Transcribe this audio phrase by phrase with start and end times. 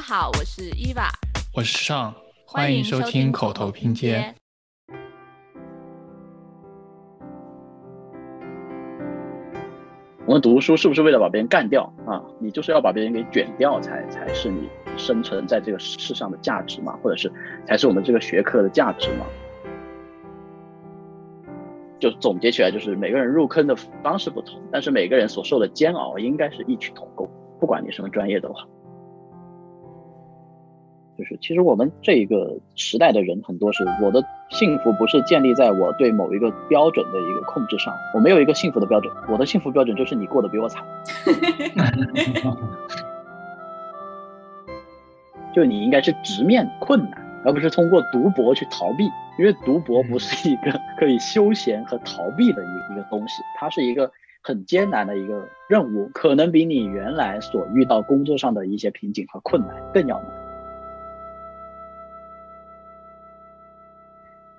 [0.00, 1.10] 家好，我是伊娃，
[1.54, 2.14] 我是尚，
[2.46, 4.34] 欢迎收听口头拼接。
[10.24, 12.24] 我们读书是不是为了把别人干掉啊？
[12.38, 17.30] 你就是要把别人给卷掉，才才是你生存在这个世上的价值嘛，或者是
[17.66, 19.26] 才是我们这个学科的价值嘛？
[21.98, 27.28] 就总结起来，就是每个人入坑的方式不同，但是每个人所受的煎熬应该是异曲同工，
[27.60, 28.66] 不管你什么专业都好。
[31.20, 40.82] 就是其实我们这个时代的人很多是，我的幸福不是建立在我对某一个标准的一个控制上，我没有一个幸福的标准，我的幸福标准就是你过得比我惨。
[45.52, 49.04] 就你应该是直面困难，而不是通过读博去逃避，
[49.38, 54.10] 因为读博不是一个可以休闲和逃避的一一个东西，它是一个
[54.40, 60.39] 很艰难的一个任务，可能比你原来所遇到工作上的一些瓶颈和困难更要难。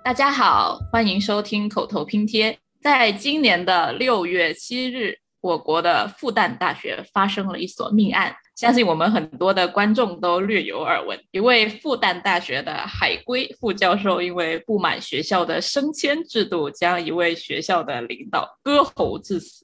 [0.04, 2.58] 大家好，欢迎收听口头拼贴。
[2.82, 11.20] 在今年的六月七日，我国的复旦大学发生了一所命案，相信我们很多的观众都略有耳闻。
[11.30, 19.64] 一位复旦大学的海归副教授，因为不满学校的升迁制度，将一位学校的领导割喉致死。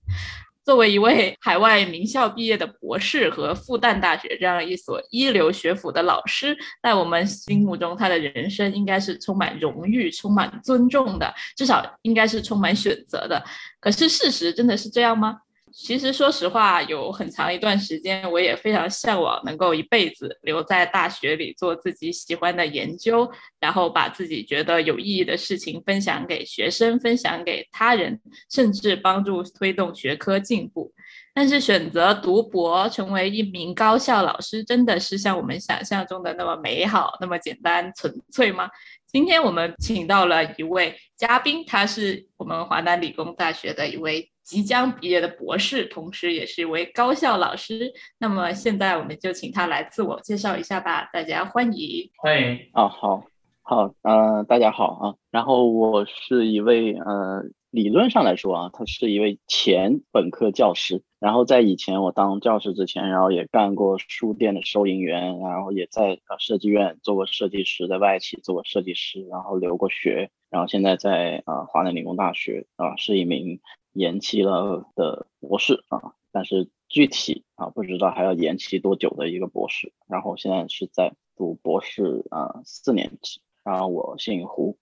[0.67, 13.41] 作为一位海外名校毕业的博士和复旦大学这样一所一流学府的老师，在我们心目中，他的人生应该是充满荣誉、充满尊重的，至少应该是充满选择的。
[13.79, 15.37] 可是事实真的是这样吗？
[15.79, 28.19] 其实，说实话，有很长一段时间，我也非常向往能够一辈子留在大学里做自己喜欢的研究，然后把自己觉得有意义的事情分享给学生，分享给他人，
[28.49, 30.91] 甚至帮助推动学科进步。
[31.31, 38.67] 但是，选择读博，成为一名高校老师，真的是像我们想象中的那么美好、那么简单纯粹吗？
[39.05, 44.31] 今天我们请到了一位嘉宾，他是我们华南理工大学的一位。
[44.47, 47.91] 即将毕业的博士，同时也是一位高校老师。
[48.17, 52.09] 那么现在我们就请他来自我介绍一下吧，大家欢迎。
[52.15, 53.25] 欢迎啊，好，
[53.61, 55.15] 好，嗯，大家好啊。
[55.31, 61.03] 然后我是一位，呃，理论上来说啊，他是一位前本科教师。
[61.19, 73.59] 然后在以前我当教师之前，然后也干过书店的收银员，然后也在呃设计院做过设计师，在外企做过设计师，然后留过学，然后现在在啊华南理工大学啊是一名。
[73.97, 79.91] 延期了的博士啊，但是具体啊不知道还要延期多久的一个博士。
[80.07, 83.41] 然后现在是在读博士啊四年级。
[83.63, 84.77] 然后我姓胡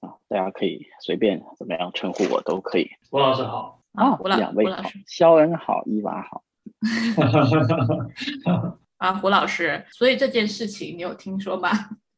[0.00, 2.88] 啊，大家可以随便怎么样称呼我都可以。
[3.10, 6.44] 胡老师好啊，两位好，肖恩好，伊娃好。
[8.96, 11.68] 啊，胡老师，所以这件事情你有听说吗？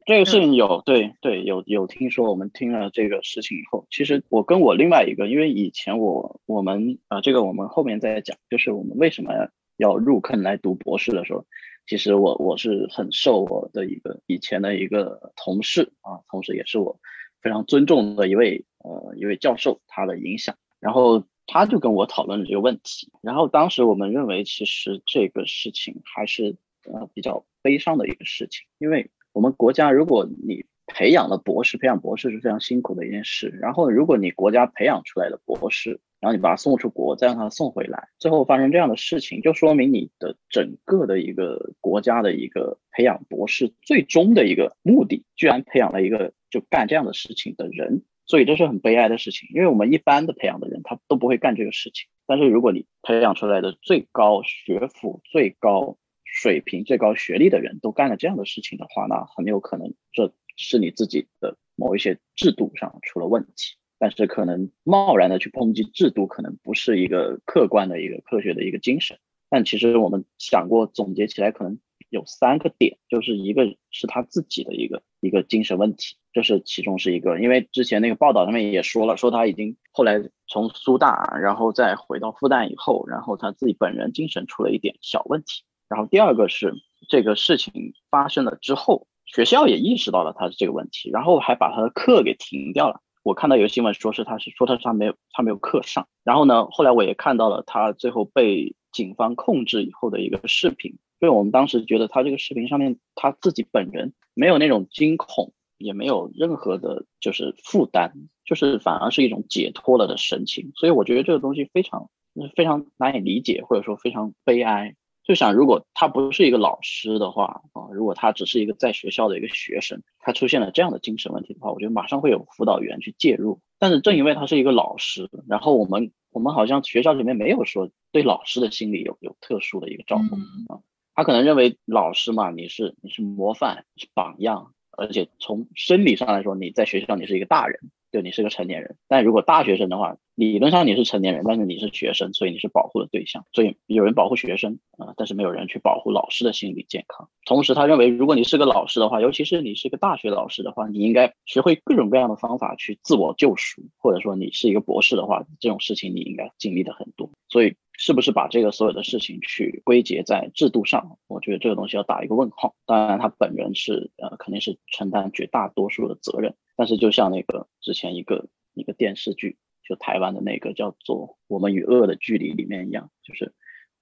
[0.07, 9.33] 这个事情有对对有有听说，我们听了这个事情以后，其实我跟我另外一个，因为以前我我们啊，这个我们后面再讲，就是我们为什么
[9.77, 11.45] 要入坑来读博士的时候，
[11.89, 17.01] 其实我我是很受我的一个以前的一个同事啊，同时也是我
[17.43, 29.11] 非常尊重的一位呃一位教授他的影响，然后他就跟我讨论了这个问题，然后当时我们认为其实这个事情还是呃比较悲伤的一个事情，因为。
[29.37, 33.49] 我们国家，如果你培养了博士，培养博士是非常辛苦的一件事。
[33.61, 48.05] 然后，如果你国家培养出来的博士，然后你把他送出国，再让他送回来，最后发生这样的事情，就说明你的整个的一个国家的一个培养博士最终的一个目的，居然培养了一个就干这样的事情的人。
[48.25, 52.09] 所以这是很悲哀的事情，因为我们一般的培养的人，他都不会干这个事情。
[52.27, 55.99] 但是如果你培养出来的最高学府、最高
[56.39, 63.77] 水平最高学历的人都干了这样的事情的话，那很有可能这是你自己的某一些制度上出了问题。
[63.99, 69.19] 但是可能贸然的去抨击制度，可能不是一个客观的一个科学的一个精神。
[69.49, 71.79] 但其实我们想过总结起来，可能
[72.11, 77.41] 有三个点，就是一个是他自己的一个一个精神问题，这是其中是一个。
[77.41, 85.65] 因为之前那个报道上面也说了，说他已经后来从苏大，然后再回到复旦以后，然后他自己本人精神出了一点小问题。
[85.89, 86.75] 然后第二个是
[87.09, 93.01] 这个事情发生了之后，学校也意识到了他的这个问题，然后还把他的课给停掉了。
[93.23, 96.07] 我看到有个新闻说是他是说他他没有他没有课上。
[96.23, 108.13] 然后呢，后来我也看到了他最后被警方控制以后的一个视频，因为我们当时觉得他这个视频上面他自己本人没有那种惊恐，也没有任何的就是负担，
[108.45, 110.71] 就是反而是一种解脱了的神情。
[110.77, 112.09] 所以我觉得这个东西非常
[112.55, 114.95] 非常难以理解，或者说非常悲哀。
[115.27, 123.61] 就想，如果他不是一个老师的话啊，如果他只是一个在学校的一个学生，他出现了这样的精神问题的话，我觉得马上会有辅导员去介入。
[123.79, 130.37] 但是正因为他是一个老师，然后我们我们好像学校里面没有说对老师的心理有有特殊的一个照顾
[130.73, 130.81] 啊，
[131.15, 137.81] 他可能认为老师嘛，你是你是模范，是榜样，而且从生理上来说，你在学校你是一个大人。
[138.13, 143.45] 对你是个成年人，但如果大学生的话，理论上你是成年人，但是你是学生，所以你是保护的对象。
[143.53, 147.29] 所以有人保护学生啊，但是没有人去保护老师的心理健康。
[147.47, 157.31] 同时，他认为如果你是个老师的话，尤其是你是个大学老师的话，你应该学会各种各样的方法去自我救赎，或者说你是一个博士的话，这种事情你应该经历的很多。
[157.49, 157.75] 所以。
[157.99, 161.17] 是不是把这个所有的事情去归结在制度上？
[161.29, 162.75] 我觉得这个东西要打一个问号。
[162.85, 166.55] 当然，他本人是呃肯定是承担绝大多数的责任。
[166.77, 169.57] 但是就像那个之前一个一个电视剧，
[169.89, 173.55] 就台湾的那个叫做《我们与恶的距离》里面一样，就是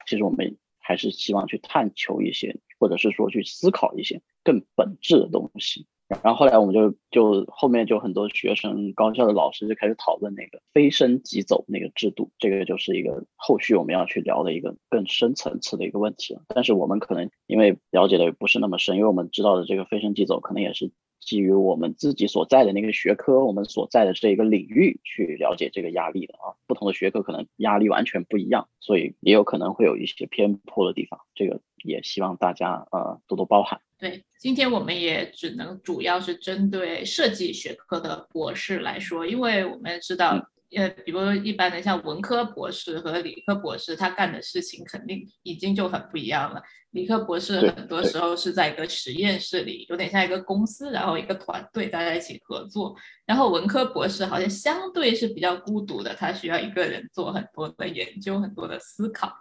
[0.06, 5.86] 其实我们还是希望去探求一些，或者是说去思考一些更本质的东西。
[6.22, 16.42] 然后后来我们就就后面就很多学生、高校的老师就开始讨论那个飞升即走那个制度，这个就是一个后续我们要去聊的一个更深层次的一个问题了。
[16.48, 26.52] 但是我们可能因为了解的不是那么深，因为我们知道的这个飞升即走可能也是基于我们自己所在的那个学科、我们所在的这一个领域去了解这个压力的啊。
[26.66, 31.20] 不同的学科可能压力完全不一样，所以也有可能会有一些偏颇的地方。
[31.34, 33.80] 这个也希望大家呃多多包涵。
[33.98, 46.62] 对，今天我们也只能主要是针对设计学科的博士来说，因为我们知道，呃，比如一般的像文科博士和理科博士，他干的事情肯定已经就很不一样了。
[46.90, 52.94] 理科博士很多时候是在一个实验室里，有点像一个公司，然后一个团队大家一起合作。
[53.26, 59.32] 然后文科博士好像相对是比较孤独的，他需要一个人做很多的研究，很多的思考。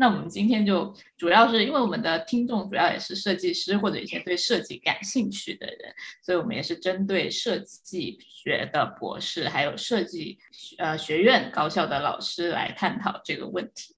[0.00, 5.92] 那我们今天就主要是因为我们的听众主要也是设计师或者一些对设计感兴趣的人，
[6.22, 10.38] 所以我们也是针对设计学的博士，还有设计
[10.78, 13.96] 呃学院高校的老师来探讨这个问题。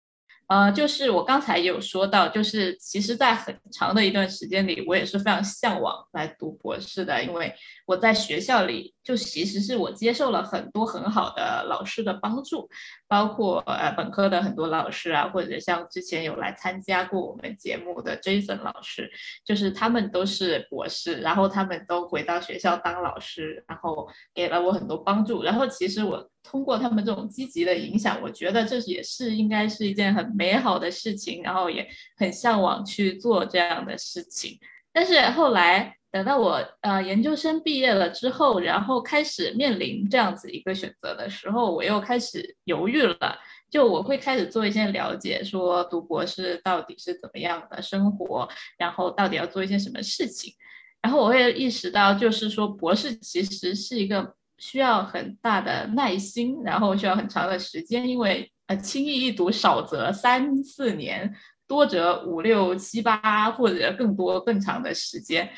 [0.51, 7.55] 呃，就是我刚才也有说到，就是其实，在很长的一段时间里，我也是非常向往来读博士的，因为
[7.87, 12.69] 我在学校里，就其实是我接受了很多很好的老师的帮助，
[13.07, 19.09] 包括呃本科的很多老师啊，或者像之前有来参加过我们节目的 Jason 老师，
[19.45, 26.30] 就是他们都是博士，然后他们都回到学校当老师，然后给了我很多帮助，然后其实我。
[26.43, 34.59] 通过他们这种积极的影响，我觉得这也是应该是一件很美好的事情，然后也很向往去做这样的事情。
[34.93, 43.39] 但是后来等到我呃研究生毕业了之后，然后开始面临这样子一个选择的时候，我又开始犹豫了。
[43.71, 50.53] 就我会开始做一些了解，说读博士到底是怎么样的生活，然后到底要做一些什么事情。
[51.01, 54.35] 然后我会意识到，就是说博士其实是一个。
[54.61, 61.35] 需要很大的耐心，然后需要很长的时间，因为呃，轻易一读少则三四年，
[61.67, 65.51] 多则五六七八或者更多更长的时间。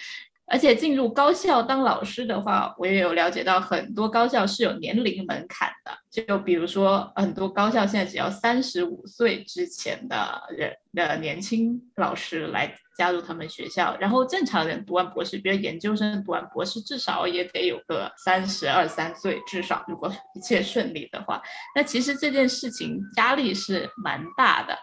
[0.47, 12.75] 而且进入高校当老师的话，我也有了解到很多高校是有年龄门槛的，就比如说很多高校现在只要三十五岁之前的人的年轻老师来。
[12.97, 21.43] 加入他们学校，然后正常人读完博士，比如研究生读完博士，至少也得有个三十二三岁，至少如果一切顺利的话，
[21.75, 24.79] 那其实这件事情压力是蛮大的。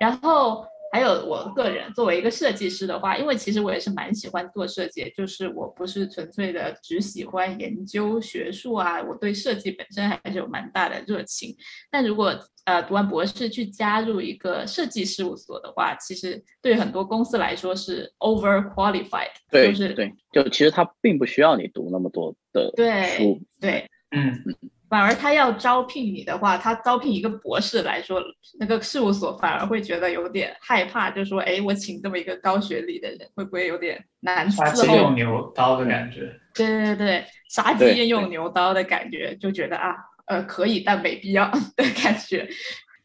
[0.00, 11.52] 然后还有我个人作为一个设计师的话，因为其实我也是蛮喜欢做设计，就是我不是纯粹的只喜欢研究学术啊，我对设计本身还是有蛮大的热情。
[11.90, 12.32] 但如果
[12.64, 22.72] 呃，读完博士去加入一个设计事务所的话，其实对很多公司来说是 over qualified，对，就是对，就其实他并不需要你读那么多的
[23.16, 28.22] 书，对，嗯嗯，反而他要招聘你的话，他招聘一个博士来说，
[28.60, 34.96] 那个事务所反而会觉得有点害怕，就说，哎，我请这么一个高学历的人，会不会有点难伺候？
[34.96, 39.96] 用牛刀的感觉，对对对，杀鸡用牛刀的感觉，就觉得啊。
[40.26, 42.48] 呃，可以，但没必要 的感觉，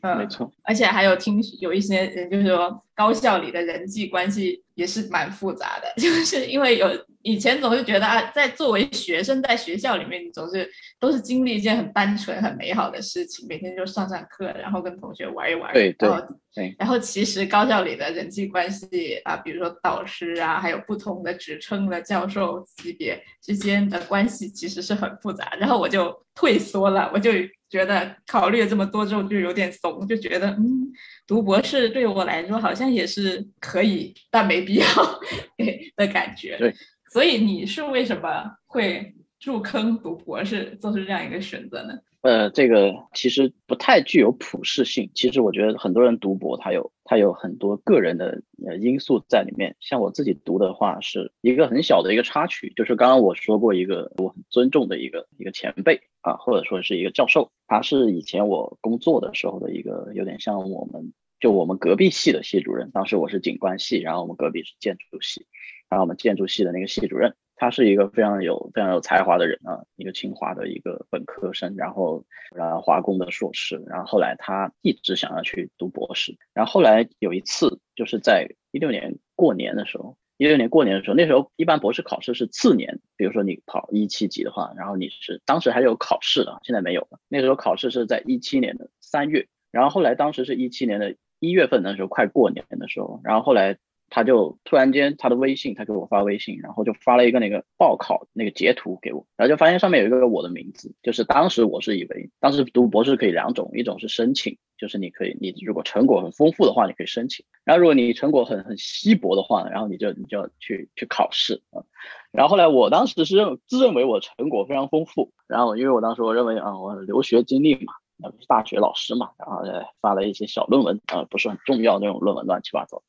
[0.03, 0.53] 嗯，没错。
[0.61, 6.87] 而且还有听有一些人就是说，高校里的人际关系也是蛮复杂的， 就是因为有。
[7.21, 15.73] 以前总是觉得啊，在作为学生在学校里面，你总是都是经历一件很单纯、很美好的事情，每天就上上课，然后跟同学玩一玩。
[15.73, 16.09] 对对
[16.53, 16.75] 对。
[16.79, 25.51] 然后其实高校里的人际关系啊，比如说导师啊，还有不同的职称的教授级别之间的关系，其实是很复杂。
[25.59, 27.31] 然后我就退缩了，我就
[27.69, 30.89] 觉得考虑了这么多之后就有点怂，就觉得嗯，
[31.27, 34.85] 读博士对我来说好像也是可以，但没必要
[35.95, 36.57] 的感觉。
[36.57, 36.73] 对，
[37.09, 39.13] 所以你是为什么会
[39.43, 41.93] 入坑读博士，做出这样一个选择呢？
[42.21, 45.09] 呃，这个其实不太具有普适性。
[45.15, 49.73] 其实我觉得很多人读博，他有他有很多个人的呃因素在里面。
[49.79, 62.91] 像我自己读的话，是一个很小的一个插曲，就是刚刚我说过一个我很尊重的一个一个前辈啊，或者说是一个教授，他是以前我工作的时候的一个有点像我们就我们隔壁系的系主任。
[62.91, 65.45] 当时我是景观系，然后我们隔壁是建筑系，
[65.89, 67.35] 然后我们建筑系的那个系主任。
[67.61, 72.23] 他是一个非常有非常有才华的人啊，一个清华的一个本科生，然后
[72.55, 93.77] 然后华工的硕士，然后后来他一直想要去读博士，然后后来有一次就是在一六年过年的时候，一六年过年的时候，那时候一般博士考试是次年，比如说你考一七级的话，然后你是当时还有考试的，现在没有了，那时候考试是在一七年的三月，然后后来当时是一七年的一月份的时候，快过年的时候，然后后来。
[94.09, 111.83] 他就突然间他的微信，他给我发微信，然后就发了一个那个报考那个截图给我，然后就发现上面有一个我的名字，就是当时我是以为，当时读博士可以两种，一种是申请，就是你可以你如果成果很丰富的话，你可以申请，然后如果你成果很很稀薄的话，然后你就你就要去去考试啊，
[112.31, 119.63] 然后后来我当时是认自认为我成果非常丰富，然后因为我当时我认为啊我留学经历嘛，那不是大学老师嘛，然后
[120.01, 123.01] 发了一些小论文啊，不是很重要那种论文，乱七八糟。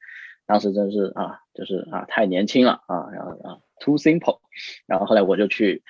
[0.50, 4.40] 当时真是啊，就是啊，太年轻了啊，然后啊，too simple，
[4.84, 5.84] 然后后来我就去，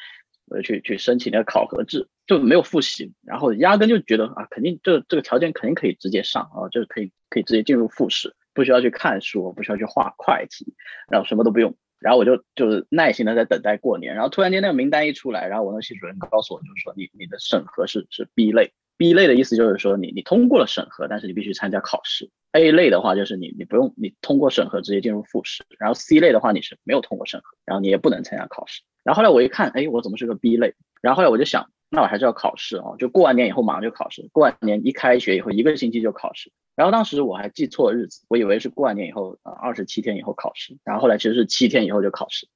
[0.44, 10.74] 我就去去申请那个考核制，就没有复习，然后压根就觉得啊，肯定这这个条件肯定可以直接上啊，就是可以可以直接进入复试，不需要去看书，不需要去画会计，
[11.08, 18.74] 然后什么都不用，然后我就就是耐心的在等待过年，然后突然间那个名单一出来，然后我那系主任告诉我，就是说你你的审核是是 B 类。
[18.98, 22.28] B 类的意思就是说，你你通过了审核，但是你必须参加考试。
[22.52, 25.64] A 类的话就是你你不用你通过审核直接进入复试。
[25.78, 28.82] 然后 C 类的话你是没有通过审核，然后你也不能参加考试。
[29.04, 30.74] 然后后来我一看，哎，我怎么是个 B 类？
[31.00, 34.28] 然后后来我就想，那我还是要考试啊，就过完年以后马上就考试。
[34.32, 36.50] 过完年一开学以后一个星期就考试。
[36.74, 42.48] 然后当时我还记错了日子，我以为是过完年以后啊二十七天以后考试，然后后来其实是七天以后就考试。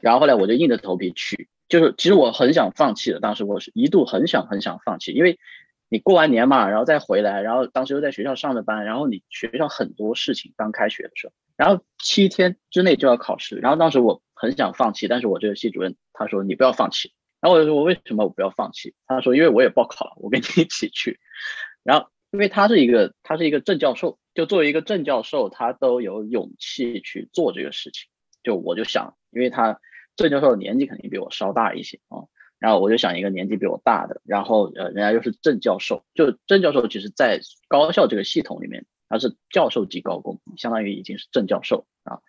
[0.00, 5.38] 然后后来我就硬着头皮去，就是其实我很想放弃的，当时我是一度很想很想放弃，因为。
[5.88, 18.94] 你过完年嘛，然后再回来，然后当时又在学校上着班，然后你学校很多事情，刚开学的时候，然后七天之内就要考试，然后当时我很想放弃，但是我这个系主任他说你不要放弃，然后我就说我为什么我不要放弃？
[19.06, 21.18] 他说因为我也报考了，我跟你一起去，
[21.82, 28.10] 然后因为他是一个他是一个正教授，就作为一个正教授，他都有勇气去做这个事情，
[28.42, 29.80] 就我就想，因为他
[30.16, 32.28] 正教授的年纪肯定比我稍大一些啊。
[32.58, 42.20] 然后我就想一个年纪比我大的，然后呃，人家又是正教授，就正教授其实，在高校这个系统里面，他是教授级高工，相当于已经是正教授啊，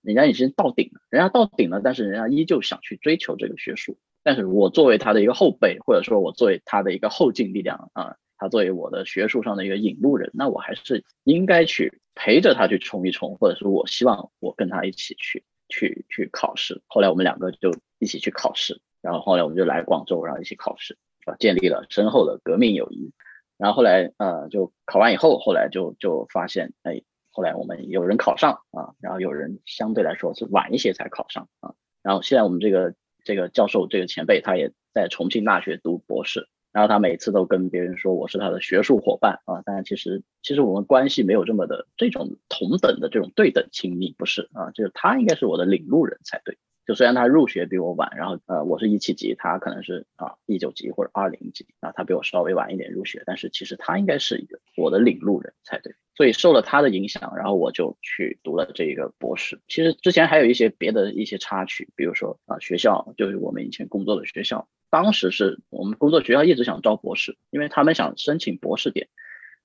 [0.00, 3.98] 人家已经到顶了，人家到顶了，但是人家依旧想去追求这个学术。
[4.22, 16.80] 但是我作为他的一个后辈，或者说我作为他的一个后进力量啊，他作为我的学术上的一个引路人，那我还是应该去陪着他去冲一冲，或者说我希望我跟他一起去去去考试。
[16.86, 18.80] 后来我们两个就一起去考试。
[19.04, 20.96] 然后后来我们就来广州，然后一起考试，
[21.26, 23.12] 啊，建立了深厚的革命友谊。
[23.58, 31.74] 然后后来呃，就考完以后，后来就就发现，哎，后来我们有人考上啊，然后有人相对来说是晚一些才考上啊。
[32.02, 32.94] 然后现在我们这个
[33.24, 46.56] 这个教授这个前辈，他也在重庆大学读博士，然后他每次都跟别人说我是他的学术伙伴啊，但其实其实我们关系没有这么的这种同等的这种对等亲密，不是啊，就是他应该是我的领路人才对。
[46.86, 59.60] 就虽然他入学比我晚，然后呃我是一七级，他可能是啊一九级或者二零级啊，他比我稍微晚一点入学，但是其实他应该是一个我的领路人才对，所以受了他的影响，然后我就去读了这个博士。
[59.66, 69.08] 其实之前还有一些别的一些插曲，比如说啊学校就是我们以前工作的学校，当时是我们工作学校一直想招博士，因为他们想申请博士点。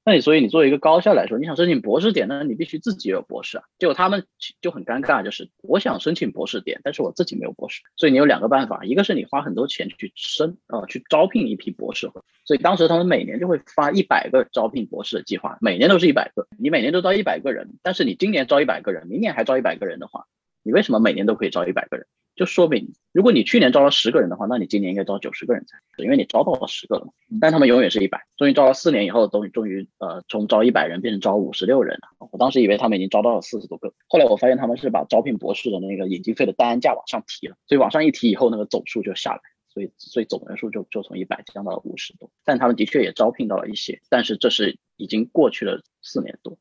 [0.05, 3.63] 那你所以你作为一个高校来说，你想申请博士点，那你必须自己有博士啊。
[3.77, 4.25] 结果他们
[4.59, 7.81] 就很尴尬，就是我想申请博士点，但是我自己没有博士。
[7.95, 12.09] 所以你有两个办法，一个是你花很多钱去申啊，去招聘一批博士。
[12.45, 17.77] 所以当时他们每年就会发一百个招聘博士的计划，每年都是一百个，你每年都招一百个人。
[17.83, 20.25] 但是你今年招一百个人，明年还招一百个人的话，
[20.69, 22.05] 你为什么每年都可以招一百个人？
[22.35, 27.11] 就说明，如果你去年招了十个人的话，那你今年应该招九十个人才，因为你招到了十个了嘛。
[27.41, 32.27] 但他们永远是一百，终于招了四年以后，终于终于呃，从招一百人变成招五十六人了。
[32.31, 39.41] 我当时以为他们已经招到了四十多个，后来我发现他们是把招聘博士的那个引进费的单价往上提了，所以往上一提以后，那个总数就下来。
[39.71, 42.29] 所以所以总人数就就从一百降到了五十多。
[42.45, 46.57] 但他们的确也招聘到了一些，但是这是已经过去了四年多，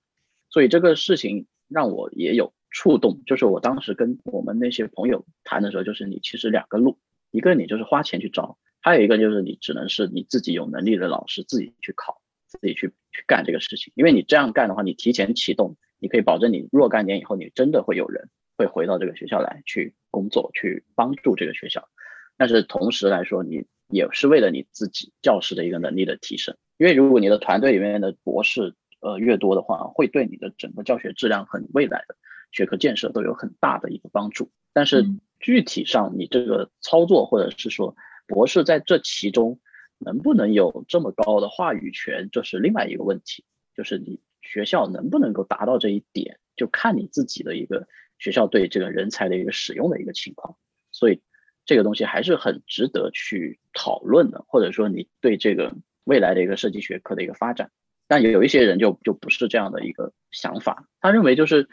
[0.51, 3.23] 所以这个事情让我也有触动。
[3.27, 6.99] 就是我当时跟我们那些朋友谈的时候，就是你其实两个路，
[7.31, 13.93] 一个你就是花钱去招，还有一个就是你只能是你自己有能力的老师自己去考，自己去去干这个事情。
[13.97, 21.89] 因为你这样干的话，你提前启动，你可以保证你若干年以后，你真的会有人会回到这个学校来去工作，去帮助这个学校。
[22.37, 32.15] 但是同时来说，你也是为了你自己教师的一个能力的提升，因为如果你的团队里面的博士呃越多的话，会对你的整个教学质量和未来的
[32.53, 34.51] 学科建设都有很大的一个帮助。
[34.73, 35.07] 但是
[35.39, 39.61] 具体上你这个操作，或者是说博士在这其中
[39.99, 43.45] 能不能有这么高的话语权，这是另外一个问题。
[43.75, 47.87] 就是你学校能不能够达到这一点，就看你自己的一个
[48.19, 50.57] 学校对这个人才的一个使用的一个情况。
[50.91, 51.21] 所以。
[51.69, 55.75] 这个东西还是很值得去讨论的，或者说你对这个
[56.05, 57.71] 未来的一个设计学科的一个发展，
[58.07, 61.69] 但有有一些人就就不是这样的一个想法，他认为就是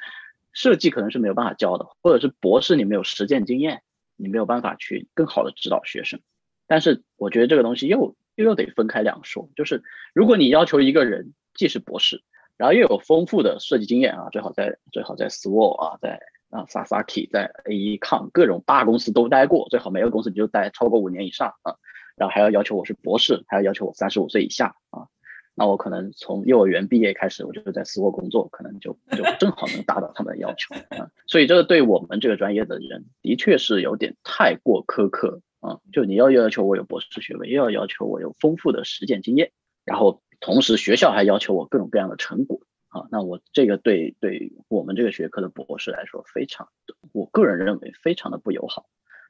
[0.56, 3.84] 设计可能是没有办法教的，或者是博士你没有实践经验，
[4.16, 6.20] 你没有办法去更好的指导学生。
[6.66, 9.84] 但是我觉得这个东西又又又得分开两说，就是
[10.16, 12.24] 如果你要求一个人既是博士，
[12.58, 16.20] 然后又有丰富的设计经验啊，最好在最好在 SWO 啊，在。
[16.52, 21.76] 啊，Sasaki 在 AECOM 各种大公司都待过，最好每个公司你就待超过五年以上啊。
[22.16, 25.08] 然后还要要求我是博士，还要要求我三十五岁以下啊。
[25.56, 31.10] 那我可能从幼儿园毕业开始，我就在斯沃工作，可能就就 正好能达到他们的要求啊。
[31.28, 35.80] 所以这个对我们这个专业的人，的确是有点太过苛刻啊。
[35.94, 39.52] 就你要要求我有博士学位，又要要求我有丰富的实践经验，
[39.86, 42.60] 然后同时学校还要求我各种各样的成果。
[42.90, 46.70] 啊，那我这个对对我们这个学科的博士来说，非常，
[47.12, 48.86] 我个人认为非常的不友好，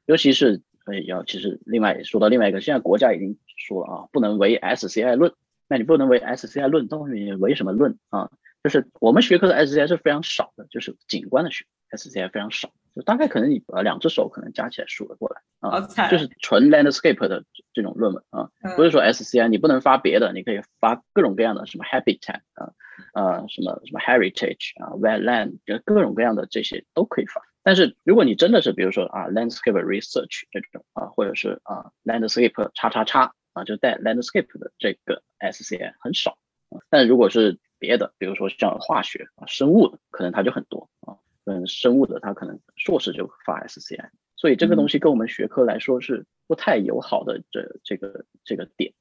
[0.05, 5.33] 尤其是呃要，其实另外说到另外一个，现在国家已经说了啊，不能唯 SCI 论，
[5.67, 8.29] 那你不能为 SCI 论，到底唯什么论啊？
[8.63, 12.71] 就是我们学科的 SCI 是非常少的，就是景观的学 SCI 非常少。
[12.95, 22.71] 就大概可能你呃两只手可能加起来数得过来啊，就是纯 landscape 的这种论文啊，不是说 SCI 你不能发别的，你可以发各种各样的什么 habitat 啊，
[23.13, 27.41] 呃什么什么 heritage 啊，wetland 就各种各样的这些都可以发。
[27.63, 36.37] 但是如果你真的是比如说啊 landscape research 这种啊，或者是啊 landscape 叉叉叉啊，就带 landscape 的这个 SCI 很少
[36.69, 36.81] 啊。
[36.91, 41.17] 但如果是别的，比如说像化学啊、生物的，可能它就很多啊。
[41.45, 48.93] 嗯，生物的它可能硕士就发 SCI，所以这个东西跟我们学科来说是不太友好的这这个这个点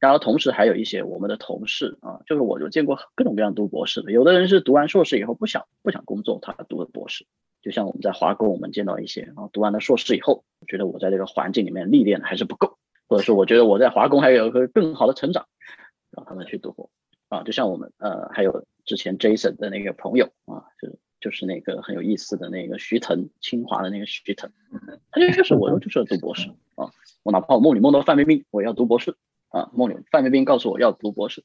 [0.00, 7.26] 然后同时还有一些我们的同事啊，就是我就见过各种各样读博士的，有的人是读完硕士以后不想不想工作，他读的博士。
[7.62, 12.76] 就像我们在华工，我们见到一些啊，读完了硕士以后，觉得我在这个环境里面历练还是不够，
[13.08, 15.46] 或者说我觉得我在华工还有一个更好的成长，
[16.10, 16.90] 让他们去读博
[17.28, 17.42] 啊。
[17.42, 20.98] 就像我们呃，还有之前 Jason 的那个朋友啊，就是。
[21.20, 24.52] 就是那个很有意思的那个徐腾，清华的那个徐腾，
[25.10, 26.90] 他就就是我就是要读博士啊，
[27.22, 29.16] 我哪怕我梦里梦到范冰冰，我要读博士
[29.48, 31.42] 啊，梦里范冰冰告诉我要读博士，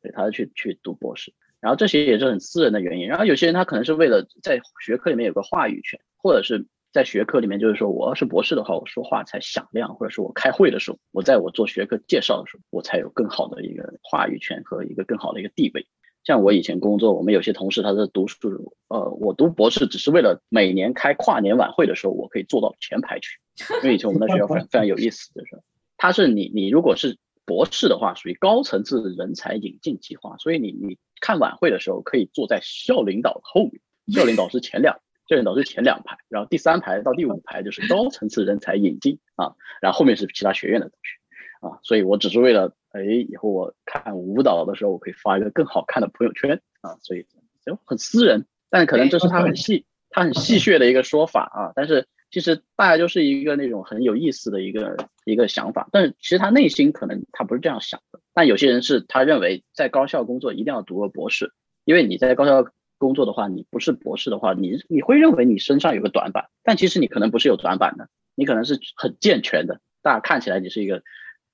[0.00, 6.64] 对，他去去读博士，然后这些也是很私人的原因，然后有些人他可能是为了在学科里面有个话语权，或者是
[6.96, 15.86] 在学科里面就是说我要是博士的话，我说话才响亮，或者是我开会的时候，我在我做学科介绍的时候，我才有更好的一个话语权和一个更好的一个地位。
[16.24, 23.38] 像我以前工作，我们有些同事他是读书，呃，我读博士只是为了每年开跨年晚会的时候，我可以坐到前排去。
[23.82, 25.60] 因为以前我们的学校非常非常有意思，就是
[25.98, 33.82] 他是你你如果是博士的话，属于高层次人才引进计划，所以你你看晚会的时候可以坐在校领导后面，
[34.14, 41.18] 校领导是前两，校领导是前两排，然后第三排到第五排就是高层次人才引进啊，然后后面是其他学院的同学。
[41.66, 47.26] 啊，所以我只是为了，哎，以后我看舞蹈的时候，我可以发一个更好看的朋友圈啊，所以
[47.64, 51.72] 就很私人，但可能这是他很细，他很戏谑的一个说法啊。
[51.74, 58.20] 但是其实大家就是一个那种很有意思的一个一个想法，但是其实他内心可能他不是这样想的。
[58.34, 61.52] 但有些人是他认为在高校工作一定要读个博士，
[61.86, 71.02] 因为你在高校工作的话，你不是博士的话，你你会认为你身上有个短板，但其实你可能不是有短板的，你可能是很健全的，大家看起来你是一个。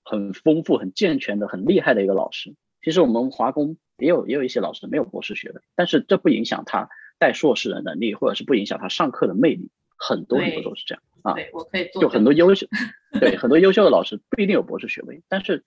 [0.05, 2.57] 很丰富、很健全的、很厉害的一个老师。
[2.83, 6.89] 其实我们华工也有也有一些老师没有博士学位，但是这不影响他
[7.21, 9.71] 带硕士的能力，或者是不影响他上课的魅力。
[9.97, 11.35] 很多很多都是这样啊。
[11.35, 12.67] 对，我可以做就很多优秀，
[13.21, 15.63] 对很多优秀的老师不一定有博士学位，但是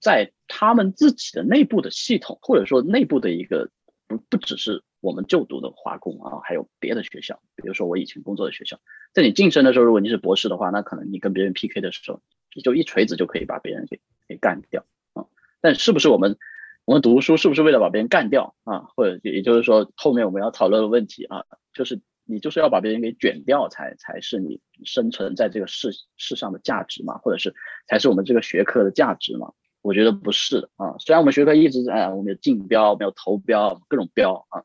[0.00, 3.70] 在他们自己的内部的系统，或者说内部的一个
[4.08, 8.80] 不不只是我们就读的化工啊，还有别的学校，比如说我以前工作的学校，
[9.14, 12.20] 在你晋升的时候，如果你是博士的话，那可能你跟别人 PK 的时候。
[12.54, 15.26] 你就一锤子就可以把别人给给干掉啊。
[15.60, 16.38] 但是不是我们
[16.86, 18.88] 我们读书是不是为了把别人干掉啊？
[18.96, 27.54] 或者也就是说后面我们要讨论的问题啊，就是你就是要把别人给卷掉才才是你生存在这个世世上的价值嘛，或者是
[27.86, 29.52] 才是我们这个学科的价值嘛？
[29.82, 30.96] 我觉得不是的啊。
[30.98, 34.64] 虽然我们学科一直在我们有竞标，没有投标，各种标啊，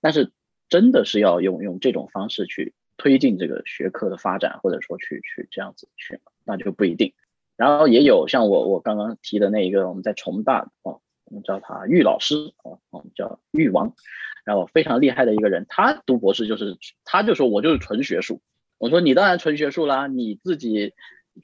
[0.00, 0.32] 但是
[0.68, 2.74] 真的是要用用这种方式去。
[3.00, 7.12] 推进这个学科的发展，或者说去去这样子去，那就不一定。
[7.56, 12.34] 然后也有像我我刚刚提的那一个，我们在重大哦，我们叫他玉老师
[12.64, 13.94] 哦，我们叫玉王，
[14.44, 18.42] 然后非常厉害的一个人，他读博士就是他就说我就是纯学术。
[18.78, 20.92] 我说你当然纯学术啦，你自己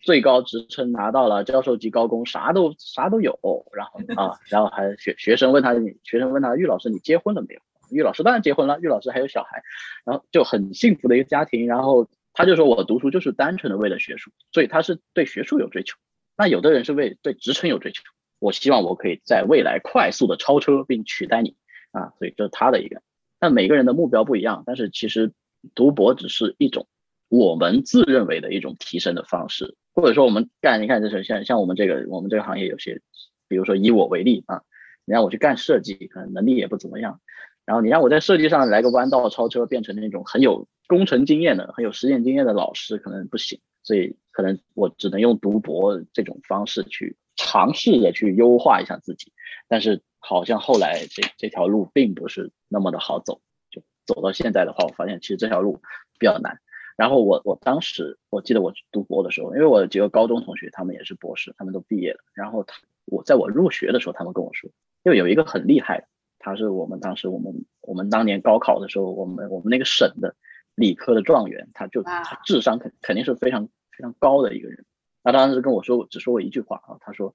[0.02, 3.38] 最高职称拿到了教授级高工，啥都啥都有。
[3.72, 7.60] 然后啊，然后还学学生问他，学生问他玉老师你结婚了没有？
[7.90, 9.62] 玉老师当然结婚了，玉老师还有小孩，
[10.04, 11.66] 然后就很幸福的一个家庭。
[11.66, 15.96] 然后他就说：“我读书就是单纯的为了学术，所以他是对学术有追求。
[16.36, 18.02] 那有的人是为对职称有追求，
[18.40, 21.54] 我希望我可以在未来快速的超车并取代你
[21.92, 23.02] 啊，所以这是他的一个。
[23.38, 25.32] 但每个人的目标不一样，但是其实
[25.76, 26.88] 读博只是一种
[27.28, 33.00] 我们自认为的一种提升的方式，或者说我们干，你看就是像像我们这个我们这个行业有些，
[33.46, 34.62] 比如说以我为例啊，
[35.04, 37.20] 你让我去干设计，可能能力也不怎么样。”
[37.64, 43.60] 然后你让我在设计上来个弯道超车，变成那种很有工程经验的、很有实践经验的老师，可能不行。
[43.82, 49.32] 所以可能我只能用读博这种方式去尝试着去优化一下自己。
[49.68, 55.80] 但是好像后来这这条路并不是那么的好走，就走到现在的话，我发现其实这条路
[56.18, 56.58] 比较难。
[56.96, 62.20] 然后我我当时我记得我读博的时候，因为我几个高中同学他们也是博士，他们都毕业了。
[62.34, 64.70] 然后他我在我入学的时候，他们跟我说，
[65.02, 66.06] 因为有一个很厉害的。
[66.44, 70.36] 他是我们当时我们我们当年高考的时候，我们我们那个省的
[70.74, 74.84] 理科的状元，他就他智商肯肯定是非常非常高的一个人。
[75.22, 77.32] 他当时跟我说，只说过一句话啊，他说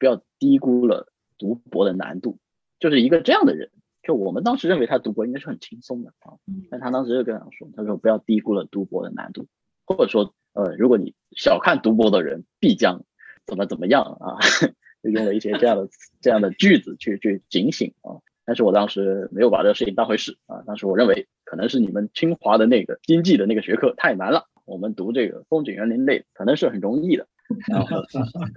[0.00, 2.40] 不要低估了读博的难度，
[2.80, 3.70] 就是一个这样的人。
[4.02, 6.34] 就我们当时认为他读博应该是很轻松的啊，
[6.72, 9.46] 但他当时就跟我说，他说不要低估了读博的难度，
[9.86, 13.04] 或者说呃，如果你小看读博的人，必将
[13.46, 14.38] 怎么怎么样啊，
[15.04, 15.88] 就用了一些这样的
[16.20, 18.18] 这样的句子去去警醒啊。
[18.50, 27.28] 但是我当时没有把这个事情当回事啊，当时我认为可能是你们清华的那个经济的那个学科太难了，我们读这个风景园林类可能是很容易的。
[27.68, 28.02] 然后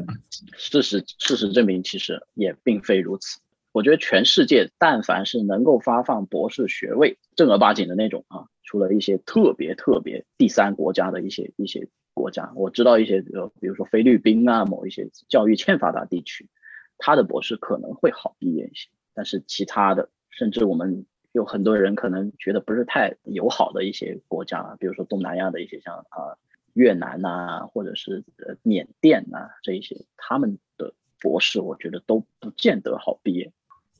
[0.58, 3.39] 事实事实证明，其实也并非如此。
[3.71, 16.49] 我觉得全世界但凡是能够发放博士学位正儿八经的那种啊，除了一些特别特别第三国家的一些一些国家，我知道一些呃，比如说菲律宾啊，某一些教育欠发达地区，
[16.97, 18.89] 他的博士可能会好毕业一些。
[19.13, 26.38] 但是其他的，甚至我们有很多人可能觉得不是太友好的一些国家，比如说东南亚的一些像啊
[26.73, 33.52] 越南呐，或者是呃缅甸呐这一些，他们的博士我觉得都不见得好毕业。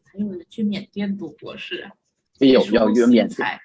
[0.04, 1.90] 还有去缅甸读博士，
[2.40, 3.60] 也有要约缅甸。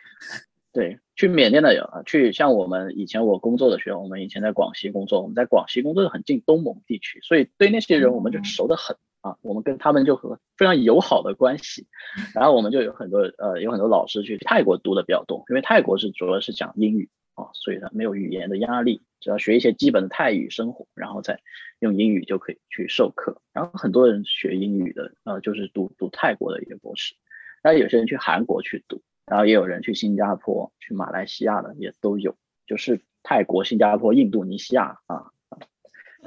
[0.73, 8.97] 对，去缅甸的有啊，去像我们以前我工作的学校，我们以前在广西工作，我们在广西工作的很近东盟地区，所以对那些人我们就熟得很。
[9.21, 11.87] 啊，我们跟他们就和非常友好的关系，
[12.35, 21.41] 然后我们就有很多呃，有很多老师去泰国读的比较多，因为泰国是主要是讲英语啊，所以呢没有语言的压力，只要学一些基本的泰语生活，然后再
[21.81, 23.41] 用英语就可以去授课。
[23.53, 27.15] 然后很多人学英语的，呃，就是读读泰国的一个博士，
[27.63, 35.33] 然后有些人去韩国去读，然后也有人去新加坡、去马来西亚的也都有，就是泰国、新加坡、印度尼西亚啊。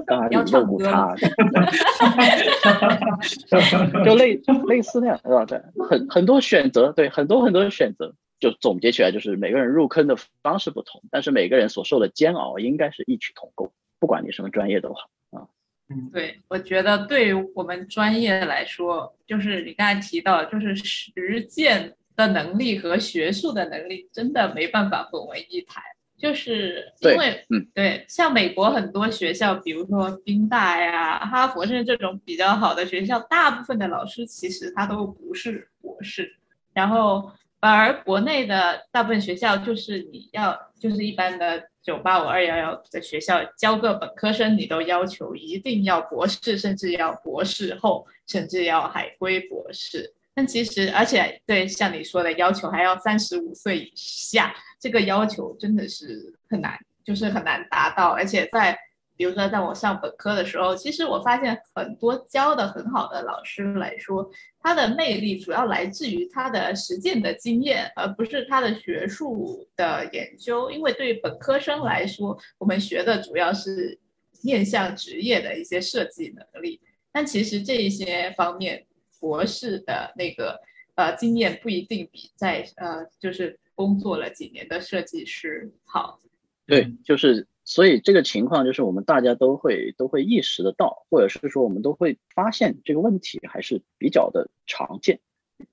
[0.06, 1.16] 咖喱肉骨茶，
[4.04, 4.36] 就类
[4.68, 5.46] 类似那样，对吧？
[5.46, 15.48] 对，很很多选择，对，很多很多的选择，就总结起来就是每个人入坑的方式不同，但是每个人所受的煎熬应该是异曲同工，不管你什么专业都好啊。
[15.90, 25.84] 嗯，对，我觉得对于我们专业来说，就是你刚才提到，就是实践的能力和学术的能力，真的没办法混为一谈。
[26.22, 36.38] 就是因为，嗯，对，像美国很多学校，比如说宾大呀、哈佛，甚至这种比较好的学校，大部分的老师其实他都不是博士。
[36.74, 50.14] 然后，反而国内的大部分学校，就是你要，就是一般的九八五二幺幺的学校，教个本科生，你都要求一定要博士，甚至要博士后，甚至要海归博士。
[50.34, 54.54] 但其实，而且对像你说的要求，还要三十五岁以下。
[54.80, 58.10] 这个要求真的是很难，就是很难达到。
[58.10, 58.78] 而且在
[59.16, 64.28] 比如说，在我上本科的时候，其实我发现很多教的很好的老师来说，
[64.60, 70.72] 他的魅力主要来自于他的实践的经验，而不是他的学术的研究。
[70.72, 74.00] 因为对于本科生来说，我们学的主要是
[74.42, 76.82] 面向职业的一些设计能力。
[77.12, 78.84] 但其实这一些方面，
[79.22, 80.60] 博士的那个
[80.96, 86.20] 呃经验不一定比在呃就是工作了几年的设计师好。
[86.66, 95.20] 对，就是所以这个情况就是我们大家都会都会意识得到，或者是说我们都会发现这个问题还是比较的常见。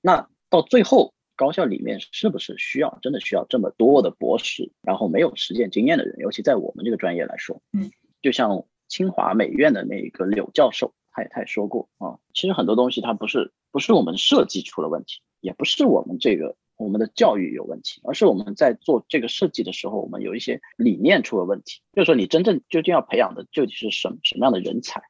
[0.01, 6.17] 那到最后，高校里面是不是需要真的需要这么多的博士，然后没有实践经验的人？
[6.19, 7.89] 尤其在我们这个专业来说，嗯，
[8.21, 21.81] 就像清华美院的那个柳教授，他也他也说过啊，其实很多东西它不是不是我们设计出了问题，也不是我们这个我们的教育有问题，而是我们在做这个设计的时候，我们有一些理念出了问题。
[21.93, 25.01] 就是说，你真正究竟要培养的究竟是什什么样的人才？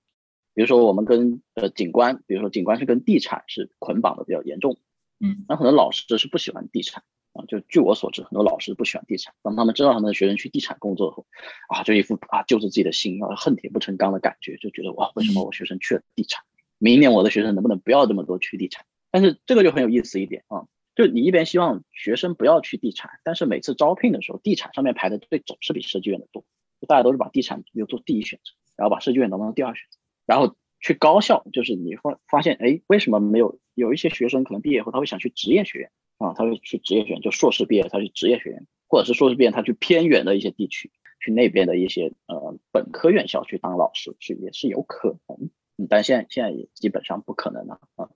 [0.55, 4.77] 比如说，我们跟呃景观，比如说景观是跟地产是捆绑的比较严重。
[5.19, 9.33] 嗯，那很多老师是不喜欢地产啊，就据我所知，很多老师不喜欢地产。
[9.41, 11.25] 当他们知道他们的学生去地产工作后，
[11.67, 16.43] 啊，就一副啊揪着自己的心啊恨铁不成钢的感觉，就觉得哇，为什么我学生去了地产？
[16.77, 18.85] 明年我的学生能不能不要这么多去地产？
[19.11, 20.65] 但是这个就很有意思一点啊，
[20.95, 26.43] 就你一边希望学生不要去地产，但是每次招聘的时候，地产上面排的队总是比设计院的多，
[26.81, 30.55] 就大家都是把地产又做第一选择，然后把设计院当成第二选择，然后。
[30.81, 36.33] 去高校，就是你发发现，哎，为什么没有有一些学生可能毕业后他会想去职业学院啊？
[36.37, 48.09] 他会去职业学院，就硕士毕业他去职业学院，或者是硕士毕业他去偏远的一些地区，去那边的一些呃本科院校去当老师，是也是有可能，嗯但现在现在也基本上不可能了啊。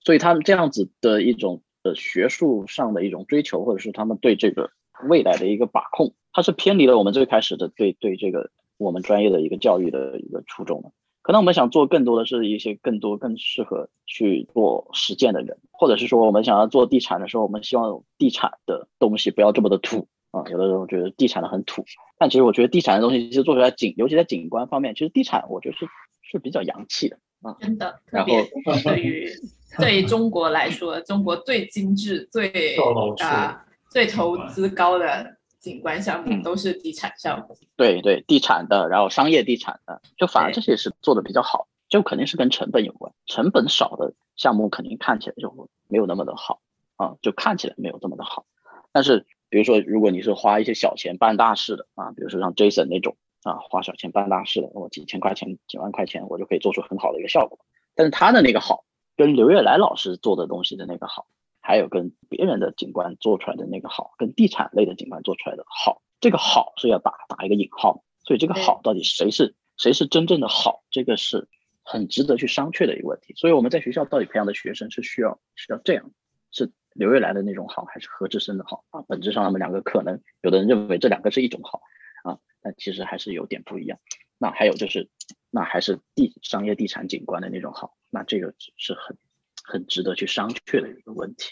[0.00, 4.70] 所以他们这样子的一种呃学术上的一种追求，或者是他们对这个
[5.08, 10.92] 未来的一个把控，它是偏离了我们最开始的对对这个我们专业的一个教育的一个初衷的。
[11.26, 20.44] 可能我们想做更多的是一些更多更适合去做实践的人，或者是说我们想要做地产的时候，我们希望地产的东西不要这么的土啊。
[20.48, 21.84] 有的时候觉得地产的很土，
[22.16, 25.88] 但其实我觉得地产的东西其实做出来景，尤其在景观方面，其实地产我觉得是
[26.22, 27.56] 是比较洋气的啊。
[27.58, 28.48] 真的，特别
[28.84, 29.28] 对于
[29.80, 32.76] 对于中国来说，中国最精致、最
[33.18, 35.35] 啊最投资高的。
[35.66, 46.60] 景观项目都是地产项目，对对，地产的，然后商业地产的，就反而这些是做的比较好，就肯定是跟成本有关，成本少的项目肯定看起来就没有那么的好
[46.94, 48.46] 啊，就看起来没有这么的好。
[48.92, 57.58] 但是比如说，如果你是花一些小钱办大事的啊，比如说像 Jason 那种啊，花小钱办大事的，我几千块钱、几万块钱，我就可以做出很好的一个效果。
[57.96, 58.84] 但是他的那个好，
[59.16, 61.26] 跟刘月来老师做的东西的那个好。
[61.66, 71.48] 还有跟别人的景观做出来的那个好，跟地产类的景观做出来的好，这个好是要打打一个引号，所以这个好到底谁是谁是真正的好，这个是
[71.82, 73.34] 很值得去商榷的一个问题。
[73.34, 76.12] 所以我们在学校到底培养的学生是需要需要这样，
[76.52, 79.02] 是刘瑞来的那种好，还是何志生的好啊？
[79.08, 81.80] 本质上他们两个可能有的人认为这两个是一种好
[82.22, 83.98] 啊，但其实还是有点不一样。
[84.38, 85.10] 那还有就是，
[85.50, 89.18] 那还是地商业地产景观的那种好，那这个是很。
[89.66, 91.50] 很值得去商榷的一个问题。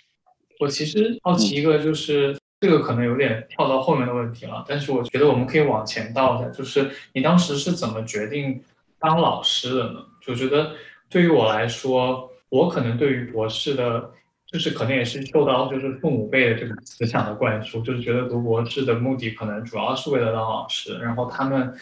[0.61, 8.63] 我其实好奇一个，就是这个可能有点跳到后面的问题了，但是我觉得我们可以往前倒一下，就是你当时是怎么决定
[8.99, 10.01] 当老师的呢？
[10.23, 10.73] 就觉得
[11.11, 14.11] 对于我来说，我可能对于博士的，
[14.47, 21.75] 就是可能也是受到就是父母辈的这个思想的灌输，就是觉得读博士的目的可能主要是为了当老师，然后他们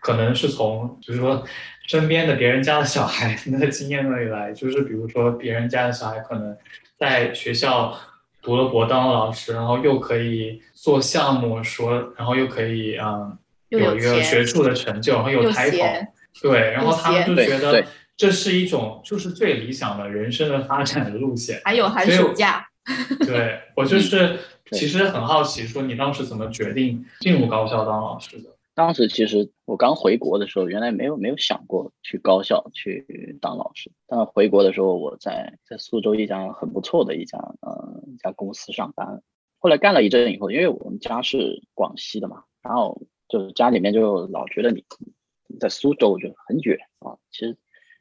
[0.00, 1.44] 可能是从就是说。
[1.88, 6.56] 身边的别人家的小孩的 经验那里来，就是比如说别人家的小孩可能
[6.98, 7.96] 在学校
[8.42, 15.78] 读了博当了老师，然后又可以做项目，说然后又可以嗯有一个学术的成就，然后有抬头，
[16.42, 17.84] 对，然后他们就觉得
[18.16, 21.60] 这是一种就是最理想的人生的发展的路线。
[21.64, 22.66] 还有寒暑假。
[23.24, 24.40] 对我就是
[24.72, 28.55] 其实很好奇，说你当时怎么决定进入高校当老师的？
[28.76, 33.90] 当时其实我刚回国的时候，原来没有没有想过去高校去当老师。
[34.06, 39.22] 但回国的时候，我在在苏州一家很不错的一家呃一家公司上班。
[39.58, 44.84] 后来干了一阵以后，因为我们家是广西的嘛，然后就是家里面就老觉得你
[45.58, 47.16] 在苏州就很远啊。
[47.30, 47.56] 其实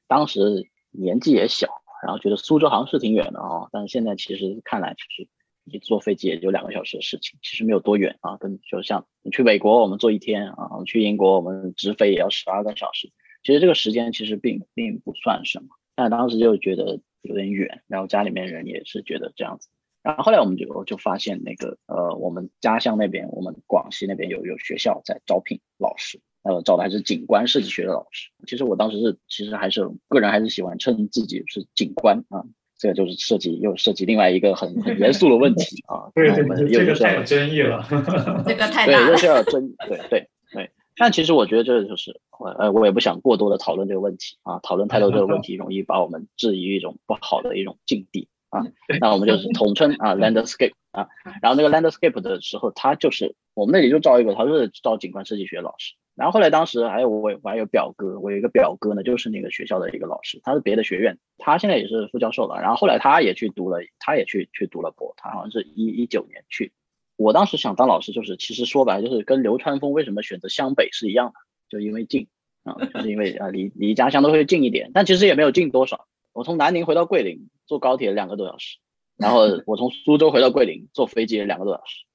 [0.07, 1.69] 当时年纪也小，
[2.03, 3.69] 然后觉得苏州好像是挺远的啊。
[3.71, 5.29] 但是现在其实看来其实。
[5.65, 8.37] 你坐飞机也就两个小时的事情，其实没有多远啊。
[8.37, 13.11] 跟就像你去美国，我们坐一天啊；去英国，我们直飞也要十二个小时。
[13.43, 19.67] 其实这个时间其实并并不算什么，但当时就觉得有点远，然后家里面人也是觉得这样子。
[20.03, 28.29] 然后后来我们就就发现那个呃，我们家乡那边，我们广西那边有有学校在招聘老师，呃，找的还是景观设计学的老师。
[28.45, 32.45] 其实我当时是其实还是个人还是喜欢称自己是景观啊。
[32.77, 37.85] 这个就是涉及又涉及另外一个很很严肃的问题啊， 对对，这个太有争议了，
[38.45, 48.61] 这个太大了，对，又是要争，对对对，但其实我觉得这就是我呃，我也不想过多的讨论这个问题啊，讨论太多这个问题容易把我们置于一种不好的一种境地啊。
[48.99, 51.07] 那我们就是统称啊， landscape 啊。
[51.41, 55.93] 然后那个 landscape 的时候，他就是我们那里就招一个，他是招景观设计学老师。
[56.15, 62.61] 然后后来当时还有我我还有表哥，我有一个表哥呢，就是那个学校的一个老师，他是别的学院，他现在也是副教授了。
[62.61, 66.71] 然后后来他也去读了，他也去去读了博，他好像是一一九年去。
[67.17, 71.33] 我当时想当老师，就是其实说白了就是跟流川枫为什么选择湘北是一样的，
[71.69, 72.27] 就因为近
[72.63, 76.07] 啊，就是因为啊离离家乡都会近一点，但其实也没有近多少。
[76.33, 78.77] 我从南宁回到桂林坐高铁两个多小时，
[79.17, 82.05] 然后我从苏州回到桂林坐飞机两个多小时，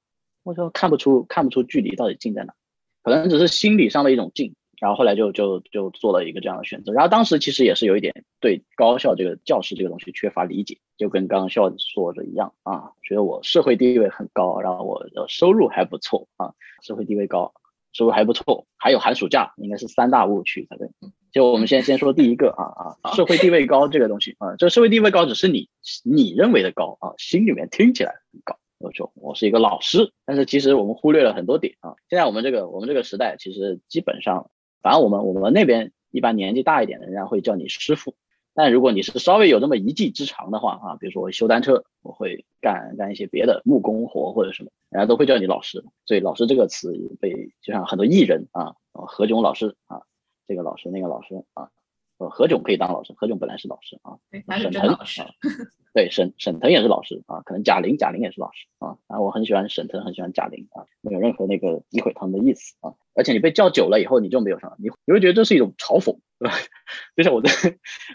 [0.43, 2.53] 我就看不出看不出距离到底近在哪，
[3.03, 4.53] 可能只是心理上的一种劲。
[4.79, 17.53] 然后后来就就就做了一个这样的选择，然后当时其实也是有一点对高校这个教师这个东西缺乏理解，就跟刚刚校说的一样啊，觉得我社会地位很高，然后我的收入还不错啊，社会地位高，
[17.93, 20.89] 收入还不错，还有寒暑假，应该是三大误区才对。
[21.31, 25.69] 就我们先先说第一个啊啊，社会地位高这个东西啊，这个社会地位高只是你
[26.03, 28.57] 你认为的高啊，心里面听起来很高。
[28.81, 31.95] 我说我是一个老师，但是其实我们忽略了很多点啊。
[32.09, 34.49] 现在我们这个我们这个时代其实基本上。
[34.83, 38.15] 反正我们我们那边一般年纪大一点的人家会叫你师傅，
[38.55, 45.85] 但如果你是稍微有那么一技之长的话啊，比如说我修单车，我会干干一些别的木工活或者什么，人家都会叫你老师。
[46.07, 46.91] 所以老师这个词
[47.21, 50.01] 被就像很多艺人啊，何炅老师啊，
[50.47, 51.69] 这个老师那个老师啊。
[52.17, 54.17] 呃，何炅可以当老师，何炅本来是老师啊。
[54.57, 55.05] 沈腾啊，
[55.93, 57.41] 对，沈沈腾也是老师啊。
[57.41, 58.97] 可能贾玲，贾玲也是老师啊。
[59.07, 62.93] 然后我很喜欢沈腾，很喜欢贾玲啊，没有任何那个诋毁他们的意思啊。
[63.13, 66.55] 而且你被叫久了以后，你就没有什么，你你会觉得这是一种嘲讽，对吧？
[67.17, 67.51] 就像我在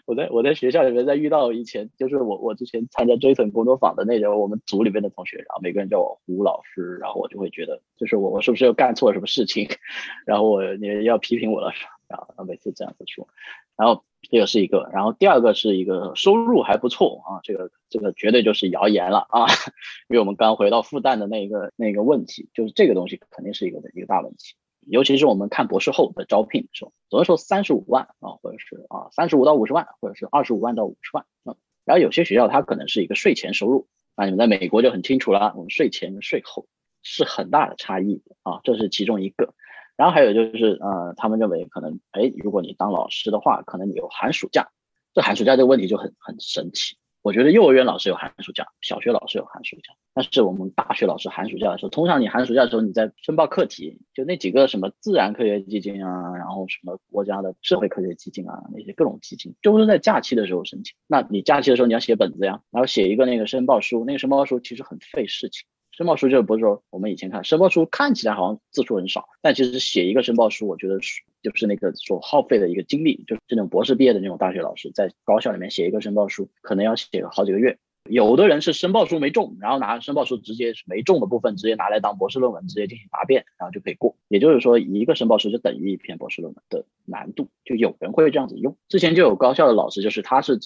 [0.07, 9.69] 我在我在学校里面在遇到以前，就是我我之前参加 Jason 工作坊的那种我们组里面的同学，然后每个人叫我胡老师，然后我就会觉得，就是我我是不是又干错了什么事情？
[10.25, 11.73] 然后我你要批评我了，
[12.09, 13.29] 然后每次这样子说。
[13.77, 19.47] 然后这个是一个，然后第二个是一个收入还不错啊，这个这个绝对就是谣言了啊，
[20.09, 24.55] 因为我们刚回到复旦的那个那个问题，就是这个东西肯定是一个一个大问题，
[24.87, 33.87] 尤其是我们看博士后的招聘的时候，总是说三十五万啊，或者是啊三十五到五十万，或者是二十五万到五十万啊，然后有些学校它可能是一个税前收入，
[34.17, 36.67] 那你们在美国就很清楚了，我们税前跟税后
[37.03, 39.55] 是很大的差异啊，这是其中一个。
[39.97, 44.69] 然后还有就是，呃，他们认为可能，哎，如果你当老师的话，可能你有寒暑假。
[45.15, 46.97] 这寒暑假这个问题就很很神奇。
[47.23, 60.95] 我觉得幼儿园老师有寒暑假，小学老师有寒暑假，但是我们大学老师寒暑假的时候，通常你寒暑假的时候你在申报课题，就那几个什么自然科学基金啊，然后什么国家的社会科学基金啊，那些各种基金，就是在假期的时候申请。
[61.09, 65.67] 那你假期的时候你要写本子呀，然后写一个那个申报书，那个申报书其实很费事情。
[65.97, 77.79] 申报书就不是说我们以前看申报书看起来好像字数很少，但其实写一个申报书，我觉得是就是那个所耗费的一个精力，就是这种博士毕业的那种大学老师在高校里面写一个申报书，可能要写个好几个月。
[78.11, 84.15] 有的人是申报书没中，然后拿申报书直接没中的部分直接拿来当博士论文，直接进行答辩，然后就可以过。
[84.29, 88.77] 也就是说，一个申报书就等于一篇博士论文的难度，就有人会这样子用。
[88.89, 90.61] 之前就有高校的老师，就是他是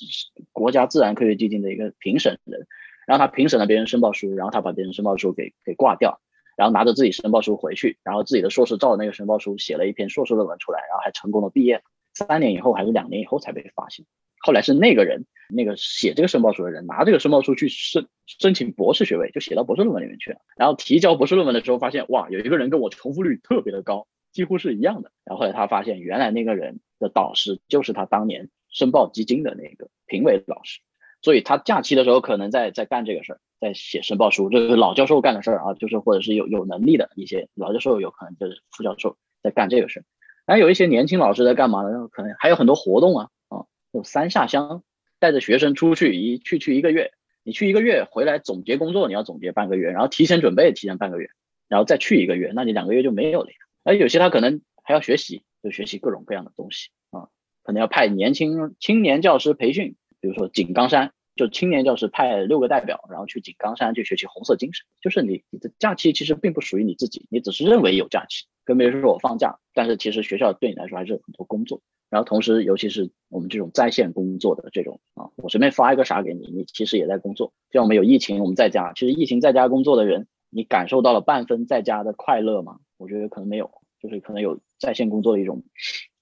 [0.52, 2.66] 国家自然科学基金的一个评审人。
[3.06, 6.20] 然后他评审了别人申报书，然后他把别人申报书给给挂掉，
[6.56, 11.82] 然后拿着自己申报书回去，然后自己的硕士照着那个申报书写了一篇硕士论文出来，然后还成功的毕业。
[12.12, 14.04] 三年以后还是两年以后才被发现，
[14.40, 20.40] 后来是那个人，那个写这个申报书的人拿这个申报书去申申请博士学位，就写到博士论文里面去了。
[20.56, 25.12] 然后提交博士论文的时候发现，哇，有一个人跟我重复率特别的高，几乎是一样的。
[25.24, 30.80] 然后后来他发现，原来那个人的导师就是他当年申报基金的那个评委老师。
[31.22, 40.04] 所以他假期的时候可能在在干这个事儿，在写申报书，这是老教授干的事儿啊，就是或者是有有能力的一些老教授，有可能就是副教授在干这个事儿。
[40.46, 42.08] 然后有一些年轻老师在干嘛呢？
[42.08, 44.82] 可能还有很多活动啊啊，有三下乡，
[45.18, 47.12] 带着学生出去一去去一个月，
[47.44, 51.28] 你去一个月回来总结工作，你要总结半个月，然后提前准备提前半个月，
[51.68, 53.50] 然后再去一个月，那你两个月就没有了。
[53.50, 53.56] 呀。
[53.84, 57.28] 而有些他可能还要学习，就学习各种各样的东西啊，
[57.62, 59.96] 可能要派年轻青年教师培训。
[60.20, 64.84] 比如说井冈山，就青年教师派六个代表，然后去井冈山去学习红色精神。
[65.00, 71.80] 就是你你的假期其实并不属于你自己，你只是认为有假期，跟别人说我放假，但是其实学校对你来说还是有很多工作。
[72.10, 77.52] 然后同时，尤其是我们这种在线工作的这种啊，我随便发一个啥给你，你其实也在工作。
[77.70, 82.78] 像我们有疫情，我们在家，其实疫情在家工作的人，你感受到了半分在家的快乐吗？
[82.98, 83.70] 我觉得可能没有，
[84.02, 85.62] 就是可能有在线工作的一种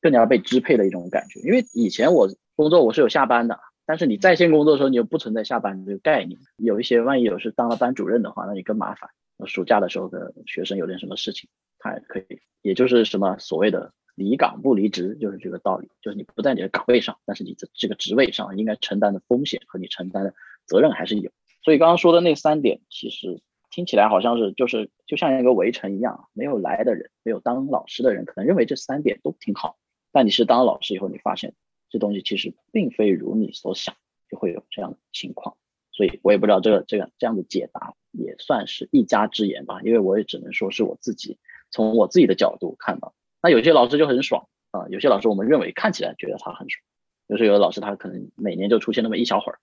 [0.03, 1.41] 更加被支配的一种感觉。
[1.41, 3.59] 因为以前我工作我是有下班的。
[3.89, 6.39] 但是你在线工作的时候，你又不存在下班这个概念。
[6.59, 9.09] 有一些万一有是当了班主任的话，那你更麻烦。
[9.47, 20.35] 暑假的时候的学生有点什么事情，他也可以也就是什么所谓的离岗不离职，就是这个道理，就是你不在你的岗位上，但是你的这个职位上应该承担的风险和你承担的
[20.67, 21.31] 责任还是有。
[21.63, 29.79] 所以刚刚说的那三点，其实听起来好像是就是就像一个围城一样，没有来的人，没有当老师的人，可能认为这三点都挺好，
[30.13, 31.55] 但你是当了老师以后，你发现
[31.91, 33.95] 这东西其实并非如你所想，
[34.31, 35.57] 就会有这样的情况。
[35.91, 41.39] 所以我也不知道这个这个这样的解答也算是一家之言吧，因为我也只能说是我自己
[41.71, 43.15] 从我自己的角度看到。
[43.43, 46.85] 那有些老师就很爽啊，有些老师我们认为看起来觉得他很爽，
[47.27, 49.59] 有时候有的老师他可能每年就出现那么一小会儿，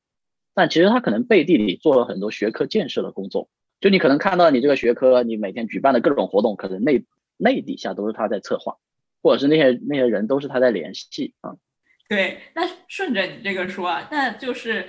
[0.54, 3.48] 但其实他可能背地里做了很多学科建设的工作。
[3.80, 7.06] 就你可能看到你这个学科，你每天举办的各种活动，可能内
[7.38, 8.78] 内底下都是他在策划，
[9.22, 11.56] 或者是那些那些人都是他在联系啊。
[12.08, 14.88] 对，那顺着你这个说啊，那就是，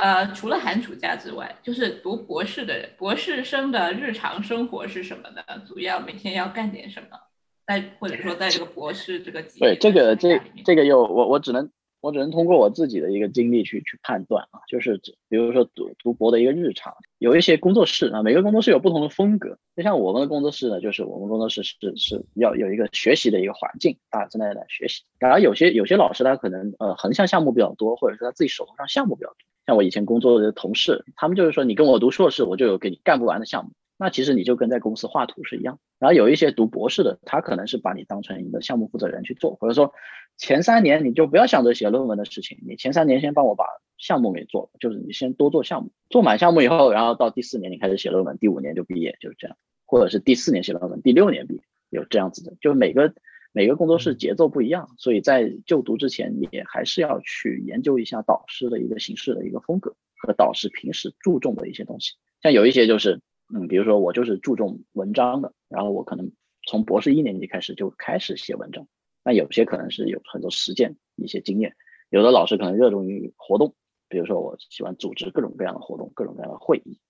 [0.00, 5.42] 呃，除了寒暑假之外，就是读博士的人，博士生的日常生活是什么呢？
[5.66, 7.18] 主要每天要干点什么？
[7.66, 11.70] 在或者说在这个博士这个对这个这这个又我我只能。
[12.04, 15.00] 我只能通过我自己的一个经历去去判断啊，就是
[15.30, 19.56] 比如说读读博的一个日常，有一些工作室啊，每个工作室有不同的风格。
[19.74, 25.02] 就像我们的工作室呢，就是我们工作室是是要有一个学习的一个环境，大家正在来学习。
[25.18, 29.36] 然后有些有些老师他可能呃横向项目比较多，或者是他自己手头上项目比较多。
[29.66, 33.70] 像我以前工作的同事，他们就是说你跟我读硕士，我就有给你干不完的项目。
[33.96, 35.78] 那其实你就跟在公司画图是一样。
[36.00, 39.94] 然后有一些读博士的，他可能是把你当成一个项目负责人去做，或者说
[40.36, 43.64] 前三年你就不要想着写论文的事情，你前三年先帮我把
[43.98, 49.56] 项目给做了，就是你先多做项目，做满项目以后，然后到第四年你开始写论文，第五年就毕业，就是这样，
[49.86, 51.60] 或者是第四年写论文，第六年毕业，
[51.90, 53.14] 有这样子的，就是每个
[53.52, 63.20] 每个工作室节奏不一样，所以在就读之前，你还是要去研究一下导师的一个形式的一个风格和导师平时注重的一些东西，像有一些就是。
[63.54, 66.32] 嗯，比如说我就是注重文章的，然后我可能
[66.66, 68.88] 从博士一年级开始就开始写文章。
[69.24, 71.74] 那有些可能是有很多实践一些经验，
[72.10, 73.74] 有的老师可能热衷于活动，
[74.08, 77.00] 比如说我喜欢组织各种各样的活动，各种各样的会议，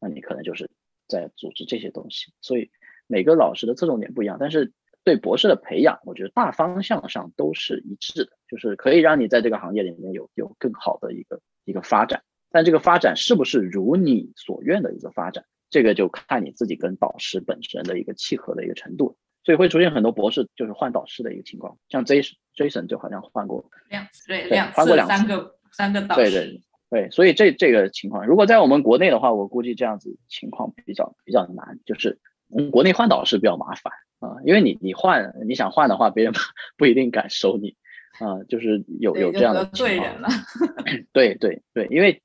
[0.00, 0.70] 那你可能就是
[1.08, 2.32] 在组织这些东西。
[2.40, 2.70] 所以
[3.06, 4.72] 每个老师的侧重点不一样，但是
[5.02, 12.22] 对博士的培养，我觉得大方向上都是一致的，就是可以让你在这个行业里面有有更好的一个一个发展。
[12.50, 15.44] 但这个发展是不是如你所愿的一个发展？
[15.70, 32.18] 这个就看你自己跟导师本身的一个契合的一个程度，所以会出现很多博士就是换导师的一个情况，像 Jason Jason 就好像换过两次，对，两次，换过两三个三个导师，对对对，所以这这个情况，如果在我们国内的话，我估计这样子情况比较比较难，就是
[32.48, 36.32] 我们国内换导师比较麻烦啊，因为你你换你想换的话，别人
[36.78, 37.76] 不一定敢收你
[38.20, 40.30] 啊，就是有有这样的情况，
[41.12, 42.22] 对对对，因为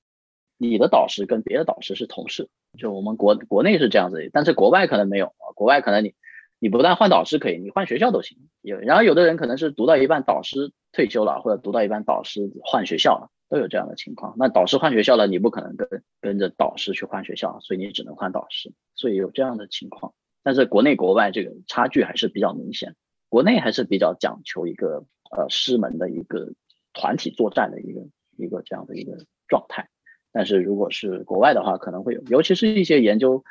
[0.58, 2.50] 你的导师跟别的导师是同事。
[2.78, 5.50] 就我们国国内是这样子，但是国外可能没有啊。
[5.56, 6.14] 国外可能你
[6.60, 8.38] 你不但换导师可以，你换学校都行。
[8.62, 14.36] 有然后有的人可能是读到一半导师退休了，或者读到一半导师换学校了，都有这样的情况。
[14.38, 18.74] 那导师换学校了，你不可能跟跟着导师去换学校，所以你只能换导师。
[18.96, 22.96] 所以有这样的情况，但是国内国外这个差距还是比较明显。
[23.30, 26.50] 国内还是比较讲求一个呃师门的一个
[26.94, 28.02] 团体作战的一个
[28.36, 29.88] 一个这样的一个状态。
[30.32, 33.44] 但是如果是国外的话，可能会有，尤其是一些研究，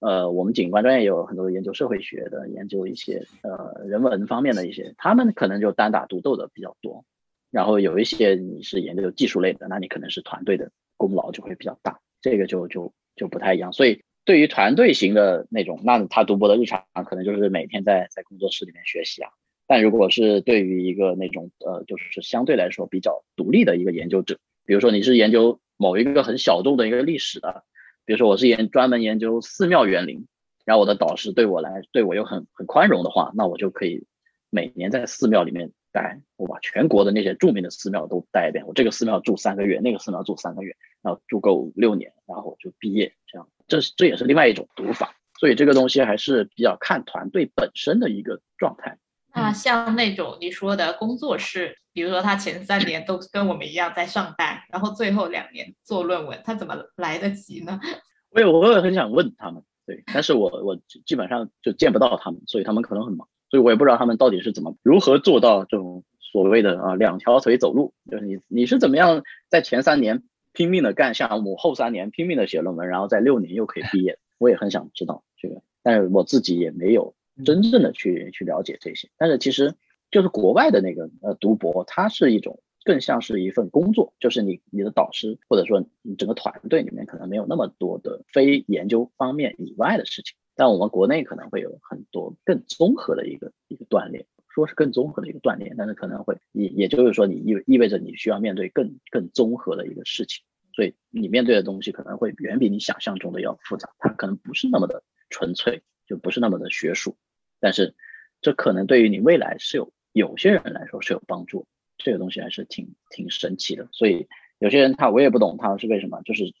[0.00, 7.04] 呃，我们景观专业有很多研究社会学的，研究一些呃人文方面的一些，他们可能就单打独斗的比较多。
[7.50, 13.72] 然后有一些你是研究技术类的，那你可能是团队的功劳就会比较大，这个就就就不太一样。
[13.72, 19.30] 所以对于团队型的那种，那他读博的日常可能就是每天在在工作室里面学习啊。
[19.66, 25.60] 但如果是对于一个那种呃，就是相对来说比较独立的一个研究者，比如说你是研究。
[25.82, 27.64] 某一个很小众的一个历史的，
[28.10, 30.26] 比如说我是研专门研究寺庙园林，
[30.64, 34.04] 然后我的导师对我来对我又很很宽容的话，那我就可以
[34.50, 38.66] 每年在寺庙里面待，我把全国的那些著名的寺庙都待一遍。
[38.66, 43.14] 我这个寺庙住三个月，那个寺庙住三个月，然后住够六年，然后我就毕业。
[43.28, 45.14] 这样，这这也是另外一种读法。
[45.38, 48.98] 所以这个东西还是比较看团队本身的一个状态。
[49.34, 57.78] 那像那种你说的工作室，比如说他前三年都跟我们一样在上班，然后最后两年做论文，他怎么来得及呢？
[58.30, 70.22] 我也我也很想问他们，对，但是我我基本上就见不到他们，所以他们可能很忙，所以我也不知道他们到底是怎么如何做到这种所谓的啊两条腿走路，就是你你是怎么样在前三年
[70.52, 77.14] 拼命的干项目，后三年拼命的写论文，然后在六年又可以毕业，我也很想知道这个，但是我自己也没有。
[77.44, 79.74] 真正的去去了解这些，但是其实
[80.10, 100.42] 就是国外的那个呃读博，它是一种更像是一份工作，就是你你的导师或者说你整个团队里面可能没有那么多的非研究方面以外的事情，但我们国内可能会有很多更综合的一个一个锻炼，说是更综合的一个锻炼，但是可能会也也就是说，你意意味着你需要面对更更综合的一个事情，
[100.74, 107.16] 所以你面对的东西可能会远比你想象中的要复杂，它可能不是那么的纯粹，就不是那么的学术，
[107.60, 107.94] 但是
[108.40, 111.66] 这可能对于你未来是有有些人来说是有帮助，
[111.98, 114.26] 这个东西还是挺挺神奇的，所以
[114.58, 116.52] 有些人他我也不懂他是为什么，就是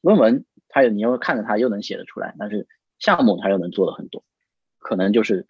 [0.00, 2.66] 论文他有你又看着他又能写得出来，但是
[2.98, 4.24] 项目他又能做的很多。
[4.78, 5.46] 可能就是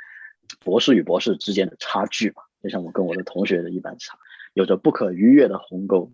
[0.60, 4.18] 博士与博士之间的差距吧，就像我跟我的同学的一般差，
[4.52, 6.12] 有着不可逾越的鸿沟。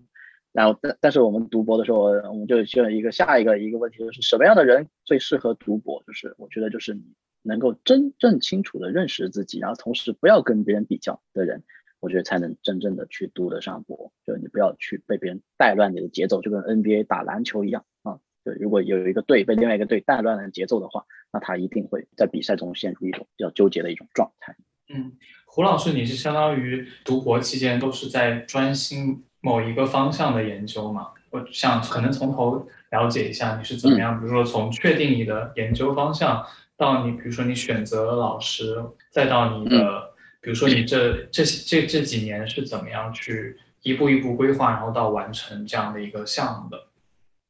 [0.53, 6.03] 然后，但但是我们读博的时候，我们就需要一个下一个一个问题，就是什么样的人最适合读博？
[6.07, 6.97] 就是我觉得，就是
[7.43, 11.63] 能够真正清楚的认识自己，然后同时不要跟别人比较的人，
[12.01, 14.13] 我觉得才能真正的去读得上博。
[14.27, 18.19] 就你不要去被别人带乱你的节奏，就跟 NBA 打篮球一样啊。
[18.45, 24.57] 对，如果有一个队被另外一个队带乱了节奏的话，那他一定会在比赛中陷入一种比较纠结的一种状态。
[24.89, 25.13] 嗯，
[25.45, 31.09] 胡老师，你是相当于读博期间都是在专心某一个方向的研究嘛？
[31.31, 36.43] 我想可能从头了解一下你是怎么样，比如说从确定你的研究方向，
[36.79, 40.11] 到你比如说你选择了老师，再到你的，
[40.41, 46.79] 比如说你这这这这几年是怎么样去一步一步规划，然后到完成这样的一个项目的。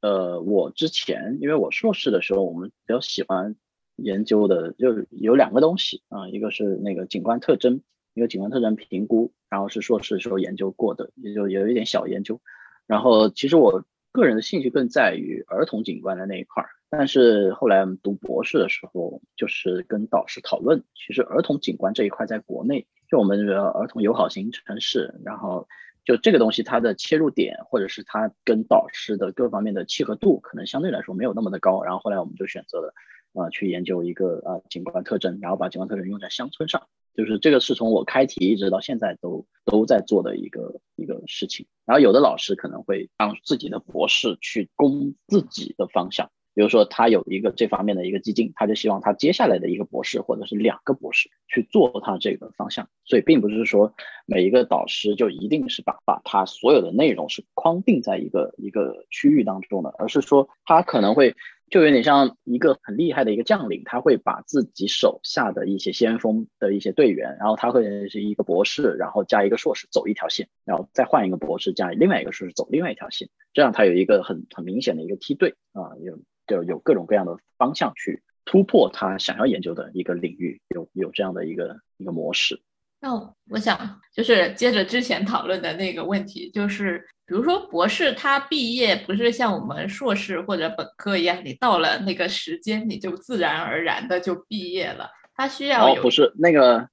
[0.01, 3.55] 呃，我之前因为我硕士的时候，我们比较喜欢
[3.97, 7.83] 研究的，就有两个东西啊，一个是那个景观特征，
[8.14, 12.41] 一个景观特征评估，然后是硕士时候研究过的，也就有一点小研究。
[12.87, 13.85] 然后其实我
[14.19, 25.66] 个人的兴趣更在于儿童景观的那一块儿，但是后来读博士的时候，就是跟导师讨论，其实儿童景观这一块在国内，就我们的儿童友好型城市，然后。
[26.05, 31.83] 就这个东西，它的切入点，或者是它跟导师的各方面的契合度，可能相对来说没有那么的高。
[31.83, 32.95] 然后后来我们就选择了，
[33.39, 36.89] 啊，去研究一个啊景观特征，然后把景观特征用在乡村上。
[37.14, 41.66] 就是这个是从我开题一直到现在都都在做的一个一个事情。
[41.84, 46.30] 然后有的老师可能会让自己的博士去攻自己的方向。
[46.55, 52.89] 比如说，他有一个这方面的一个基金，他就希望他接下来的一个博士或者是两个博士去做他这个方向。
[53.05, 53.95] 所以，并不是说
[54.26, 61.36] 每一个导师就一定是把把他所有的内容是框定在一个一个区域当中的，而是说他可能会
[61.71, 76.19] 就有点像一个很厉害的一个将领，他会把自己手下的一些先锋的一些队员，然后他会是一个博士，然后加一个硕士走一条线，然后再换一个博士加另外一个硕士走另外一条线，这样他有一个很很明显的一个梯队啊，有。
[76.49, 82.62] 就有各种各样的方向去突破他想要研究的一个领域，有有这样的一个一个模式。
[83.01, 83.14] 那
[83.51, 96.88] 我想就是接着之前讨论的那个问题，就是比如说博士他毕业不是像我们硕士或者本科一样，你到了那个时间你就自然而然的就毕业了，他需要不是那个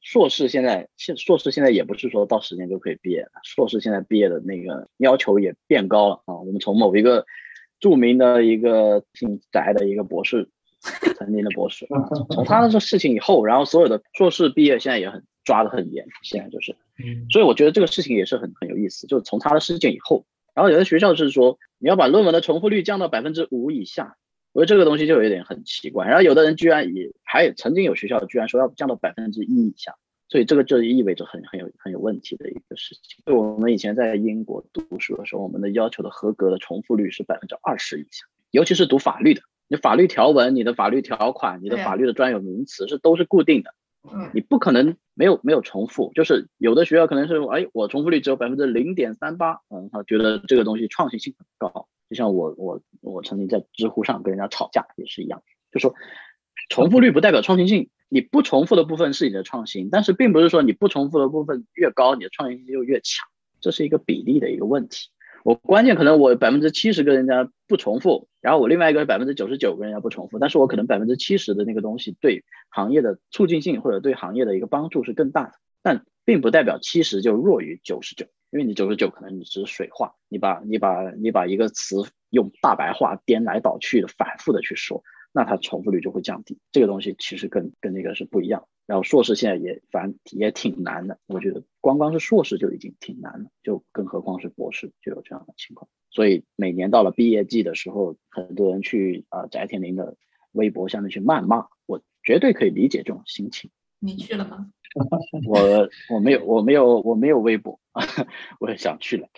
[0.00, 7.24] 硕士现在现硕士现在也不是说到时间就可以毕业了，硕士现在毕业的那个要求也变高了啊，我们从某一个。
[7.80, 10.48] 著名的一个挺宅的一个博士，
[11.18, 11.86] 曾经的博士，
[12.32, 16.74] 从他的这事情以后，然后所有的硕士毕业现在也很抓得很严，现在就是，
[17.30, 20.24] 所以我觉得这个事情也是很很有意思，就是从他的事件以后，
[20.54, 24.16] 然后有的学校是说你要把论文的重复率降到百分之五以下，
[24.52, 29.94] 我觉得这个东西就有点很奇怪，然后有的人居然也还曾经有学校居然说要降到百分之一以下。
[30.26, 33.22] 所以这个就意味着很很有很有问题的一个事情。
[33.26, 43.76] 就我们以前在英国读书的时候，我们的要求的合格的重复率是百分之二十以下，尤其是读法律的，你法律条文、你的法律条款、你的法律的专有名词是都是固定的，嗯，
[44.32, 46.12] 你不可能没有没有重复。
[46.14, 51.88] 就是有的学校可能是，哎，我重复率只有百分之零点三八，嗯，他觉得这个东西创新性很高。
[52.10, 55.42] 就像我我我曾经在知乎上跟人家吵架也是一样，
[55.72, 55.94] 就说
[56.68, 57.90] 重复率不代表创新性。
[58.10, 63.26] 你不重复的部分是你的创新，但是并不是说你不重复的部分越高，你的创新性就越强，
[63.60, 65.08] 这是一个比例的一个问题。
[65.44, 81.96] 我关键可能我百分之七十跟人家不重复，然后我另外一个百分之九十九跟人家不重复，但是我可能百分之七十的那个东西对行业的促进性或者对行业的一个帮助是更大的，但并不代表七十就弱于九十九，因为你九十九可能你只是水化，你把你把你把一个词
[82.30, 85.02] 用大白话颠来倒去的反复的去说。
[85.36, 88.66] 那它重复率就会降低，这个东西其实跟跟那个是不一样。
[88.86, 95.88] 然后硕士现在也反正也挺难的，我觉得光光是硕士就已经挺难了，就更何况是博士就有这样的情况。
[96.10, 100.16] 所以每年到了毕业季的时候，很多人去啊翟天临的
[100.52, 103.70] 微博下面去谩骂，我绝对可以理解这种心情。
[103.98, 104.70] 你去了吗？
[105.48, 107.80] 我我没有我没有我没有微博，
[108.60, 109.28] 我也想去了，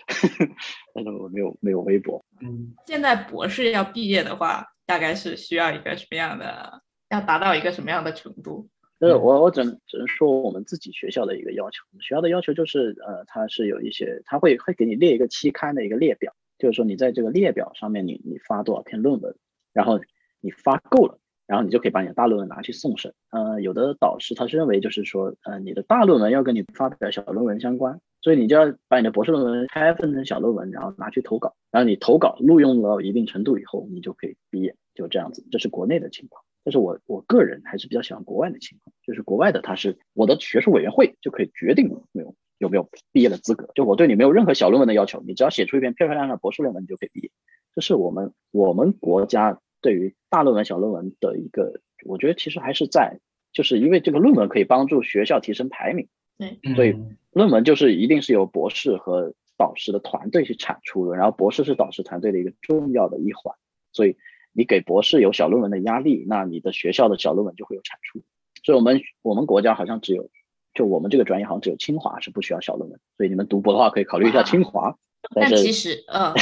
[0.93, 2.23] 但是我没有没有微博。
[2.41, 4.67] 嗯，现在博士要毕业的话。
[4.87, 8.69] 大概是需要一个什么样的，要达到一个什么样的程度？
[8.99, 19.35] 就是我我只能只能说我们自己学校的一个要求，学校的要求就是呃，它是有一些，它会会给你列一个期刊的一个列表，就是说你在这个列表上面你你发多少篇论文，
[19.71, 19.99] 然后
[20.41, 23.13] 你发够了，然后你就可以把你的大论文拿去送审。
[23.29, 35.45] 呃，有的导师他是认为就是说，呃，你的大论文要跟你发表小论文相关，所以你就要把你的博士论文拆分成小论文，然后拿去投稿，然后你投稿录用到一定程度以后，你就可以毕业，就这样子。
[35.51, 36.43] 这是国内的情况。
[36.67, 47.31] 但是我我个人还是比较喜欢国外的情况，就是国外的他是我的学术委员会就可以决定没有有没有毕业的资格，就我对你没有任何小论文的要求，你只要写出一篇漂漂亮亮的博士论文，你就可以毕业。
[47.73, 53.21] 这是我们我们国家对于大论文、小论文的一个，我觉得其实还是在，
[53.53, 56.97] 就是因为这个论文可以帮助学校提升排名，对，所以
[57.31, 63.55] 论文就是一定是由博士和导师的团队去产出的，然后博士是导师团队的一个重要的一环，
[63.93, 64.17] 所以。
[64.57, 68.23] 你给博士有小论文的压力，那你的学校的小论文就会有产出。
[68.63, 70.31] 所以，我们我们国家好像只有，
[70.73, 72.99] 就我们这个专业好像只有清华是不需要小论文。
[73.15, 74.95] 所以，你们读博的话可以考虑一下清华。
[75.35, 76.33] 但其实，嗯，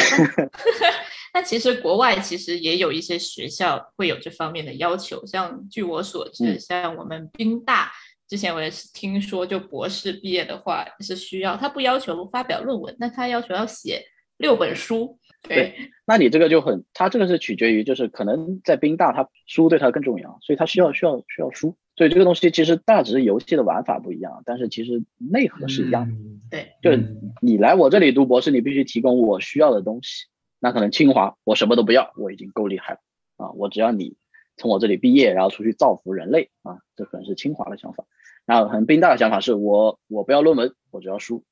[1.33, 5.25] 但其实国外其实也有一些学校会有这方面的要求。
[5.25, 7.91] 像据我所知，像我们宾大
[8.29, 14.05] 之前我也是听说，就博士毕业的话是需要，他不要求发表论文，但他要求要写
[14.37, 15.19] 六本书。
[15.47, 15.75] 对，
[16.05, 26.15] 那你这个就很，他这个是取决于，就是可能在兵大，他书对他更重要，所以他需要需要需要书，所以这个东西其实大只是游戏的玩法不一样，但是其实内核是一样的。
[26.49, 30.27] 对，就是你来我这里读博士，你必须提供我需要的东西。
[30.59, 32.99] 那可能清华我什么都不要，我已经够厉害了
[33.37, 34.15] 啊，我只要你
[34.57, 38.05] 从我这里毕业，然后出去造福人类啊，这可能是清华的想法。
[38.45, 41.43] 然后可能宾大的想法是我我不要论文，我只要书，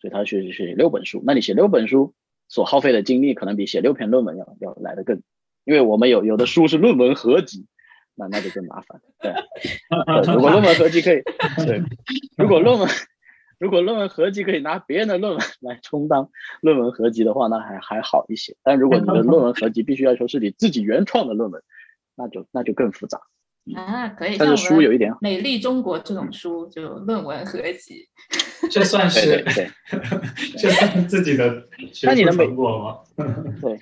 [0.00, 1.22] 所以他去写六本书。
[1.24, 2.14] 那你写六本书。
[2.48, 5.22] 所耗费的精力可能比写六篇论文要要来的更，
[5.64, 7.66] 因为我们有有的书是论文合集，
[8.14, 9.00] 那那就更麻烦。
[9.20, 9.34] 对，
[10.34, 11.22] 如果论文合集可以，
[11.66, 11.82] 对，
[12.36, 12.88] 如果论文
[13.58, 16.30] 如果论文合集可以拿别人的论文 来充当
[16.60, 18.56] 论文合集的话，那还还好一些。
[18.62, 21.62] 但如果你的论文合集必须要求是你自己原创的论文，
[22.14, 23.22] 那就那就更复杂。
[23.74, 24.36] 啊，可以。
[24.38, 28.06] 但是书有一点，《美丽中国》这种书就论文合集，
[28.70, 29.68] 这算是对，
[30.56, 32.98] 这算自己的学术成果吗？
[33.60, 33.78] 对，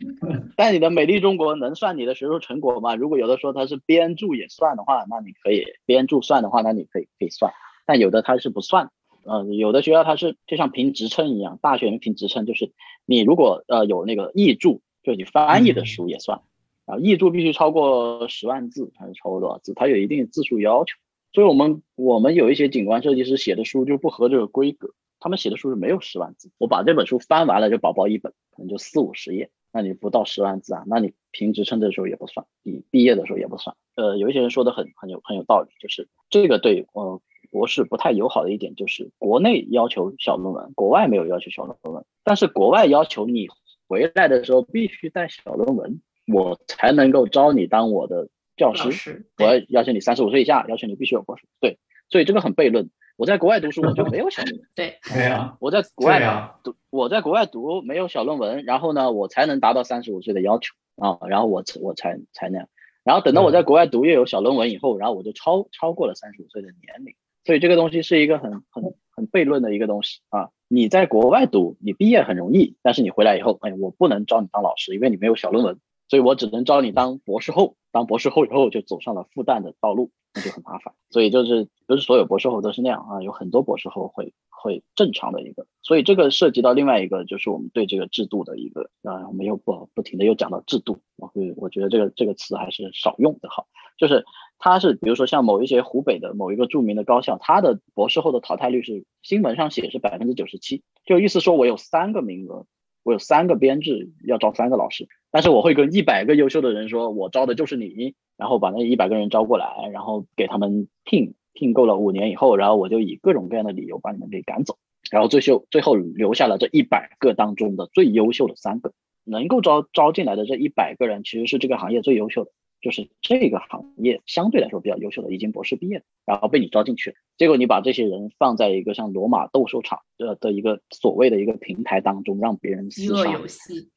[0.57, 2.95] 但你的《美丽中国》能算你的学术成果吗？
[2.95, 7.53] 如果有的说它是编著也算的话，那你可以编著算的话，那你可以可以算。
[7.87, 8.91] 但有的它是不算，
[9.25, 12.73] 呃，有的学校它是就像评职称一样，大学评职称就是
[13.05, 16.41] 你如果呃有那个译著，就你翻译的书也算。
[16.87, 19.73] 啊，译著必须超过十万字还是超过多少字？
[19.75, 20.99] 它有一定字数要求，
[21.33, 26.51] 所以我们我们有一些景观设计师写的书就不合这个规格，他们写的书是没有十万字。
[26.59, 30.85] 我把这本书翻完了就薄薄一本，可能就四五十页，那你不到十万字啊？
[30.87, 33.75] 那你评职称的时候也不算，你毕业的时候也不算。
[33.97, 37.21] 呃，有一些人说的很很有很有道理，就是这个对呃
[37.51, 43.49] 博士不太友好的一点就是国内要求小论文，国外没有要求小论文，但是国外要求你
[43.89, 46.03] 回来的时候必须带小论文。
[46.27, 51.47] 我才能够招你当我的教师，我要要求你三十五岁以下，要求你必须有博士。
[51.61, 52.91] 对，所以这个很悖论。
[53.17, 54.69] 我在国外读书，我就 没有小论文。
[54.75, 62.69] 对，对啊，我在国外读，我在国外读没有小论文，然后呢，我才能达到三十五岁的要求啊，然后我我才才那样。
[63.05, 67.15] 然后等到我在国外读又有小论文以后，然后我就超超过了三十五岁的年龄。
[67.45, 68.83] 所以这个东西是一个很很
[69.15, 70.49] 很悖论的一个东西啊。
[70.67, 75.79] 你在国外读，你毕业很容易，但是你回来以后，哎，我不能招你当老师，因为你没有小论文。
[76.09, 80.95] 所以我只能招你当博士后，当博士后以后就走上了复旦的道路，那就很麻烦。
[81.11, 85.67] 所以就是不是所有博士后都是那样啊，有很多博士后会会正常的一个。
[85.83, 93.67] 所以这个涉及到另外一个，就是我们对这个制度的一个啊，我们又不不停的又讲到制度，我会我觉得这个这个词还是少用的好。
[93.97, 94.25] 就是
[94.59, 102.67] 它是比如说像某一些湖北的某一个著名的高校，它的博士后的淘汰率是新闻上写是百分之九十七，就意思说我有三个名额。
[103.05, 114.79] 我有三个编制要招三个老师，但是我会跟一百个优秀的人说，我招的就是你，然后把那一百个人招过来，然后给他们聘聘够了五年以后，然后我就以各种各样的理由把你们给赶走，
[115.11, 118.93] 然后最秀最后留下了这一百个当中的最优秀的三个，
[119.25, 122.51] 能够招招进来的这一百个人其实是这个行业最优秀的。
[122.85, 133.33] 就是这个行业相对来说比较优秀的，已经博士毕业，然后被你招进去，结果你把这些人放在一个像罗马斗兽场的的一个所谓的一个平台当中，让别人厮杀。
[133.33, 133.89] 游戏。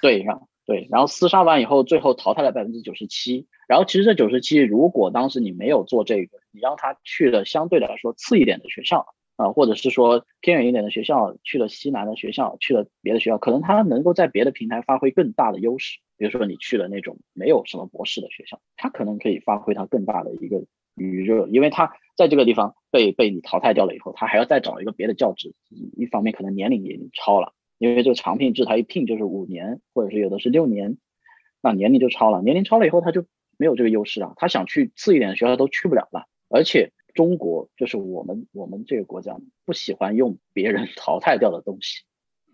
[0.00, 3.46] 对，让对，然后厮杀完以后，最后淘汰了百分之九十七。
[3.68, 9.06] 然后其实这九十七，如果当时你没有做这个，你让他去了相对来说次一点的学校
[9.36, 15.98] 啊，或者是说偏远一点的学校，去了西南的学校，去了别的学校，可能他能够在别的平台发挥更大的优势。
[16.16, 20.64] 比如说你去了那种没有什么博士的学校，他可能可以发挥他更大的一个
[20.94, 25.52] 余热，因为他在这个地方被被你淘汰掉了以后，他还要再找一个别的教职，
[25.96, 30.96] 一方面可能年龄也超了，因为这个长聘制他一聘就是五年，或者是有的是六年，
[31.60, 33.26] 那年龄就超了，年龄超了以后他就
[33.58, 42.02] 没有这个优势啊，他想去次一点的学校都去不了了，而且中国就是我们我们这个国家不喜欢用别人 淘汰掉的东西。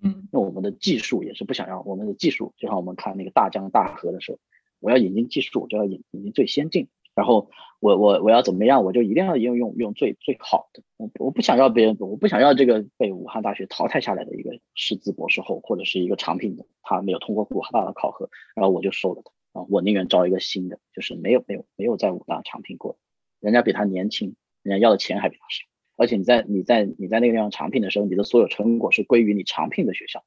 [0.03, 4.39] 嗯，那我们的技术也是不想要，我们的技术就像我们看那个大江大河的时候，
[4.79, 6.89] 我要引进技术，我就要引引进最先进。
[7.13, 7.51] 然后
[7.81, 10.83] 我我我要怎么样，我就一定要用用用最最好的。
[10.97, 22.97] 我我不想要别人，我不想要这个被武汉大学淘汰下来的一个师资博士后或者是一个长聘的，他没有通过武汉大的考核，然后我就收了他啊，我宁愿招一个新的，就是没有没有没有在武大长聘过，
[23.41, 25.67] 人家比他年轻，人家要的钱还比他少。
[25.97, 30.25] 而且你在你在你在那个地方长聘的时候，你的所有成果是归于你长聘的学校，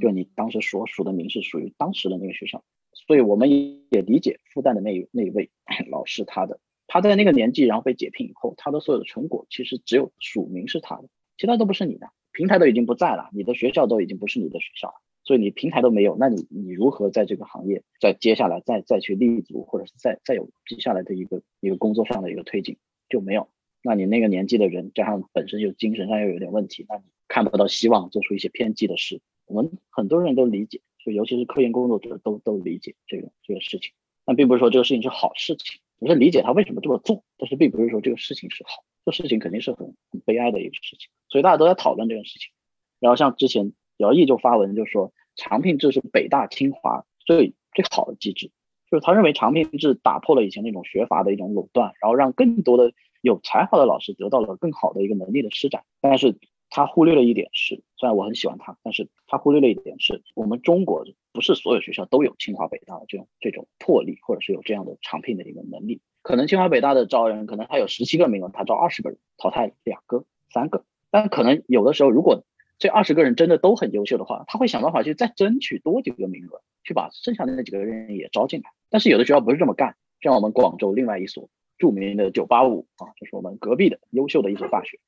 [0.00, 2.62] 就你当时所属的名是属于当时的那个学校，
[2.92, 5.50] 所以我们也理解复旦的那那一位
[5.90, 22.76] 老师他的他在那个年纪然后被解聘以后，他的所有的成果其实只有署名是他的，其他都不是你的，平台都已经不在了，你的学校都已经不是你的学校了，所以你平台都没有，那你你如何在这个行业再接下来再再去立足，或者是再再有接下来的一个一个工作上的一个推进
[23.08, 23.48] 就没有。
[23.86, 29.20] 那你那个年纪的人，加上本身就精神上又有点问题，那你看不到希望，做出一些偏激的事。
[29.46, 33.92] 我们很多人都理解，就尤其是科研工作者都都理解这个这个事情。
[34.24, 41.08] 但并不是说这个事情是好事情，我是理解他为什么这么做，但是并不是说这个事情是好，这事情肯定是很很悲哀的一个事情。
[41.28, 42.50] 所以大家都在讨论这件事情。
[42.98, 48.50] 然后像之前姚毅就发文就说，长聘制是北大清华最最好的机制，
[48.90, 52.92] 就是他认为长聘制打破了以前那种学阀的一种垄断，然后让更多的。
[53.26, 56.38] 有才华的老师得到了更好的一个能力的施展，但是
[56.70, 66.00] 他忽略了一点是，虽然我很喜欢他，但是他忽略了一点是，我们中国不是所有学校都有清华北大的这种这种魄力，或者是有这样的长聘的一个能力。
[66.22, 70.84] 可能清华北大的招人，可能他有十七个名额，他招二十个人，淘汰两个、三个。
[71.10, 72.44] 但可能有的时候，如果
[72.78, 78.70] 这二十个人真的都很优秀的话，他会想办法去再争取多几个名额，去把剩下的那几个人也招进来。
[78.88, 81.48] 但是有的学校不是这么干，像我们广州另外一所。
[81.78, 84.98] 著名的九八五啊，就是我们隔壁的优秀的一所大学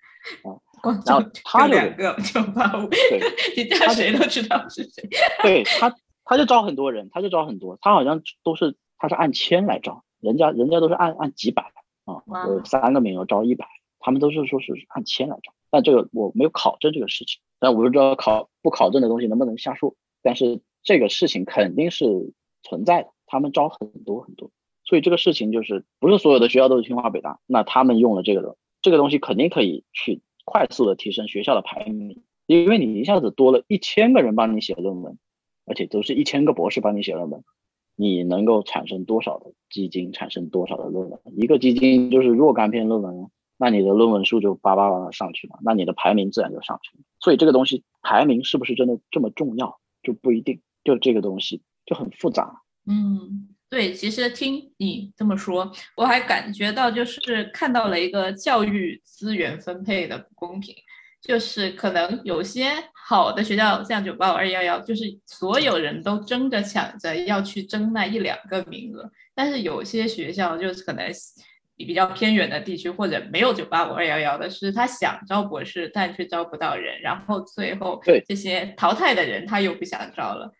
[0.42, 0.58] 啊。
[1.04, 3.20] 然后他就两个九八五，对，
[3.56, 5.08] 你叫谁都知道是谁。
[5.42, 5.92] 对他，
[6.24, 11.72] 他就招很多人，他就招很多，他好像都是他是按千来招，人家人家都是按按几百
[12.04, 13.66] 啊，有三个名额招一百，
[13.98, 15.52] 他们都是说是按千来招。
[15.70, 19.96] 但这个我没有考证这个事情，但我不知道考不考证的东西能不能瞎说。
[20.22, 24.50] 但是这个事情肯定是存在的，他们招很多很多。
[24.88, 35.18] 所以这个事情就是不是所有的学校都是清华北大，那他们用了这个的这个东西肯定可以去快速的提升学校的排名，因为你一下子多了一千个人帮你写论文，
[35.66, 37.44] 而且都是一千个博士帮你写论文，
[37.96, 41.20] 你能够产生多少的基金，产生多少的论文？
[41.36, 47.04] 一个基金就是若干篇论文，那你的论文数就叭叭叭的上去了，那你的排名自然就上去了。
[47.20, 52.62] 所以这个东西排名是不是真的这么重要就不一定，就这个东西就很复杂。
[52.86, 53.50] 嗯。
[53.70, 60.74] 对，其实听你这么说，我还感觉到就是看到了一个教育资源分配的不公平，
[61.20, 71.06] 就是可能有些好的学校，像九八五二幺幺，就是所有人都争着抢着要去争那一两个名额，但是有些学校就是可能
[71.76, 80.50] 比较偏远的地区或者没有九八五二幺幺的，是他想招博士，但却招不到人，然后最后这些淘汰的人他又不想招了。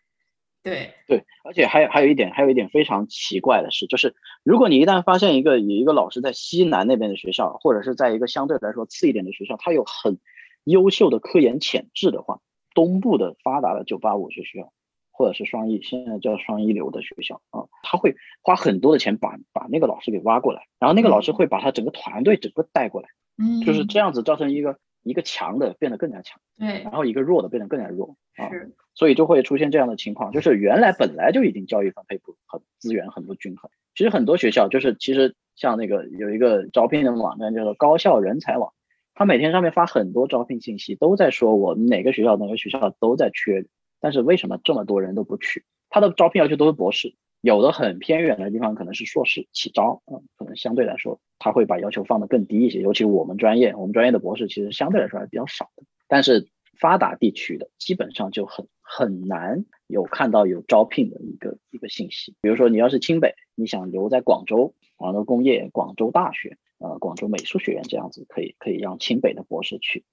[0.63, 0.93] 对。
[1.07, 10.19] 对，而且还有还有一点，还有一点非常奇怪的事，就是如果你一旦发现一个有一个老师在西南那边的学校，或者是在一个相对来说次一点的学校，他有很
[10.65, 12.41] 优秀的科研潜质的话，
[12.75, 14.71] 东部的发达的九八五学校，
[15.11, 28.49] 或者是双一，现在叫双一流的学校啊，他会花很多的钱把把那个老师给挖过来，然后那个老师会把他整个团队整个带过来，嗯，就是这样子造成一个一个强的变得更加强，对，然后一个弱的变得更加弱啊。
[28.49, 28.73] 是。
[28.93, 33.71] 所以就会出现这样的情况，就是原来本来就已经教育分配不很资源很不均衡。
[33.95, 38.73] 其实很多学校就是其实像那个有一个招聘的网站叫做高校人才网，
[39.13, 43.65] 他每天上面发很多招聘信息，都在说我们哪个学校哪个学校都在缺，
[44.01, 45.63] 但是为什么这么多人都不去？
[45.89, 52.81] 他的招聘要求都是博士，有的很偏远的地方可能是硕士起招，嗯，可能相对来说他会把要求放得更低一些。
[52.81, 56.47] 尤其我们专业，我们专业的博士其实相对来说还比较少的，但是。
[56.79, 62.37] 发达地区的基本上就很很难有看到有招聘的一个一个信息。
[62.39, 70.05] 比如说你要是清北，你想留在广州，广州工业、广州大学、呃广州美术学院这样子，可以可以让清北的博士去。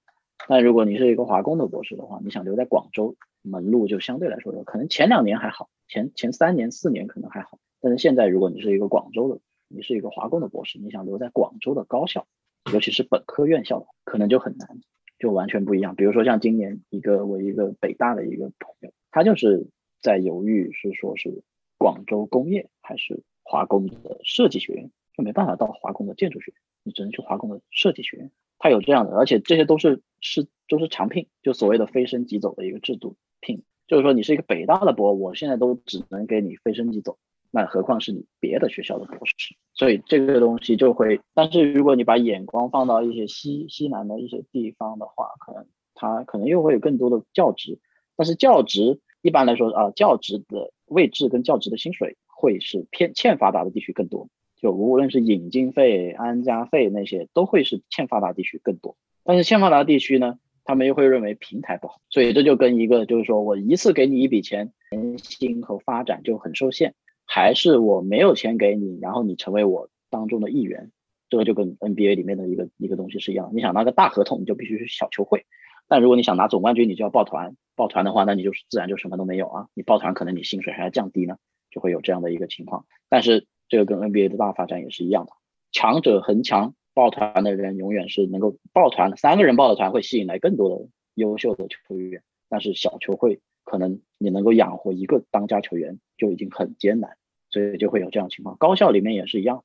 [0.47, 12.27] 但如果你是一个华工的博士的话，你想留在广州，门路就相对来说可能前两年还好，前前三年四年可能还好，但是现在如果你是一个广州的你是一个华工的博士，你想留在广州的高校，
[12.71, 14.79] 尤其是本科院校，可能就很难，
[15.19, 15.95] 就完全不一样。
[15.95, 19.67] 比如说像今年一个我一个北大的一个朋友，他就是
[20.01, 21.43] 在犹豫是说是
[21.77, 26.53] 广州工业还是华工的设计学院，就没办法到华工的建筑学，
[26.83, 28.31] 你只能去华工的设计学院。
[28.59, 33.63] 他有这样的，而且这些都是是都是长聘，就所谓的飞升即走的一个制度聘。
[33.87, 37.17] 就是说，你是一个北大的博，我现在都只能给你飞升即走，
[37.51, 39.55] 那何况是你别的学校的博士？
[39.73, 47.79] 所以这个东西就会，但是如果你把眼光放到一些西西南的一些地方的话，可能它可能又会有更多的教职，
[48.15, 54.27] 但是教职一般来说啊，教职的位置跟教职的薪水会是偏欠发达的地区更多，
[54.61, 58.95] 就无论是引进费、安家费那些，都会是欠发达地区更多。
[59.23, 60.39] 但是欠发达地区呢？
[60.63, 66.93] 他们又会认为平台不好，所以这就跟一个就是说我一次给你一笔钱，年薪和发展就很受限，
[67.25, 70.91] 还是我没有钱给你，然后你成为我当中的一员，
[71.29, 73.51] 这个就跟 NBA 里面的一个一个东西是一样。
[73.53, 75.45] 你想拿个大合同，你就必须是小球会，
[75.87, 79.67] 但如果你想拿总冠军，你就要抱团，抱团的话，那你就是自然就什么都没有啊。
[79.73, 81.37] 你抱团可能你薪水还要降低呢，
[81.71, 82.85] 就会有这样的一个情况。
[83.07, 85.31] 但是这个跟 NBA 的大发展也是一样的，
[85.71, 86.73] 强者恒强。
[86.93, 92.23] 抱团的人永远是能够抱团，三个人抱的团会吸引来更多的优秀的球员。
[92.49, 97.15] 但是小球会可能你能够养活一个当家球员就已经很艰难，
[97.51, 98.57] 所以就会有这样情况。
[98.57, 99.63] 高校里面也是一样，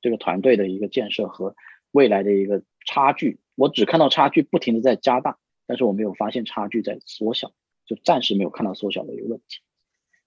[0.00, 1.56] 这个团队的一个建设和
[1.90, 7.50] 未来的一个差距，我只看到差距不停的在加大，但是我没有发现差距在缩小，
[7.84, 9.58] 就暂时没有看到缩小的一个问题。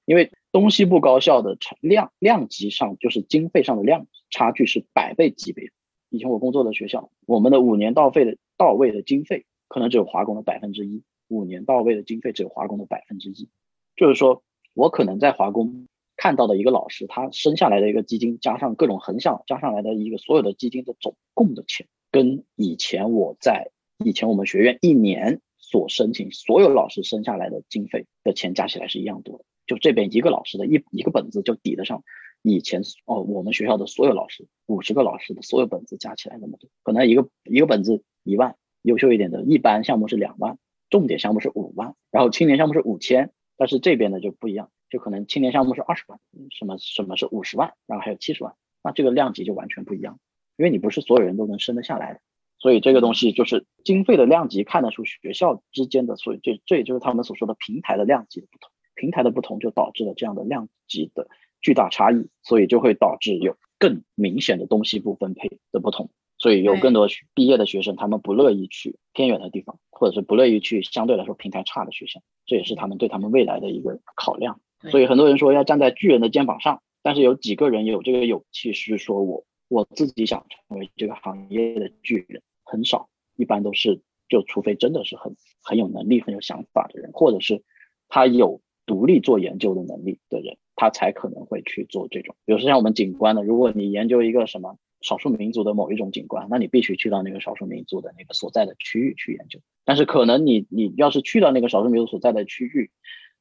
[0.03, 5.72] 因为东西部高校的量量级上就是经费上的量差距是百倍级别。
[6.10, 13.49] 以前我工作的学校，我们的五年到费的到位的经费可能只有华工的百分之一，五年到位的经费只有华工的百分之一。
[13.95, 14.43] 就是说
[14.76, 23.72] 我可能在华工看到的一个老师，他生下来的一个基金加上各种横向加上来的一个所有的基金的总共的钱，跟以前我在
[24.06, 29.45] 以前我们学院一年所申请所有老师生下来的经费的钱加起来是一样多的。
[29.68, 32.03] 就这边一个老师的一一个本子就抵得上。
[32.45, 40.57] 以前哦，我们学校的所有老师，五十个老师的所有本子加起来那么多，可能一个一个本子一万，优秀一点的一般项目是两万，
[40.89, 46.20] 重点项目是五万，然后青年项目是五千，但是这边呢就不一样，就可能青年项目是二十万，
[46.51, 50.20] 什么什么是五十万，然后还有七十万，那这个量级就完全不一样，
[50.57, 52.20] 因为你不是所有人都能生得下来的，
[52.59, 61.28] 所以这个东西就是经费的量级看得出学校之间的，所以这这也就是他们所说的平台的量级的不同，平台的不同就导致了这样的量级的。
[61.62, 74.60] 巨大差异，所以就会导致有更明显的东西部分配的不同，所以有更多毕业的学生，他们不乐意去偏远的地方，或者是不乐意去相对来说平台差的学校，这也是他们对他们未来的一个考量。
[74.91, 87.64] 所以很多人说要站在巨人的肩膀上，但是有几个人有这个勇气，是说我我自己想成为这个行业的巨人，很少，一般都是就除非真的是很很有能力、很有想法的人，或者是
[88.10, 90.58] 他有独立做研究的能力的人。
[90.76, 99.60] 他才可能会去做这种，比如说像我们景观的，如果你研究一个什么少数民族的某一种景观，那你必须去到那个少数民族的那个所在的区域去研究。
[99.86, 102.90] 但是可能你你要是去到那个少数民族所在的区域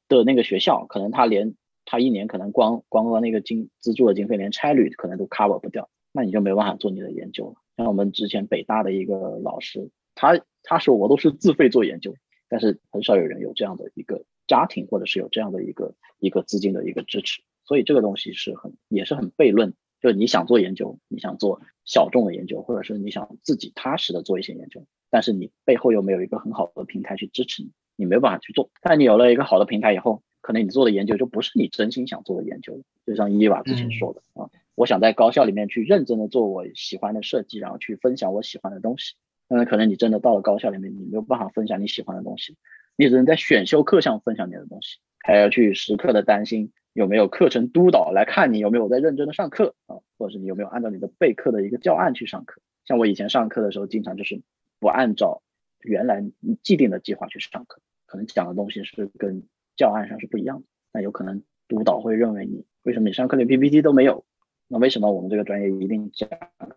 [0.07, 7.55] 的那个学校，可能他连他一年可能光光光那个经资助的经费连差旅可能都 cover 不掉，那你就没办法做你的研究了。
[7.77, 12.13] 像我们之前北大的一个老师，他他说我都是自费做研究，
[12.47, 14.23] 但是很少有人有这样的一个。
[14.47, 19.73] 家庭或者是有这样的一个一个资金的一个支持，所以这个东西是很也是很悖论。
[20.01, 28.69] 就是你想做研究，你想做小众的研究，或者是你想自己踏实的做一些研究，但是你背后又没有一个很好的平台去支持你，你没有办法去做。
[28.81, 32.81] 但你有了一个好的平台以后，可能你做的研究就不是你真心想做的研究了。
[33.05, 39.15] 就像伊娃之前说的啊，我想在高校里面去认真的做我喜欢的设计，然后去分享我喜欢的东西。
[39.47, 42.57] 那可能你真的到了高校里面，你没有办法分享你喜欢的东西。
[42.95, 52.61] 你只能在选修课上分享你的东西，还要去时刻的担心有没有课程督导来看你有没有在认真的上课啊，或者是你有没有按照你的备课的一个教案去上课。
[52.85, 54.41] 像我以前上课的时候，经常就是
[54.79, 55.41] 不按照
[55.81, 56.23] 原来
[56.61, 59.43] 既定的计划去上课，可能讲的东西是跟
[59.75, 60.67] 教案上是不一样的。
[60.91, 64.25] 那有可能督导会认为你为什么你上课连 PPT 都没有？
[64.67, 66.29] 那为什么我们这个专业一定讲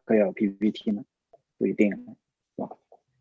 [0.04, 1.04] 课要有 PPT 呢？
[1.58, 2.70] 不一定，是吧？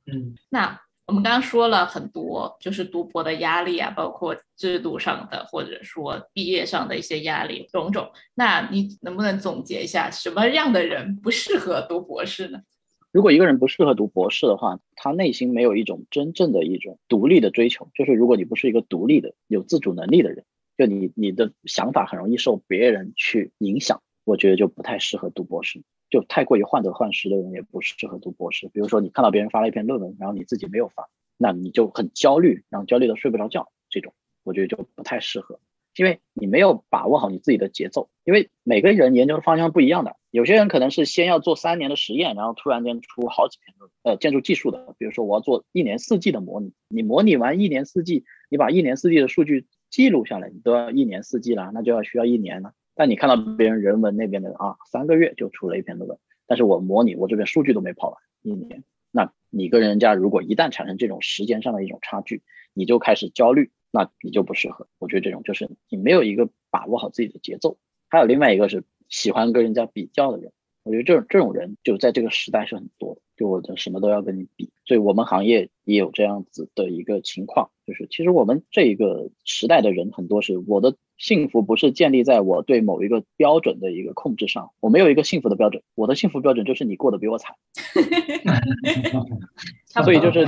[0.05, 0.84] 嗯，那。
[1.07, 8.09] 我们刚刚说了很多，就是读博的压力啊，包括制度上的，或者说毕业上的一些压力，种种。
[8.33, 12.59] 那你能不能总结一下，什么样的人不适合读博士呢？
[13.11, 20.43] 如果一个人不适合读博士的话，他内心没有一种真正的一种独立的追求，就是如果你不是一个独立的、有自主能力的人，
[20.75, 28.69] 就你你的想法很容易受别人去影响，我觉得就不太适合读博士，就太过于患得患失的人也不适合读博士。
[28.73, 35.59] 比如说你看到别人发了一篇论文，然后你自己没有发，那你就很焦虑，然后焦虑的睡不着觉，这种我觉得就不太适合。
[35.97, 52.73] 因为你没有把握好你自己的节奏，因为每个人研究的方向不一样的，有些人可能是先要做三年的实验，然后突然间出好几篇论呃建筑技术的，比如说我要做一年四季的模拟，你模拟完一年四季，你把一年四季的数据记录下来，你都要一年四季了，那就要需要一年了。
[52.95, 56.17] 但你看到别人人文那边的啊，三个月就出了一篇论文，
[56.47, 62.41] 但是我模拟我这边数据都没跑完一年，那你跟人家如果一旦产生这种时间上的一种差距，
[62.73, 63.71] 你就开始焦虑。
[63.91, 67.77] 那你就不适合，我觉得这种就是你没有一个把握好自己的节奏。
[68.09, 70.51] 还有另外一个是喜欢跟人家比较的人，
[70.83, 74.69] 我觉得这种这种人就在这个时代是很多的，就我的什么都要跟你比。
[74.83, 87.55] 所以我们行业也有这样子的一个情况，就是其实我们这一个时代的人很多是我的幸福不是建立在我对某一个标准的一个控制上，我没有一个幸福的标准，我的幸福标准就是你过得比我惨。
[90.03, 90.41] 所以就是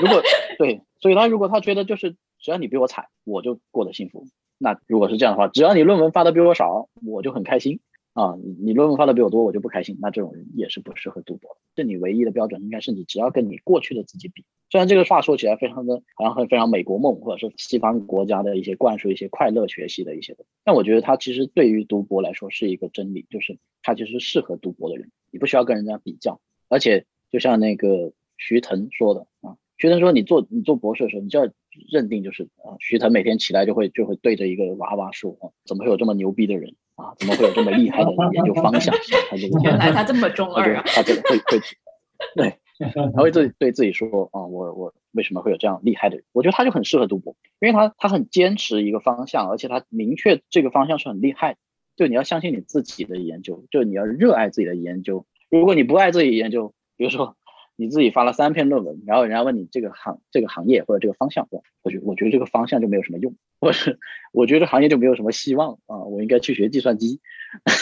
[0.00, 0.22] 如果
[0.58, 2.16] 对，所以他如果他觉得就是。
[2.38, 4.26] 只要你比我惨，我就过得幸福。
[4.58, 7.80] 那如果是这样的话，只要你论文发的比我少，我就很开心
[8.16, 8.34] 啊。
[8.60, 9.96] 你论文发的比我多，我就不开心。
[10.00, 11.56] 那这种人也是不适合读博。
[11.76, 14.44] 这你唯一的标准应该是你只要跟你过去的自己比。
[14.70, 26.40] 虽然这个话说起来非常的，好像很非常美国梦，或者是西方国家的一些灌输一些快乐学习的一些的，但我觉得它其实对于读博来说是一个真理，就是它其实适合读博的人，你不需要跟人家比较。
[26.68, 29.56] 而且就像那个徐腾说的啊。
[29.78, 31.52] 徐腾说：“你做你做博士的时候，你就要
[31.92, 37.14] 认定就是啊，徐腾每天起来就会就会对着一个娃娃说啊，怎么会有这么牛逼的人啊？
[37.18, 38.94] 怎么会有这么厉害的研究方向？
[39.30, 40.82] 他这个 原来他 这么中二啊！
[40.86, 41.60] 他就会会
[42.34, 42.58] 对，
[43.14, 46.24] 他会自己对自己说啊，我我为什么会有这样厉害的人？
[46.32, 51.56] 我觉得他就很适合读博，因为他他很坚持一个方向，而且他明确这个方向是很厉害。
[51.96, 55.26] 就你要相信你自己的研究，就你要热爱自己的研究。
[55.50, 57.36] 如果你不爱自己研究，比如说。”
[57.78, 61.46] 你自己发了三篇论文，然后人家问你这个行这个行业或者这个方向，
[61.82, 63.34] 我觉我觉得这个方向就没有什么用，
[63.66, 63.98] 或是
[64.32, 67.20] 我觉得行业就没有什么希望啊，我应该去学计算机。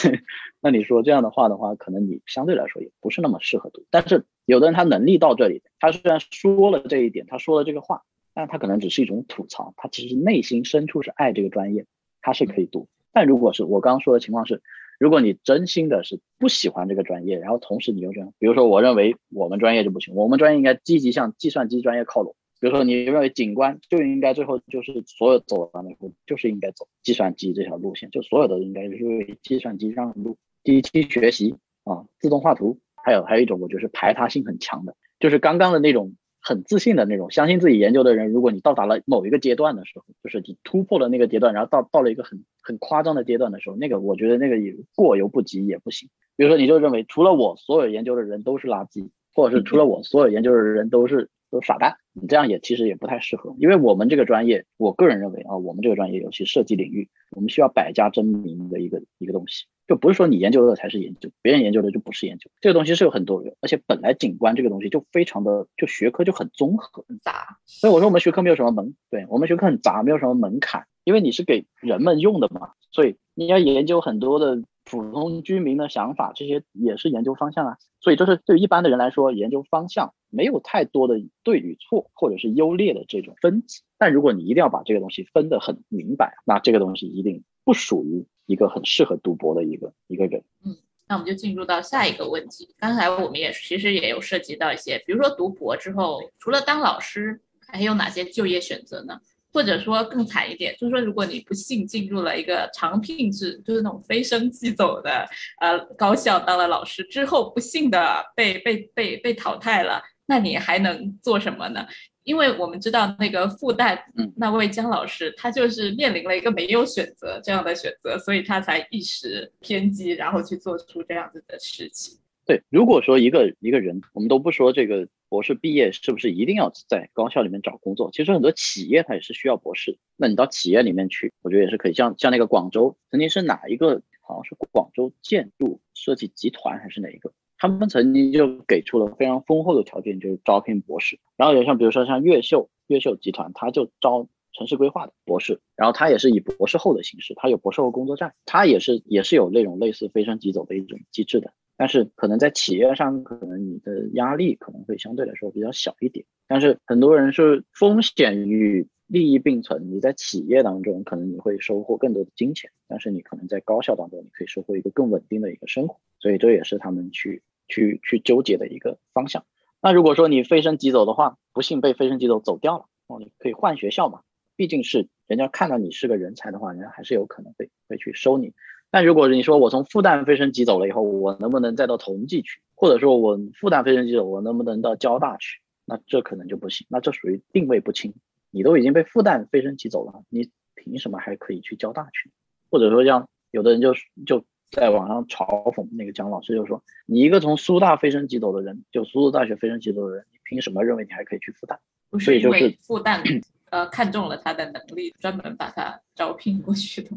[0.62, 3.85] 那你说这样的话的话，可能你相对来说也不是那么适合读。
[3.91, 8.01] 但是有的人他能力到这里，他虽然说了这一点，他说了这个话，
[8.32, 11.85] 但他可能只是一种吐槽，他其实内心深处是爱这个专业，
[12.22, 12.89] 他是可以读。
[13.12, 14.62] 但如果是我刚刚说的情况是。
[15.01, 22.37] 如果你真心的是不喜欢这个专业，然后同时你又这样，比如说我认为我们专业就不行，我们专业应该积极向计算机专业靠拢。
[22.65, 36.15] 比如说你认为景观就应该最后就是所有走完了以后就是应该走计算机这条路线，就所有的应该是为计算机让路，机器学习啊，自动画图，还有还有一种我觉得是排他性很强的，就是刚刚的那种。
[36.47, 46.11] 很自信的那种，相信自己研究的人，如果你到达了某一个阶段的时候，就是你突破了那个阶段，然后到到了一个很很夸张的阶段的时候，那个我觉得那个也过犹不及也不行。
[46.37, 53.55] 比如说，你就认为除了我，所有研究的人都是垃圾，或者是除了我，所有研究的人都是都傻蛋，你这样也其实也不太适合。
[53.59, 59.67] 因为我们这个专业，我个人认为啊，我们这个专业尤其设计领域，我们需要百家争鸣的一个一个东西。
[59.87, 62.51] 就不是说你研究的才是研究，别人研究的就不是研究。
[62.62, 67.59] 这个东西是有很多人，而且本来景观这个东西就非常的，就学科就很综合、很杂。
[67.67, 77.78] 所以我说我们学科没有什么门，对我们学科很杂，没有什么门槛，因为你是给人们用的嘛，所以你要研究很多的普通居民的想法，这些也是研究方向啊。
[78.01, 83.82] 所以就是对于一般的人来说，研究方向没有太多的对与错，或者是优劣的这种分级。
[83.99, 88.26] 但如果你一定要把这个东西分得很明白，那这个东西一定不属于。
[88.47, 90.45] 一个很适合读博的一个一个人。
[90.66, 90.76] 嗯，
[91.09, 92.68] 那我们就进入到下一个问题。
[92.76, 99.18] 刚才我们也其实也有涉及到一些，比如说读博之后，除了当老师，还有哪些就业选择呢？
[99.55, 105.24] 或者说更惨一点，就是说如果你不幸进入了一个长聘制，就是那种非升即走的
[105.61, 111.86] 呃高校当了老师之后，不幸的被被被被淘汰了，那你还能做什么呢？
[112.24, 113.96] 因为我们知道那个复旦
[114.36, 122.18] 那位姜老师，他就是面临了一个没有选择这样的选择，所以他才一时偏激，然后去做出这样子的事情。
[122.46, 129.99] 对，如果说一个一个人，我们都不说这个博士毕业是不是一定要在高校里面找工作，其实很多企业它也是需要博士。
[130.16, 131.93] 那你到企业里面去，我觉得也是可以。
[131.93, 137.32] 像像那个广州曾经是哪一个，好像是广州建筑设计集团还是哪一个？
[137.59, 141.18] 他们曾经就给出了非常丰厚的条件，就是招聘博士。
[141.37, 145.61] 然后也像比如说像越秀，越秀集团，他就招城市规划的博士。
[145.74, 151.53] 然后他也是以博士后的形式，他有博士后工作站，他也是也是有那种类似飞升即走的一种机制的。
[151.77, 156.25] 但是可能在企业上，可能你的压力可能会相对来说比较小一点。
[156.47, 159.91] 但是很多人是风险与利益并存。
[159.91, 165.99] 你在企业当中，可能你会收获更多的金钱，但是你可能在高校当中，你可以收获一个更稳定的一个生活。
[166.18, 169.45] 所以这也是他们去去去纠结的一个方向。
[169.83, 174.20] 那如果说你飞升即走的话，不幸被飞升即走走掉了，哦，你可以换学校嘛？
[174.57, 178.53] 毕竟是人家看到你是个人才的话，人家还是有可能会会去收你。
[178.95, 182.61] 但如果你说我从复旦飞升即走了以后，我能不能再到同济去？
[182.76, 185.59] 或者说我复旦飞升即走，我能不能到交大去？
[185.84, 188.14] 那这可能就不行，那这属于定位不清。
[188.53, 192.30] 你都已经被复旦飞升即走了，你凭什么还可以去交大去？
[192.70, 201.76] 或者说像有的人就就在网上嘲讽那个蒋老师，就说你一个从苏大飞升即走的人，就苏州大学飞升即走的人，你凭什么认为你还可以去复旦？
[202.11, 207.11] 不是因为复旦呃看中了他的能力，专门把他招聘过去的。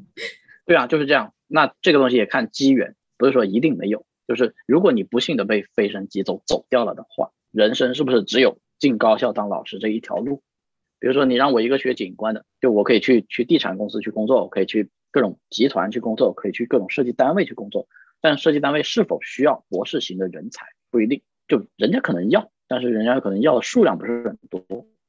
[0.65, 1.31] 对啊，就是这样。
[1.47, 4.05] 那这个东西也看机缘，不是说一定没有。
[4.27, 10.43] 就是如果你不幸的被飞升挤走走掉了的话，人生是不是只有进高校当老师这一条路？
[10.99, 17.87] 比如说你让我一个学景观的，就我可以去去地产公司去工作，我可以去各种集团去工作，可以去各种设计单位去工作。
[18.19, 24.61] 但设计单位是否需要博士型的人才不一定，就人家可能要，但是人家可能要的数量不是很多，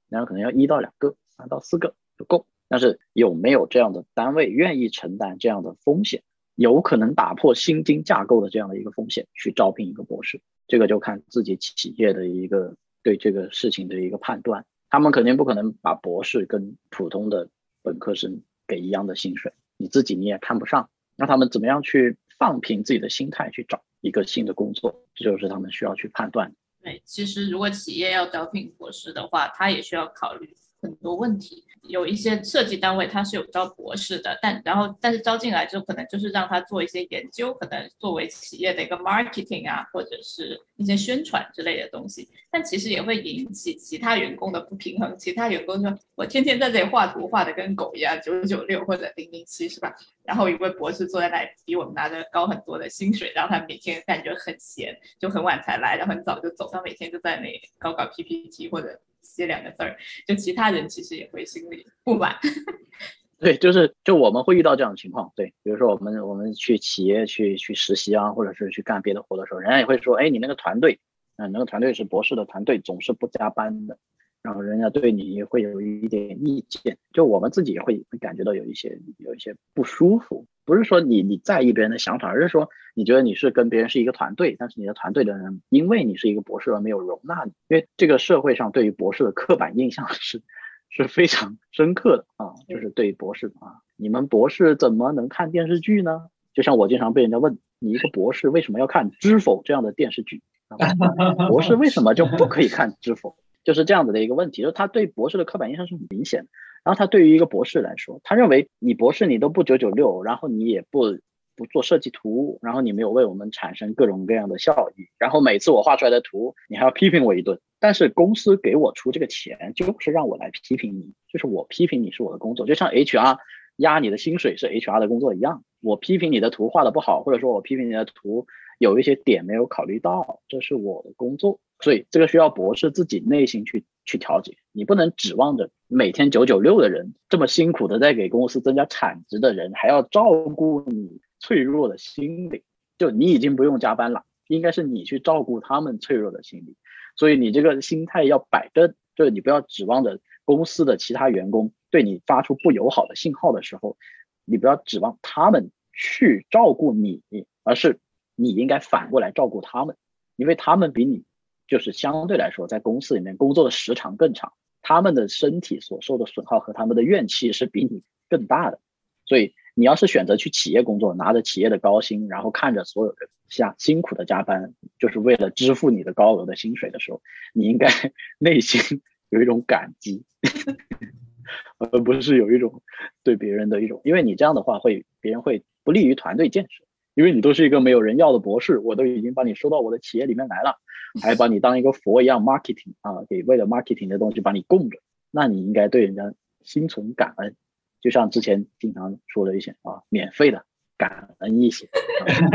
[0.09, 2.47] 人家可能要一到两个、三到四个就够。
[2.69, 6.23] 但是有没有这样的单位愿意承担这样的风险，
[6.59, 10.41] 有可能打破薪金架构的这样的一个风险去招聘一个博士？
[10.67, 14.67] 这个就看自己企业的一个对这个事情的一个判断。
[14.91, 17.49] 他们肯定不可能把博士跟普通的
[17.81, 20.91] 本科生给一样的薪水，你自己你也看不上。
[21.15, 25.05] 那他们怎么样去放平自己的心态去找一个新的工作？
[25.15, 26.53] 这就是他们需要去判断。
[26.83, 30.53] 对，其实如果企业要招聘博士的话，他也需要考虑。
[30.81, 45.17] 很多问题，有一些设计单位他是有招博士的，但然后但是招进来之后，可能就是让他做一些研究，可能作为企业的一个 marketing 啊，或者是一些宣传之类的东西，但其实也会引起其他员工的不平衡。
[45.19, 59.01] 其他员工说：“我天天在这里画图，画的跟狗一样，九九六或者零零七，是吧？”然后一位博士坐在那里，比我们拿着高很多的薪水，然后他每天感觉很闲，就很晚才来，然后很早就走，他每天就在那里搞搞 PPT 或者。
[59.23, 59.97] 写两个字儿，
[60.27, 62.37] 就其他人其实也会心里不满。
[63.39, 65.33] 对，就是就我们会遇到这样的情况。
[65.37, 70.99] 对，比如说我们我们去企业去去实习啊，或者是去干别的活的时候，人家也会说，哎，你那个团队，
[71.37, 73.97] 嗯，那个团队是博士的团队，总是不加班的。
[74.43, 80.47] 然后人家对你会有一点意见，就我们自己也会会感觉到有一些有一些不舒服。
[80.69, 87.53] 不是说你你在意别人的想法，而是说你觉得你是跟别人是一个团队，但是你的团队的人因为你是一个博士而没有容纳你。
[87.69, 90.43] 因为这个社会上对于博士的刻板印象 是
[90.91, 96.27] 是非常深刻的啊，就是对于博士啊，你们博士怎么能看电视剧呢？
[96.53, 100.43] 就像我经常被人家问，你一个博士为什么要看《知否》这样的电视剧？
[101.49, 103.31] 博士为什么就不可以看《知否》？
[103.65, 106.49] 就是这样子的一个问题，就是他对博士的刻板印象是很明显的。
[106.89, 111.19] 然后他对于一个博士来说，他认为你博士你都不九九六，然后你也不
[111.55, 117.61] 不做设计图，然后你没有为我们产生各种各样的效益，然后每次我画出来的图你还要批评我一顿。
[117.79, 123.37] 但是公司给我出这个钱，就是让我来批评你，就是我批评你是我的工作，就像 HR
[123.77, 125.65] 压你的薪水是 HR 的工作一样。
[125.83, 128.47] 我批评你的图画的不好，或者说我批评你的图
[128.79, 131.61] 有一些点没有考虑到，这是我的工作。
[131.81, 142.63] 所以这个需要博士自己内心去去调节，你不能指望着每天九九六的人这么辛苦的在给公司增加产值的人，还要照顾你脆弱的心理。
[142.97, 146.77] 就你已经不用加班了，应该是你去照顾他们脆弱的心理。
[147.17, 153.97] 所以你这个心态要摆正，就是你不要指望着公司的其他员工对你发出不友好的信号的时候，
[154.45, 157.21] 你不要指望他们去照顾你，
[157.65, 157.99] 而是
[158.37, 159.97] 你应该反过来照顾他们，
[160.37, 161.25] 因为他们比你。
[161.67, 168.81] 就是相对来说，在公司里面工作的时长更长，他们的身体所受的损耗和他们的怨气是比你更大的。
[169.27, 177.21] 所以，你要是选择去企业工作，拿着企业的高薪，然后看着所有的下辛苦的加班，就是为了支付你的高额的薪水的时候，
[177.53, 177.89] 你应该
[178.41, 180.25] 内心有一种感激，
[181.77, 182.83] 而不是有一种
[183.23, 186.85] 对别人的一种，因为你这样的话会别人会不利于团队建设，
[187.19, 190.79] 因为你都是一个没有人要的博士，我都已经把你收到我的企业里面来了。
[191.21, 195.01] 还把你当一个佛一样 marketing 啊，给为了 marketing 的东西把你供着，
[195.33, 196.33] 那你应该对人家
[196.63, 197.57] 心存感恩，
[198.01, 200.65] 就像之前经常说的一些啊，免费的
[200.97, 201.89] 感恩一些。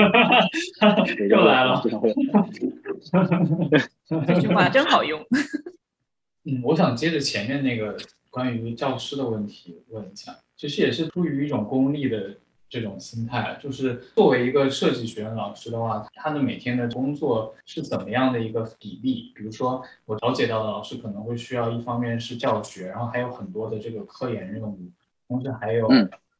[1.29, 1.83] 又来了，
[4.25, 5.19] 这句话真好用。
[6.49, 7.97] 嗯，我想接着前面那个
[8.29, 12.37] 关于教师的问题问一下，其实也是出于一种功利的。
[12.73, 19.31] 这种心态，就是作为一个设计学院老师的话，他的每天的工作是怎么样的一个比例？
[19.35, 24.89] 比如说，我了解到的老师可能会需要一方面是教学，然后还有很多的这个科研任务，
[25.27, 25.87] 同时还有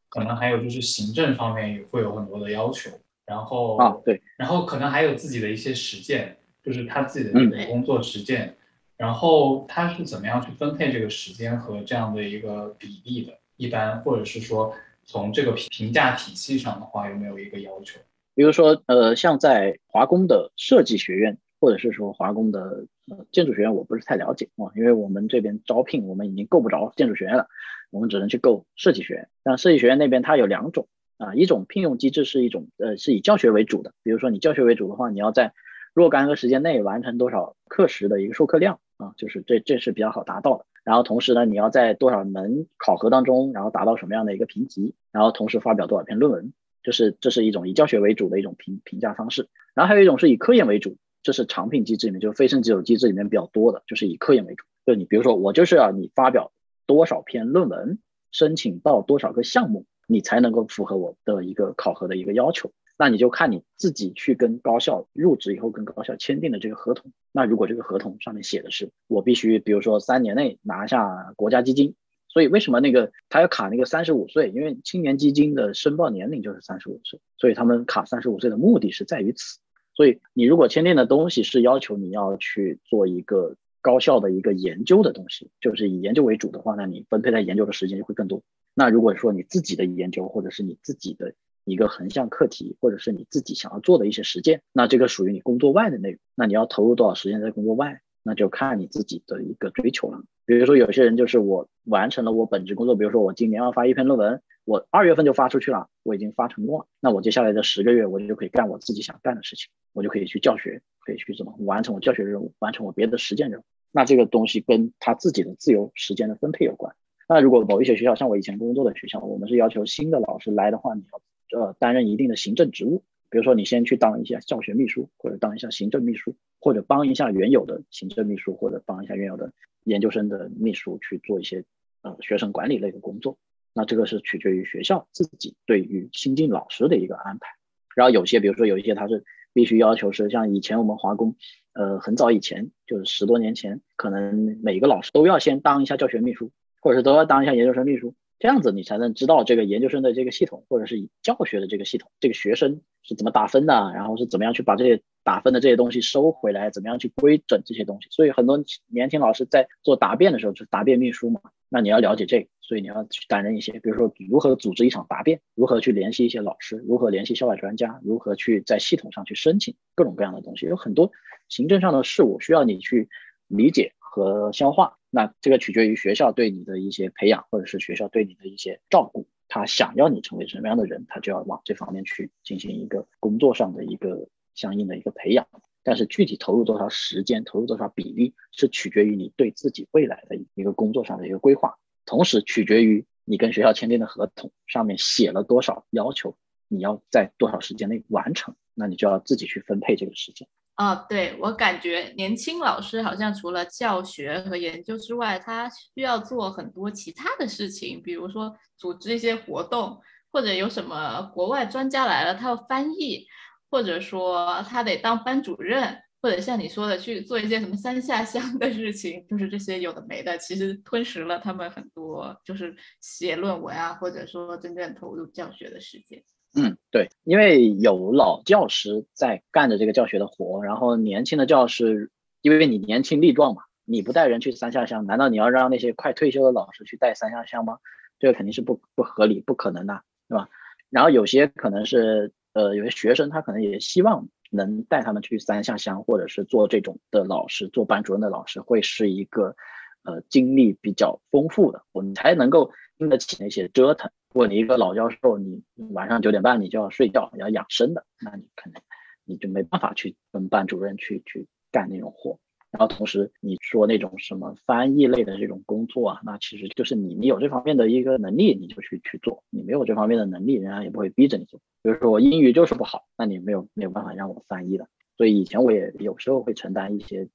[0.10, 2.89] 可能还有就是行政方面也会有很多的要求。
[3.27, 8.57] 然后啊，对，然后可能还有自己的一些实践，就是他自己的这个工作实践。
[8.97, 13.34] 然后他是怎么样去分配这个时间和这样的一个比例的？
[13.55, 14.73] 一般或者是说
[15.05, 17.99] 从这个评评价体系上的话，有没有一个要求？
[18.35, 22.88] 比如说，呃，像在华工的设计学院，或者是说华工的
[23.31, 27.47] 建筑学院，我不是太了解啊，因为我们这边招聘，我们已经够不着建筑学院了，
[27.91, 29.30] 我们只能去够设计学院。
[29.43, 35.53] 但设计学院那边它有两种啊，一种聘用机制是一种呃是以教学为主的，比如说你教学为主的话，你要在
[35.93, 38.80] 若干个时间内完成多少课时的一个授课量。
[38.98, 40.65] 啊，就是这这是比较好达到的。
[40.84, 46.53] 然后同时呢，你要在多少门考核当中，然后达到什么样的一个评级，然后同时发表多少篇论文，
[46.84, 49.48] 就是这是一种以教学为主的一种评评价方式。
[49.74, 54.65] 然后还有一种是以科研为主，这是常聘机制里面，就是非升即走机制里面比较多的，就是以科研为主。
[54.86, 56.52] 就你比如说，我就是要你发表
[56.86, 57.99] 多少篇论文，
[58.32, 62.72] 申请到多少个项目，你才能够符合我的一个考核的一个要求。
[62.95, 67.11] 那你就看你自己去跟高校入职以后跟高校签订的这个合同。
[67.32, 71.95] 那如果这个合同上面写的是我必须，比如说三年内拿下国家基金，
[72.30, 74.52] 所以为什么那个他要卡那个三十五岁？
[74.52, 79.60] 因为青年基金的申报年龄就是三十五岁，所以他们卡三十五岁的目的是在于此。
[79.95, 88.44] 所以你如果签订的东西是要求你要去做一个高校的一个研究的东西，就是以研究为主的话，那你分配在研究的时间就会更多。
[88.76, 91.34] 那如果说你自己的研究或者是你自己的。
[91.65, 96.19] 一个横向课题，或者是你自己想要做的一些实践，那这个属于你工作外的内容。
[96.35, 100.22] 那你要投入多少时间在工作外，那就看你自己的一个追求了。
[100.45, 106.85] 比如说，有些人就是我完成了我本职工作，比如说我今年要发一篇论文，我二月份就发出去了，我已经发成功了。
[106.99, 113.64] 那我接下来的十个月，我就可以干我自己想干的事情，我就可以去教学，可以去怎么完成我教学任务，完成我别的实践任务。
[113.91, 116.94] 那这个东西跟他自己的自由时间的分配有关。
[117.30, 121.22] 那如果某一些学校，像我以前工作的学校，我们是要求新的老师来的话，你要。
[121.53, 129.53] 呃，担任一定的行政职务，比如说你先去当一下教学秘书，或者当一下行政秘书，或者帮一下原有的行政秘书，或者帮一下原有的
[129.84, 131.63] 研究生的秘书去做一些
[132.01, 133.38] 呃学生管理类的工作。
[133.73, 137.47] 那这个是取决于学校自己对于新进老师的一个安排。
[137.95, 139.23] 然后有些，比如说有一些他是
[139.53, 141.35] 必须要求是像以前我们华工，
[141.73, 146.51] 呃，很早以前就是十多年前，可能每个老师都要先当一下教学秘书，
[146.81, 148.15] 或者是都要当一下研究生秘书。
[148.39, 158.10] 这样子你才能知道这个研究生的这个系统，或者是以教学的这个系统，这个学生是怎么打分的，然后是怎么样去把这些打分的这些东西收回来，怎么样去规整这些东西。
[158.11, 161.39] 所以很多年轻老师在做答辩的时候，就是答辩秘书嘛。
[161.69, 171.11] 那你要了解这个，所以你要去担任一些，比如说如何组织一场答辩，如何去联系一些老师，如何联系校外专家，如何去在系统上去申请各种各样的东西，有很多
[171.49, 173.10] 行政上的事务需要你去
[173.47, 174.99] 理解和消化。
[175.10, 179.27] 那这个取决于学校对你的一些培养，或者是学校对你的一些照顾。
[179.48, 185.48] 他想要你成为什么样的人，他就要往这方面去进行一个工作上的一个相应的一个培养。
[185.81, 191.76] 但是具体投入多少时间，投入多少比例，是取决于你对自己未来的一个工作上的一个规划，
[192.06, 196.38] 同时取决于你跟学校签订的合同上面写了多少要求，
[196.68, 200.48] 你要在多少时间内完成，那你就要自己去分配这个时间。
[200.76, 210.02] 哦，对我感觉年轻老师好像除了教学和研究之外，他需要做很多其他的事情，比如说组织一些活动，
[210.32, 213.24] 或者有什么国外专家来了，他要翻译，
[213.70, 226.24] 或者说他得当班主任，或者像你说的去做一些什么三下乡的事情，就是这些有的没的，其实吞噬了他们很多，就是写论文啊，或者说真正投入教学的时间。
[226.55, 232.11] 嗯，对，因为有老教师在干着这个教学的活，然后年轻的教师，
[232.41, 237.80] 因为你年轻力壮嘛，你不带人去三下乡，难道你要让那些快退休的老师去带三下乡吗？
[238.19, 240.47] 这个肯定是不不合理、不可能的，对吧？
[240.89, 249.55] 然后有些可能是，呃，有些学生他可能也希望能带他们去三下乡，或者是做这种的老师，做班主任的老师，会是一个，
[250.03, 252.69] 呃，经历比较丰富的，我们才能够
[253.03, 254.09] 经得起那些折腾。
[254.34, 255.61] 如果你一个老教授，你
[255.91, 258.81] 晚上九点半你就要睡觉，要养生的，那你可能
[259.25, 262.39] 你就没办法去跟班主任去去干那种活。
[262.71, 271.59] 然后同时你说那种什么翻译类的这种工作啊，那其实就是你你有这方面的一个能力，你就去去做；你没有这方面的能力，人家也不会逼着你做。
[271.84, 274.88] 比如说我英语就是不好，那你没有没有办法让我翻译的。
[275.15, 277.30] 所以以前我也有时候会承担一些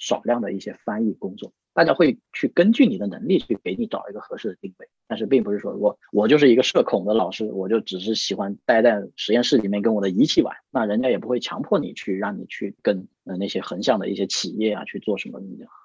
[0.00, 1.52] 少量的一些翻译工作。
[1.72, 15.40] 大家会去根据你的能力去给你找一个合适的定位，但是并不是说我我就是一个社恐的老师，我就只是喜欢待在实验室里面跟我的仪器玩，那人家也不会强迫你去让你去跟呃那些横向的一些企业啊去做什么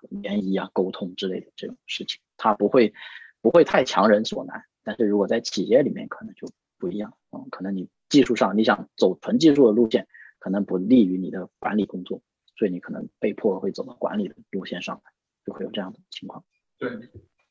[0.10, 2.94] 联谊啊沟通之类的这种事情，他不会
[3.42, 6.50] 不会太强人所难，但是如果在企业里面可能就
[6.80, 10.08] 不一样，嗯，可能你技术上你想走纯技术的路线，
[10.40, 12.22] 可能不利于你的管理工作，
[12.58, 15.15] 所以你可能被迫会走到管理的路线上来。
[15.46, 16.44] 就会有这样的情况。
[16.78, 16.90] 对，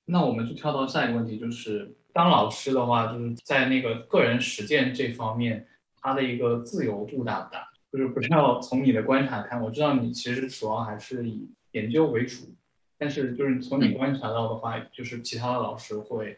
[0.04, 5.66] 那我们就跳到下一个问题，就是当老师的话，就是在那个个人实践这方面，
[5.96, 7.68] 他的一个自由度大不大？
[7.92, 12.54] 就是不知道从你的观察看，我知道你其实主要还是以研究为主，
[12.98, 16.36] 但是就是从你观察到的话，就是其他的老师会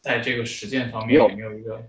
[0.00, 1.82] 在这个实践方面有没有一个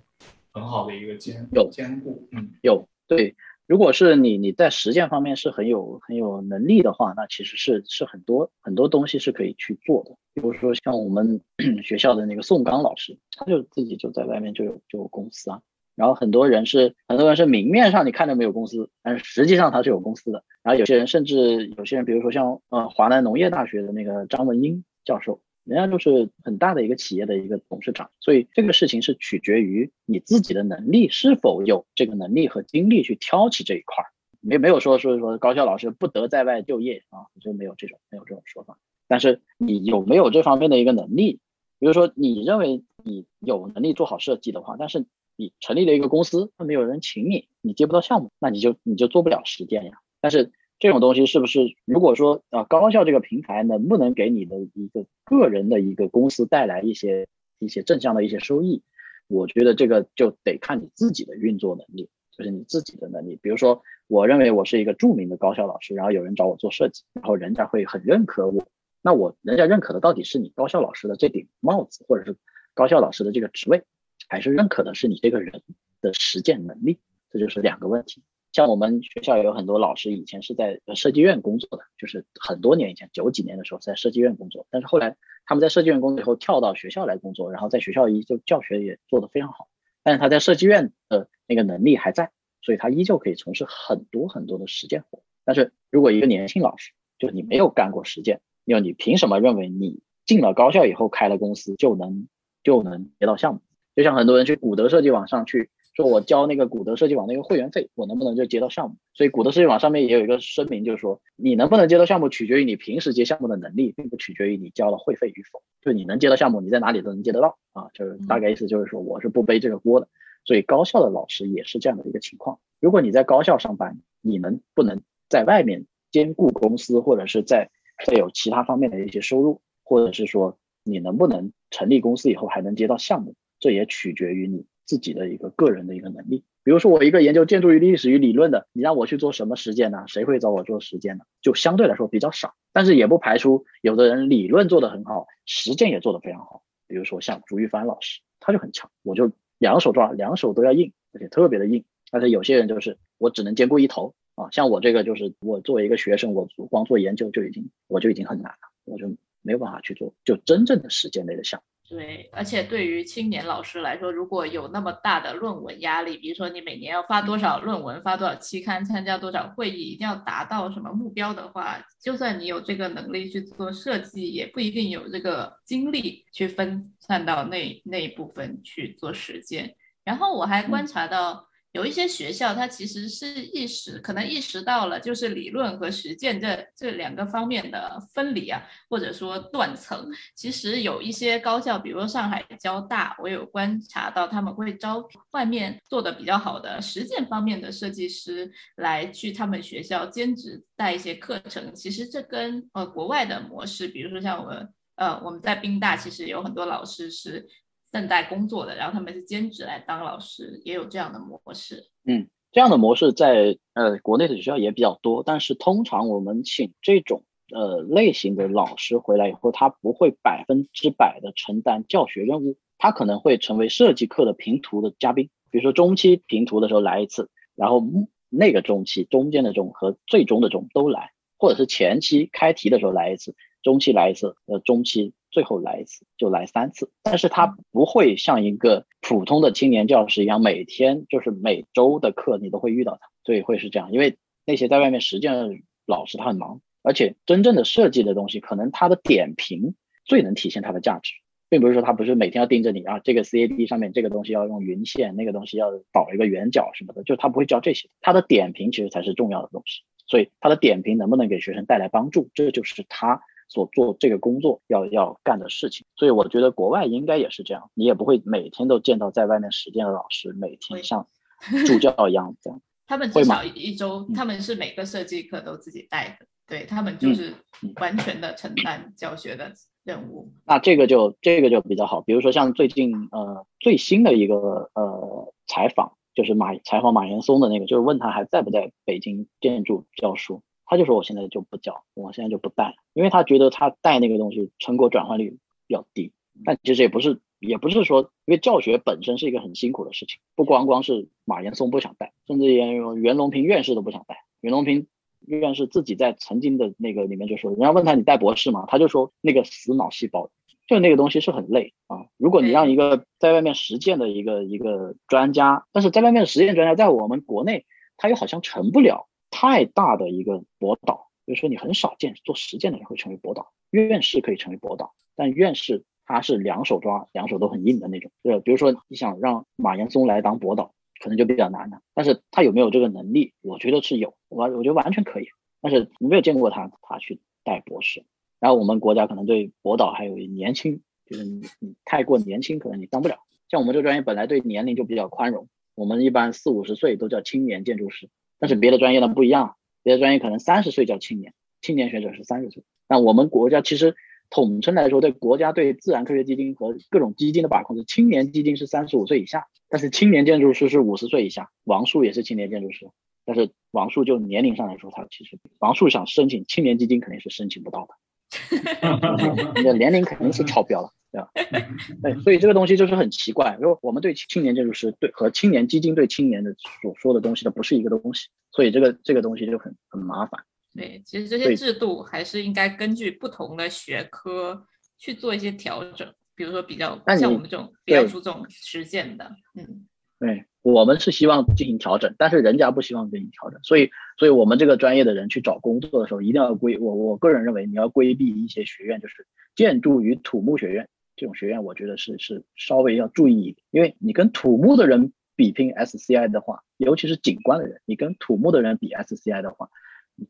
[0.52, 2.28] 很好的一个兼有兼顾？
[2.32, 3.36] 嗯，有对。
[3.70, 10.16] 如果是你你在实践方面是很有很有能力的话，那其实是是很多很多东西是可以去做的。
[10.34, 11.40] 比如说像我们
[11.84, 15.62] 学校的那个宋刚老师，他就自己就在外面就有就有公司啊。
[15.96, 20.44] 然后很多人是很多人是明面上你看着没有公司，但是实际上他是有公司的。
[20.64, 25.42] 然后有些人甚至有些人，比如说像呃华南农业大学的那个张文英教授。
[25.70, 34.10] 人家就是很大的一个企业的一个董事长，所以这个事情是取决于你自己的能力是否有这个能力和精力去挑起这一块儿，
[34.42, 38.80] 没没有说说说高校老师不得在外就业啊，就没有这种没有这种说法。
[39.08, 41.40] 但是你有没有这方面的一个能力？
[41.78, 45.06] 比如说你认为你有能力做好设计的话，但是
[45.36, 50.00] 你成立了一个公司，没有人请你，你接不到项目，那你就你就做不了实践呀。
[50.20, 51.60] 但是这种东西是不是？
[51.86, 57.28] 如果说啊，高校这个平台能不能给你的一个个人的一个公司带来一些
[57.60, 58.82] 一些正向的一些收益？
[59.28, 63.38] 我觉得这个就得看你自己的运作能力，就是你自己的能力。
[63.42, 68.66] 比如说，我认为我是一个著名的高校老师，然后有人找我做设计，然后人家会很认可我。
[69.02, 72.38] 那我人家认可的到底是你高校老师的这顶帽子，或者是
[72.74, 73.84] 高校老师的这个职位，
[74.30, 75.62] 还是认可的是你这个人
[76.02, 77.00] 的实践能力？
[77.32, 78.24] 这就是两个问题。
[78.52, 89.68] 像我们学校有很多老师以前是在设计院工作的，就是很多年以前九几年的时候在设计院工作，但是后来他们在设计院工作以后跳到学校来工作，然后在学校依旧教学也做得非常好，
[90.04, 92.32] 但是他在设计院的那个能力还在，
[92.62, 95.22] 所以他依旧可以从事很多很多的实践活。
[95.46, 102.28] 但是如果一个年轻老师，就你没有干过实践，因为你凭什么认为你进了高校以后开了公司就能
[102.64, 103.62] 就能接到项目？
[103.96, 105.70] 就像很多人去古德设计网上去。
[106.02, 108.96] 说我交那个古德设计网那个会员费，我能不能就接到项目？
[109.14, 115.62] 所以古德设计网上面也有一个声明，就是说你能不能接到项目，取决于你平时接项目的能力，并不取决于你交了会费与否。
[115.82, 117.88] 就你能接到项目，你在哪里都能接得到啊。
[117.94, 120.08] 就是大概意思就是说，我是不背这个锅的。
[120.46, 122.60] 所以高校的老师也是这样的一个情况。
[122.80, 127.70] 如果你在高校上班，你能不能在外面兼顾公司，或者是在
[128.06, 134.66] 再有其他方面的一些收入，或者是说你能不能成立公司以后还能接到项目，这也取决于你。
[134.90, 140.06] 自己的一个个人的一个能力，比如说我一个研究建筑与历史与理论的，你让我去做什么实践呢？
[140.08, 141.26] 谁会找我做实践呢？
[141.44, 146.64] 就相对来说比较少，但是也不排除有的人理论做得很好，实践也做得非常好。
[146.88, 151.86] 比如说像朱玉帆老师，他就很强，我就两手抓，两手都要硬，而且特别的硬。
[152.10, 159.08] 但是有些人就是我只能兼顾一头啊，像我这个就是我作为一个学生，我光做研究就已经我就已经很难了，我就
[159.44, 161.79] 没有办法去做就真正的实践类的项目。
[161.90, 179.76] 对，而且对于青年老师来说，如果有那么大的论文压力，比如说你每年要发多少论文，发多少期刊，参加多少会议，一定要达到什么目标的话，就算你有这个能力去做设计，也不一定有这个精力去分散到那那一部分去做实践。
[180.04, 181.49] 然后我还观察到。
[181.72, 188.60] 有一些学校，它其实是意识可能意识到了，就是理论和实践这这两个方面的分离啊，
[188.90, 190.10] 或者说断层。
[190.36, 201.76] 其实有一些高校，比如说上海交大，我有观察到他们会招外面做的比较好的实践方面的设计师来去他们学校兼职带一些课程。
[201.76, 207.48] 其实这跟呃国外的模式，比如说像我们呃我们在宾大，其实有很多老师是。
[207.92, 211.90] 正在工作的，然后他们是兼职来当老师，也有这样的模式。
[212.06, 227.84] 嗯，这样的模式在呃国内的学校也比较多，但是通常我们请这种呃类型的老师回来以后，他不会百分之百的承担教学任务，他可能会成为设计课的评图的嘉宾，比如说中期评图的时候来一次，然后
[228.30, 235.14] 那个中期中间的中和最终的中都来，或者是前期开题的时候来一次，中期来一次，呃中期。
[235.32, 243.92] 最后来一次就来三次，但是他不会像一个普通的青年教师一样，每天就是每周的课你都会遇到他，所以会是这样。
[243.92, 245.52] 因为那些在外面实践的
[245.86, 251.14] 老师他很忙，而且真正的设计的东西，可能他的点评最能体现它的价值，
[251.48, 259.84] 并不是说他不是每天要盯着你啊，这个 CAD 上面这个东西要用云线，那个东西要导一个圆角什么的，就他不会教这些，他的点评其实才是重要的东西。
[260.08, 265.86] 所以他的点评能不能给学生带来帮助，这就是他所做这个工作要要干的事情。
[265.98, 271.08] 所以我觉得国外应该也是这样，你也不会每天都见到在外面实践的老师，每天像
[271.68, 272.62] 助教一样这样。
[272.88, 277.34] 他们至少一周，他们是每个设计课都自己带的，对他们就是
[277.82, 279.52] 完全的承担教学的
[279.84, 280.32] 任务。
[280.46, 285.94] 那这个就这个就比较好，比如说像最近呃最新的一个呃采访。
[286.16, 296.14] 就是马采访马岩松的那个，就是问他还在不在北京建筑教书，他就说我现在就不教，我现在就不带，因为他觉得他带那个东西成果转换率比较低。
[296.46, 304.24] 但其实也不是，也不是说，因为教学本身是一个很辛苦的事情，不光光是马岩松不想带，甚至连袁隆平院士都不想带。
[304.40, 304.88] 袁隆平
[305.26, 308.66] 院士自己在曾经的那个里面就说，人家问他你带博士吗？
[308.68, 310.30] 他就说那个死脑细胞。
[310.68, 312.06] 就那个东西是很累啊！
[312.16, 317.66] 如果你让一个在外面实践的一个一个专家，但是在外面实践专家在我们国内，
[317.98, 319.09] 他又好像成不了
[319.42, 323.54] 太大的一个博导，就是说你很少见做实践的人会成为博导。
[323.70, 328.12] 院士可以成为博导，但院士他是两手抓，两手都很硬的那种。
[328.22, 331.80] 对，比如说你想让马岩松来当博导，可能就比较难了。
[331.94, 333.32] 但是他有没有这个能力？
[333.40, 335.28] 我觉得是有，我我觉得完全可以。
[335.62, 338.04] 但是你没有见过他，他去带博士。
[338.42, 343.20] 然后我们国家可能对博导还有年轻，就是你你太过年轻，可能你当不了。
[343.48, 348.10] 像我们这个专业本来对年龄就比较宽容，我们一般四五十岁都叫青年建筑师。
[348.40, 352.64] 但是别的专业呢不一样，别的专业可能三十岁叫青年，青年学者是三十岁。
[352.88, 353.96] 那我们国家其实
[354.30, 361.50] 统称来说，对国家对自然科学基金和各种基金的把控是青年基金是三十五岁以下，但是青年建筑师是五十岁以下。
[361.66, 362.90] 王树也是青年建筑师，
[363.26, 367.94] 但是王树就年龄上来说，他其实王树想申请青年基金肯定是申请不到的。
[369.58, 371.30] 你的年龄肯定是超标了，对吧？
[372.04, 373.58] 对，所以这个东西就是很奇怪。
[373.62, 380.44] 因为我们对青年建筑师对和青年基金对青年的所说的东西，它不是一个东西，所以这个这个东西就很很麻烦。
[380.76, 384.66] 对，其实这些制度还是应该根据不同的学科
[384.98, 389.88] 去做一些调整，比如说比较像我们这种比较注重实践的，嗯，
[390.20, 390.46] 对。
[390.62, 399.26] 我们是希望进行调整，但是人家不希望进行调整，所以，所以我们这个专业的人去找工作的时候，一定要规我我个人认为，你要规避一些学院，就是
[399.56, 400.90] 建筑与土木学院
[401.20, 409.70] 这种学院，我觉得是是稍微要注意一点，因为你跟土木的人比拼 SCI 的话，尤其是景观的人，你跟土木的人比 SCI 的话，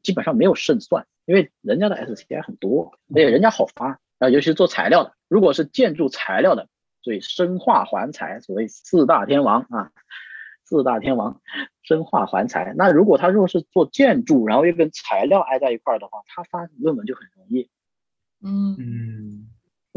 [0.01, 6.67] 基本上没有胜算，因为人家的 SCI 很多，而且人家好发啊，尤其是做材料的，如果是建筑材料的。
[7.01, 9.93] 所以生化环材，所谓四大天王啊，
[10.65, 11.41] 四大天王，
[11.81, 12.73] 生化环材。
[12.75, 17.69] 那如果他如果是做建筑，然后又跟材料挨在一块儿的话，他发论文就很容易，
[18.43, 18.75] 嗯。
[18.77, 19.48] 嗯，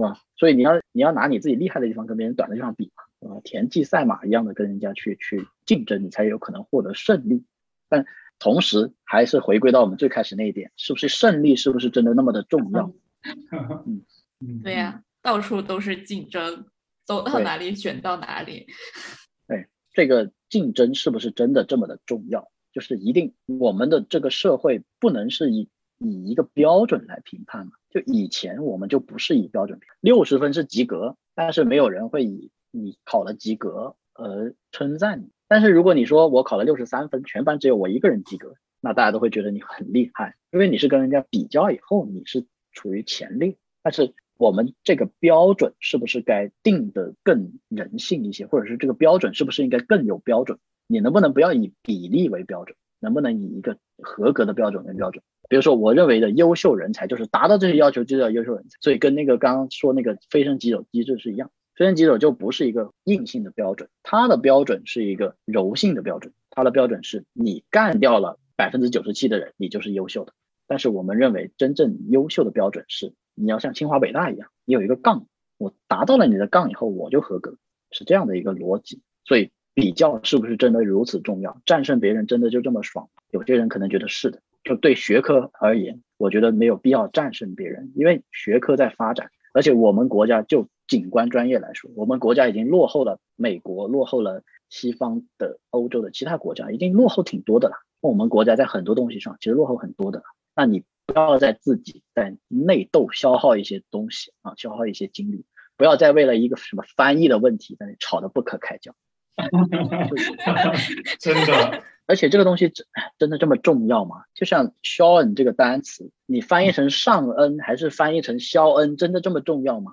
[0.09, 0.21] 是吧？
[0.37, 7.45] 所以你要你要拿你自己厉害的地方跟别人短的地方比嘛，啊，田忌赛马一样的跟人家去去竞争，你才有可能获得胜利。
[7.89, 8.05] 但
[8.39, 12.93] 同时还是回归到我们最开始那一点，是不是胜利是不是真的那么的重要？
[13.87, 16.67] 嗯，对呀，到处都是竞争。
[17.05, 18.67] 走到哪里选到哪里，
[19.49, 22.49] 对这个竞争是不是真的这么的重要？
[22.73, 25.69] 就是一定我们的这个社会不能是以
[25.99, 27.73] 以一个标准来评判嘛？
[27.93, 35.31] 就以前我们就不是以标准，六十分是及格，但是没有人会以你考了及格而称赞你。
[35.47, 44.15] 但是如果你说我考了六十三分，全班只有我一个人及格，那大家都会觉得你很厉害，因为你是跟人家比较以后你是处于前列，但是。
[44.39, 50.59] 我们这个标准是不是该定的更人性一些，或者是这个标准是不是应该更有标准？
[50.89, 55.23] 你能不能不要以比例为标准，能不能以一个合格的标准为标准？
[55.49, 70.33] 比如说，我认为的优秀人才就是达到这些要求就叫优秀人才，所以跟那个刚刚说那个飞升棘手机制是一样，飞升棘手就不是一个硬性的标准，它的标准是一个柔性的标准，它的标准是你干掉了百分之九十七的人，你就是优秀的。
[70.67, 73.13] 但是我们认为真正优秀的标准是。
[73.35, 75.27] 你要像清华北大一样，你有一个杠，
[75.57, 77.57] 我达到了你的杠以后，我就合格，
[77.91, 79.01] 是这样的一个逻辑。
[79.25, 81.61] 所以比较是不是真的如此重要？
[81.67, 83.09] 战胜别人真的就这么爽？
[83.31, 84.41] 有些人可能觉得是的。
[84.65, 97.77] 就对学科而言，我觉得没有必要战胜别人，因为学科在发展，而且我们国家就景观专业来说，我们国家已经落后了美国，落后了西方的欧洲的其他国家，已经落后挺多的了。
[98.01, 100.23] 我们国家在很多东西上其实落后很多的。
[100.55, 100.85] 那你。
[101.05, 105.45] 不要再自己在内斗消耗一些东西啊，消耗一些精力，
[105.77, 108.95] 不要再为了一个什么翻译的问题在那吵得不可开交。
[111.19, 112.87] 真的， 而且这个东西真
[113.19, 114.25] 真的这么重要吗？
[114.35, 119.93] 就像肖恩这个单词，你翻译成尚恩还是翻译成肖恩，真的这么重要吗？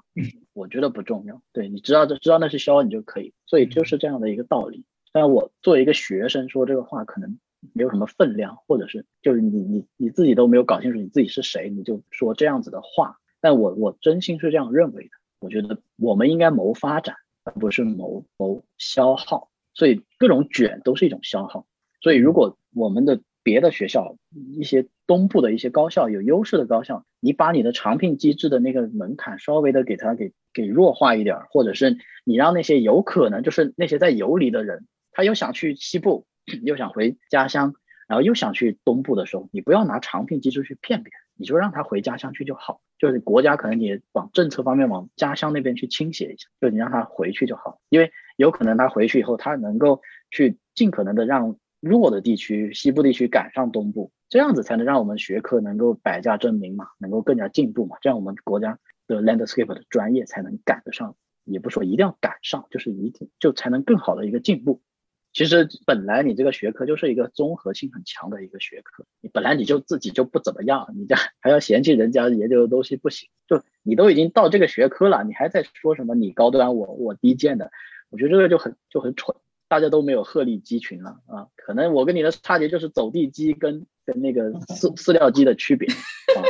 [0.53, 1.41] 我觉得不重要。
[1.53, 4.83] 对你知道知道那是肖恩就可以，所以就是这样的一个道理。
[5.11, 7.39] 但我作为一个学生说这个话，可能
[7.73, 13.17] 没有什么分量，或者是就是你你你自己都没有搞清楚你自己是谁，你就说这样子的话。
[13.41, 15.09] 但我我真心是这样认为的。
[15.39, 17.15] 我觉得我们应该谋发展，
[17.51, 19.49] 不是谋谋消耗。
[19.73, 21.65] 所以各种卷都是一种消耗。
[22.01, 24.17] 所以如果我们的别的学校，
[24.57, 36.25] 一些东部的一些高校有优势的高校，你把你的长聘机制的那个门槛稍微的给它给给弱化一点，或者是你让那些有可能就是那些在游离的人，他又想去西部，
[36.63, 37.73] 又想回家乡，
[38.07, 41.28] 然后又想去东部的时候，你不要拿长聘机制去骗别人。
[41.39, 64.81] 你就让他回家乡去就好，就是国家可能你往政策方面往家乡那边去倾斜一下，就你让他回去就好，因为有可能他回去以后，他能够去尽可能的让弱的地区西部地区赶上东部，这样子才能让我们学科能够百家争鸣嘛，能够更加进步嘛，这样我们国家的 landscape 的专业才能赶得上，也不说一定要赶上，就是一定就才能更好的一个进步。
[65.31, 77.71] 其实本来你这个学科就是一个综合性很强的一个学科，你本来你就自己就不怎么样，你这还要嫌弃人家研究的东西不行，就你都已经到这个学科了，你还在说什么你高端我我低贱的，
[78.09, 79.37] 我觉得这个就很就很蠢，
[79.67, 85.87] 大家都没有鹤立鸡群了啊，可能我跟你的差别就是走地鸡跟跟那个饲饲料鸡的区别
[86.35, 86.41] 啊，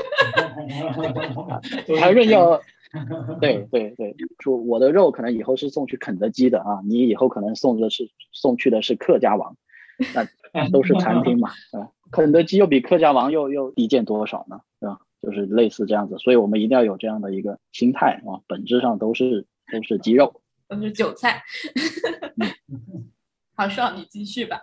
[2.00, 2.62] 还是要。
[3.40, 9.56] 对 对对，说我的肉可能以后是送去肯德基的啊，你以后可能送的是送去的是客家王，
[10.54, 14.62] 那 都是餐厅嘛， 啊，肯德基又比客家王又又低贱多少呢？
[14.80, 15.00] 对吧？
[15.22, 21.44] 就是类似这样子，所以我们一定要有这样的一个心态啊，本质上都是都是鸡肉，都是韭菜。
[23.54, 24.62] 好，少你继续吧。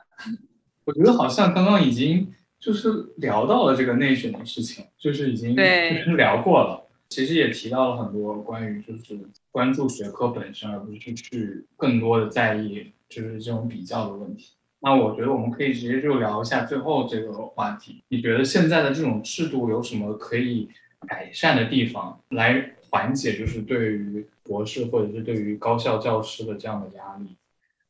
[0.84, 6.85] 我觉得好像刚刚已经就是聊到了这个内选的事情，就是已经就是聊过了。
[7.08, 9.18] 其实也提到了很多关于就是
[9.50, 14.52] 关注学科本身，而不是去更多的在意就是这种比较的问题。
[14.80, 18.02] 那我觉得我们可以直接就聊一下最后这个话题。
[18.08, 20.68] 你觉得现在的这种制度有什么可以
[21.08, 27.36] 改善的地方，来缓解就是对于博士或者是对于高校教师的这样的压力？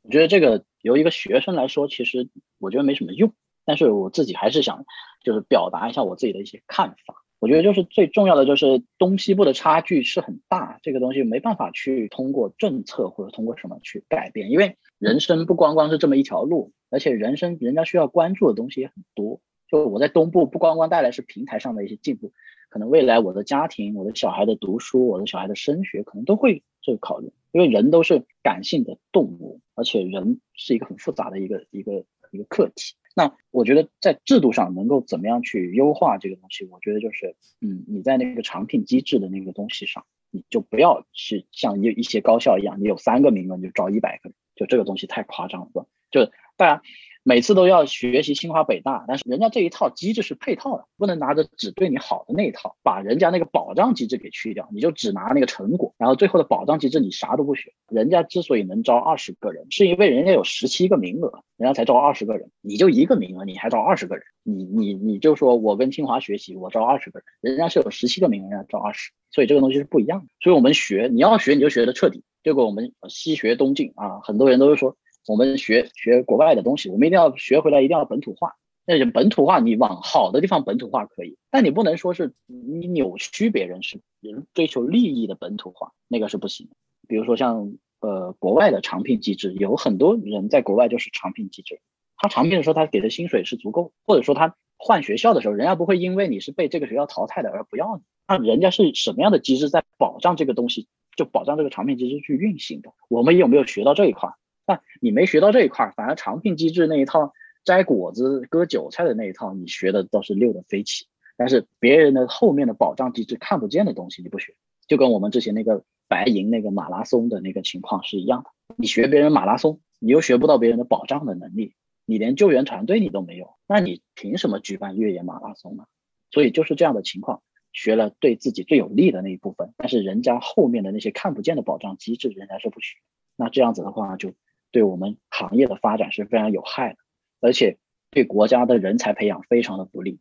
[0.02, 2.28] 我觉得这个由一个学生来说，其实
[2.58, 3.32] 我觉得没什么用。
[3.64, 4.84] 但是我自己还是想
[5.24, 7.24] 就是表达一下我自己的一些看法。
[7.46, 19.40] 我觉得就是最重要的，就是东西部的差距是很大，这个东西没办法去通过政策或者通过什么去改变，因为人生不光光是这么一条路，而且人生人家需要关注的东西也很多。
[19.68, 22.32] 就我在东部不光光带来是平台上的一些进步，
[22.68, 32.96] 可能未来我的家庭、我的小孩的读书、我的小孩的升学，可能都会这个考虑，因为人都是感性的动物，而且人是一个很复杂的一个一个一个课题。
[33.16, 36.66] 那我觉得在制度上能够怎么样去优化这个东西？
[36.66, 46.82] 我觉得就是，嗯，你在那个长聘机制的那个东西上，你就不要去像一一些高校一样，你有三个名额你就招一百个人，就这个东西太夸张了，就大家。
[47.28, 57.72] 每次都要学习清华北大，但是人家这一套机制是配套的，不能拿着只对你好的那一套，把人家那个保障机制给去掉，你就只拿那个成果，然后最后的保障机制你啥都不学。
[57.88, 70.26] 人家之所以能招二十个人，是因为人家有十七个名额，人家才招二十个人，你就一个名额，你还招二十个人，你你你就说我跟清华学习，我招二十个人，人家是有十七个名额，人家招二十，所以这个东西是不一样的。
[70.40, 74.96] 所以我们学，你要学你就学的彻底，结果我们西学东进啊，很多人都是说。
[75.26, 78.54] 我们学学国外的东西，我们一定要学回来，一定要本土化。
[78.88, 86.68] 那本土化，你往好的地方本土化可以，但你不能说是你扭曲别人，是人追求利益的本土化，那个是不行。
[87.08, 91.80] 比如说像呃国外的长聘机制，有很多人在国外就是长聘机制，
[92.16, 98.02] 他长聘的时候他给的薪水是足够，或者说他换学校的时候，人家不会因为你是被这个学校淘汰的而不要你。
[98.28, 100.86] 那人家是什么样的机制在保障这个东西，
[101.16, 102.92] 就保障这个长聘机制去运行的？
[103.08, 104.30] 我们有没有学到这一块？
[104.66, 107.32] 那你没学到这一块，反而长聘机制那一套
[107.64, 111.06] 摘果子割韭菜的那一套，你学的倒是溜得飞起。
[111.36, 114.54] 但是别人的后面的保障机制看不见的东西你不学，
[114.88, 118.50] 就跟我们之前那个白银那个马拉松的那个情况是一样的。
[118.76, 121.74] 你学别人马拉松，你又学不到别人的保障的能力，
[122.06, 125.84] 你连救援团队你都没有，那你凭什么举办越野马拉松呢？
[126.30, 132.96] 所以就是这样的情况，学了对自己最有利的那一部分，但是人家后面的那些看不见的保障机制，人家是不学。
[133.36, 134.32] 那这样子的话就。
[134.76, 136.98] 对我们行业的发展是非常有害的，
[137.40, 137.78] 而且
[138.10, 140.20] 对国家的人才培养非常的不利。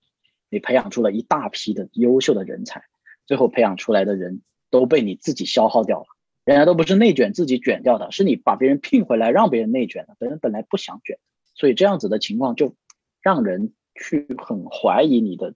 [0.50, 2.84] 你培养出了一大批的优秀的人才，
[3.26, 6.06] 最后培养出来的人都被你自己消耗掉了。
[6.46, 11.20] 人家都不是内卷自己卷掉的，是你把别人聘回来让别人内卷的，别人本来不想卷。
[11.54, 12.78] 所以这样子的情况就
[13.22, 15.54] 让人去很怀疑你的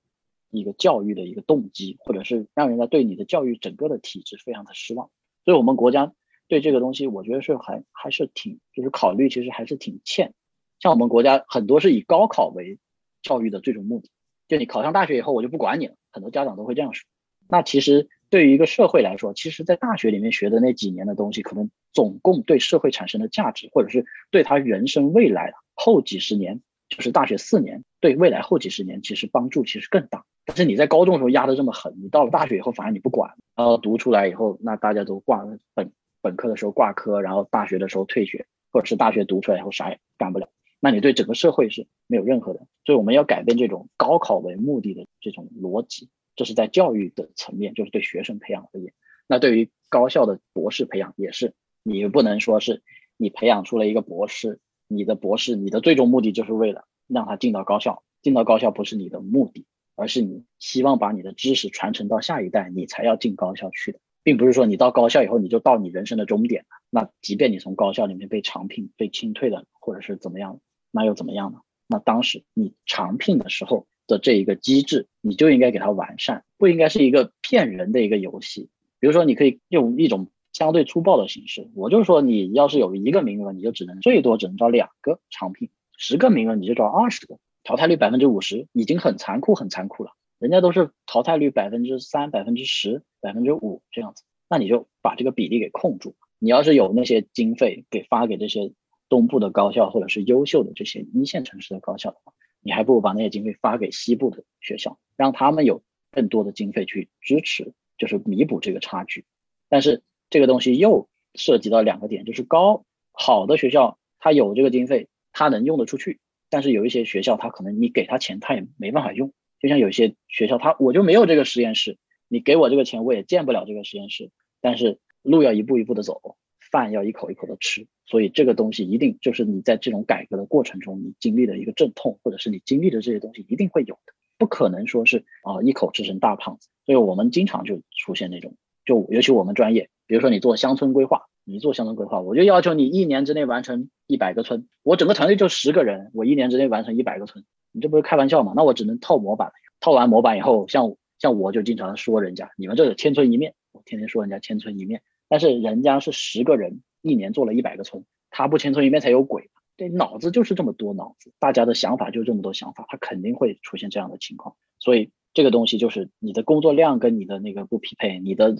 [0.49, 5.09] 一个教育的一个动机，或者是让人家对你的教育整个的体制非常的失望。
[5.45, 6.11] 所以我们国家
[6.49, 10.34] 对这个东西，我觉得是还还是挺就是考虑，其实还是挺欠。
[10.80, 12.80] 像我们国家很多是以高考为
[13.21, 14.09] 教育的最终目的，
[14.47, 15.95] 就你考上大学以后，我就不管你了。
[16.11, 17.07] 很多家长都会这样说。
[17.47, 30.26] 那其实对于一个社会来说，其实在大学里面学的那几年的东西，可能总共对社会产生的价值，或者是对他人生未来后几十年，就是大学四年，对未来后几十年其实帮助其实更大。
[30.45, 35.91] 但是你在高中的时候压得这么狠，你到了大学以后反而你不管，然后读出来以后，那大家都挂了本
[36.22, 42.68] 本科的时候挂科，然后大学的时候退学，或者是大学读出来以后啥也干不了，那你对整个社会是没有任何的。
[42.86, 46.10] 所以我们要改变这种高考为目的的这种逻辑。
[46.36, 48.94] 这是在教育的层面，就是对学生培养而言。
[49.28, 52.82] 那对于高校的博士培养也是，你不能说是
[53.18, 59.66] 你培养出了一个博士，你的博士你的最终目的就是为了让他进到高校，进到高校不是你的目的，
[59.96, 66.68] 而是你希望把你的知识传承到下一代，你才要进高校去的，并不是说你到高校以后你就到你人生的终点了。
[66.90, 70.60] 那即便你从高校里面被长聘、被清退了，或者是怎么样，
[70.91, 71.60] 那又怎么样呢？
[71.88, 73.88] 那当时你长聘的时候。
[74.10, 78.72] 的这一个机制，你就应该给它完善，不应该是一个骗人的一个游戏。
[79.00, 90.14] 比如说，你可以用一种相对粗暴的形式，我就说，你要是有一个名额，你就只能最多只能招两个长聘；十个名额你就招二十个，淘汰率百分之五十，已经很残酷很残酷了。
[90.40, 96.16] 人家都是淘汰率百分之三、百分之十、百分之五这样子，那你就把这个比例给控住。
[96.40, 98.74] 你要是有那些经费给发给这些
[99.10, 102.34] 东部的高校，或者是优秀的这些一线城市的高校的话。
[102.61, 109.26] 你还不如把那些经费发给西部的学校，让他们有更多的经费去支持，就是弥补这个差距。
[109.70, 116.18] 但是这个东西又涉及到两个点，就是高好的学校它有这个经费，它能用得出去；
[116.49, 119.34] 但是有一些学校它可能你给他钱，他也没办法用。
[119.60, 124.31] 就像有些学校，他我就没有这个实验室，你给我这个钱，我也建不了这个实验室。
[124.61, 126.38] 但是路要一步一步的走。
[126.72, 136.69] 饭要一口一口的吃，所以这个东西一定就是你在这种改革的过程中，你经历的一个阵痛，或者是你经历的这些东西一定会有的，不可能说是啊一口吃成大胖子。
[136.86, 138.56] 所以我们经常就出现那种，
[138.86, 148.54] 就尤其我们专业，比如说你做乡村规划，你做乡村规划，我就要求你一年之内完成一百个村，我整个团队就十个人，我一年之内完成一百个村，你这不是开玩笑吗？
[148.56, 149.52] 那我只能套模板。
[149.80, 155.02] 套完模板以后，像像我就经常说人家，你们这是千村一面，我天天说人家千村一面。
[155.28, 159.50] 但是人家是十个人，一年做了一百个村，他不千村一面才有鬼。
[159.78, 164.56] 这脑子就是这么多脑子，大家的想法就这么多想法，他肯定会出现这样的情况。
[164.80, 168.54] 所以这个东西就是你的工作量跟你的那个不匹配，你的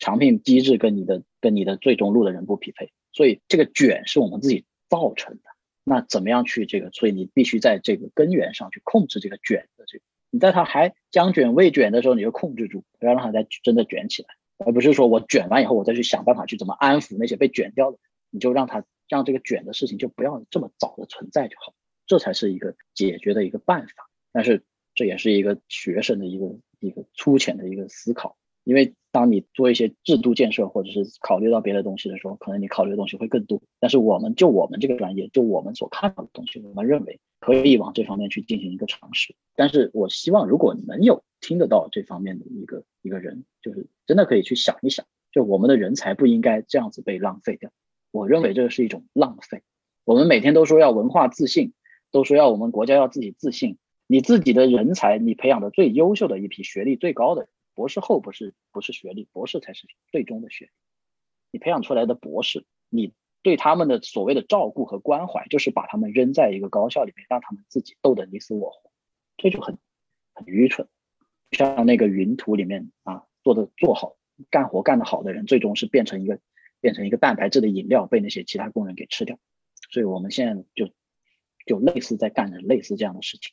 [0.00, 5.42] 长聘机制跟你的跟你的最终路的人不匹配，所以这个卷是我们自己造成的。
[5.84, 6.90] 那怎么样去这个？
[6.90, 10.04] 所以你必须在这个根源上去控制这个卷的这个。
[10.30, 14.28] 你在它还将卷未卷的时候，你就控制住，不要让它再真的卷起来。
[14.64, 17.98] 而不是说我卷完以后，我再去想办法去怎么安抚那些被卷掉的，
[18.30, 21.74] 你就让他让这个卷的事情就不要这么早的存在就好，
[22.06, 24.08] 这才是一个解决的一个办法。
[24.30, 24.62] 但是
[24.94, 33.62] 这也是一个学生的一个一个粗浅的一个思考，因为当你做一些制度建设或者是考虑到别的东西的时候，可能你考虑的东西会更多。
[33.78, 39.34] 但是我们就我们这个专业，就我们所看到的东西，我们认为可以往这方面去进行一个尝试。
[39.54, 47.70] 但是我希望如果能有听得到这方面的一个一个人，就是真的可以去想一想，就我们的人才不应该这样子被浪费掉。
[48.10, 49.62] 我认为这是一种浪费。
[50.04, 51.74] 我们每天都说要文化自信，
[52.10, 53.76] 都说要我们国家要自己自信。
[54.06, 57.48] 你自己的人才，你培养的最优秀的一批学历最高的
[57.82, 60.70] 博士后，不是不是学历，博士才是最终的学历。
[61.50, 68.92] 你培养出来的博士，你对他们的所谓的照顾和关怀，就是把他们扔在一个高校里面，让他们自己斗得你死我活，
[69.36, 69.78] 这就很
[70.32, 70.86] 很愚蠢。
[71.50, 74.16] 像那个云图里面啊，做的做好
[74.48, 76.38] 干活干得好的人，最终是变成一个
[76.80, 79.40] 变成一个蛋白质的饮料，被那些其他工人给吃掉。
[79.90, 80.88] 所以我们现在就
[81.66, 83.52] 就类似在干着类似这样的事情。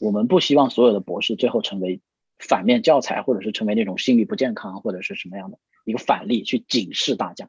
[0.00, 2.00] 我们不希望所有的博士最后成为
[2.38, 7.48] 反面教材，或者是成为那种心理不健康或者是什么样的一个反例去警示大家。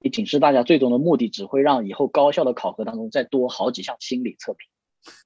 [0.00, 4.70] 你警示大家最终的目的，只会让以后高校的考核当中再多好几项心理测评，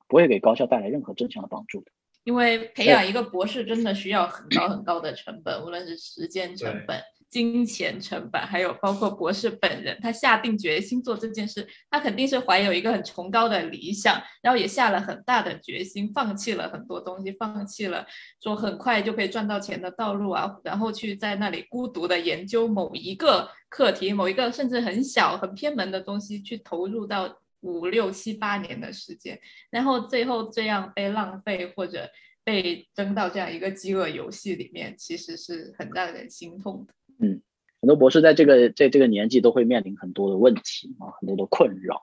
[0.09, 1.93] 不会给高校带来任何正向的帮助的。
[2.25, 7.03] 因为培养一个博士真的需要很高很高的成本，无论是时间成本、
[7.33, 18.07] 金钱成本，还有包括博士本人，他下定决心做这件事，他肯定是怀有一个很崇高的理想，然后也下了很大的决心，放弃了很多东西，放弃了
[18.43, 29.41] 说很快就可以赚到钱的道路啊，然后去在那里孤独的研究某一个课题，某一个甚至很小、很偏门的东西，去投入到五六七八年的时间，
[29.71, 32.07] 然后最后这样被浪费或者
[32.45, 36.93] 被扔到这样一个饥饿游戏里面，其实是很让人心痛的。
[37.23, 37.41] 嗯，
[37.81, 42.03] 很多博士在这个在这个年纪都会面临很多的问题啊，很多的困扰，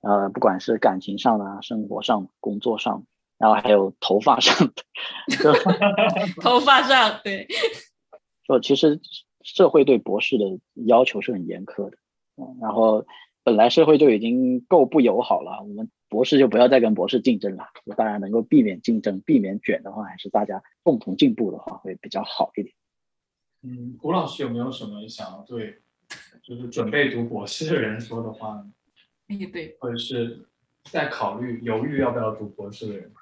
[0.00, 3.04] 呃，不管是感情上啊、生活上、工作上，
[3.38, 5.52] 然后还有头发上的，
[6.42, 7.46] 头发上对，
[8.46, 9.00] 说其实
[9.42, 11.98] 社会对博士的要求是很严苛的，
[12.36, 13.06] 嗯，然后。
[13.42, 17.64] 本来社会就已经够不友好了，我们博士就不要再跟博士竞争了。
[17.96, 22.74] 当然能够避免竞争、避免卷的话，还是大家共同进步的话，会比较好一点。
[23.62, 25.78] 嗯，吴老师有没有什么想要对，
[26.42, 28.66] 就是准备读博士的人说的话呢？
[29.52, 30.46] 对，或者是
[30.84, 33.12] 在考虑、犹豫要不要读博士的人？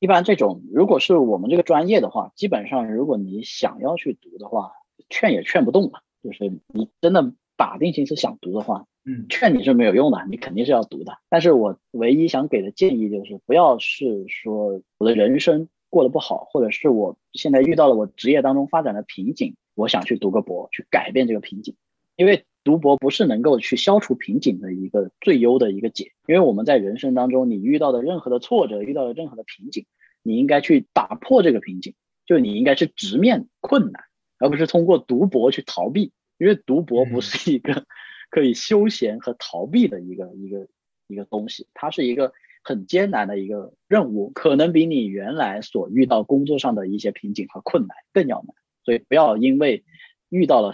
[0.00, 4.72] 一般这种，如果是我们这个专业的话，基本上如果你想要去读的话，
[5.08, 6.02] 劝也劝不动了。
[6.22, 8.86] 就是你真的打定心思想读的话。
[9.06, 11.18] 嗯，劝你是没有用的，你肯定是要读的。
[11.28, 21.76] 但是我唯一想给的建议就是，不要是说我的人生过得不好，或者是我现在遇到了我职业当中发展的瓶颈，我想去读个博，去改变这个瓶颈。
[22.16, 26.10] 因为读博不是能够去消除瓶颈的一个最优的一个解。
[26.26, 29.86] 因为我们在人生当中，你遇到的任何的挫折，遇到的任何的瓶颈，
[30.22, 31.94] 你应该去打破这个瓶颈，
[32.26, 34.02] 就你应该去直面困难，
[34.38, 36.12] 而不是通过读博去逃避。
[36.38, 37.86] 因为读博不是一个。
[38.30, 40.66] 可以休闲和逃避的一个一个
[41.06, 42.32] 一个东西，它是一个
[42.64, 48.56] 很艰难的一个任务，可能比你原来所遇到工作上的一些瓶颈和困难更要难。
[48.82, 49.84] 所以不要因为
[50.30, 50.72] 遇到了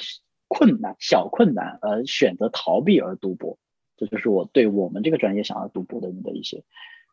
[0.49, 3.59] 困难、小困难而选择逃避而读博。
[3.97, 6.63] 这就是我对我们这个专业想要读博的人的一些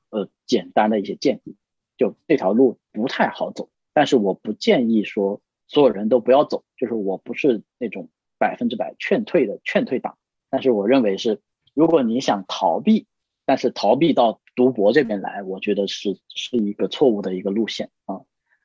[0.09, 1.55] 呃简单的一些建议。
[1.97, 6.63] 就这条路不太好走，但是我不建议说所有人都不要走。
[6.77, 10.17] 就是我不是那种百分之百劝退的劝退党。
[10.49, 11.41] 但是我认为是，
[11.73, 13.07] 如果你想逃避，
[13.48, 18.24] 但是逃避到读博这边来，我觉得是是一个错误的一个路线啊。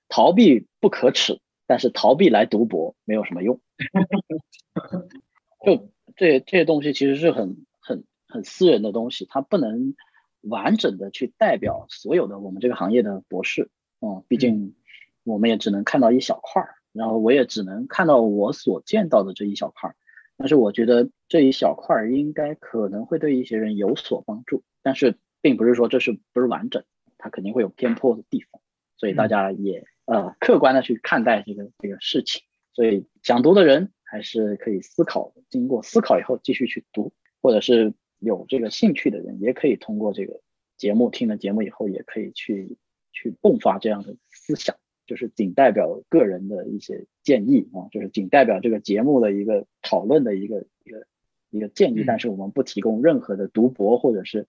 [0.09, 1.39] 逃避不可耻，
[1.69, 3.61] 但是逃避来读博没有什么用。
[5.65, 9.95] 就这这些东西其实是很很很私人的东西，它不能
[10.41, 13.71] 完整的去代表所有的我们这个行业的博士。
[14.01, 14.75] 嗯，毕竟
[15.23, 19.97] 我们也只能看到一小块儿，然后我也只能看到我所见到的这一小块儿。
[20.37, 26.85] 但是我觉得这一小块儿应该可能会对一些人有所帮助，但是并不是说这是不是完整，
[27.19, 28.61] 它肯定会有偏颇的地方，
[28.97, 32.43] 所以大家也呃客观的去看待这个这个事情。
[32.73, 40.41] 所以想读的人还是可以思考，经过思考以后继续去读，或者是有这个兴趣的人也可以通过这个
[40.77, 42.79] 节目听了节目以后也可以去
[43.13, 44.75] 去迸发这样的思想。
[45.13, 51.07] 就是仅代表个人的一些建议啊，就是仅代表这个节目的一个讨论的一个一个
[51.51, 54.47] 一个建议，但是我们不提供任何的读博或者是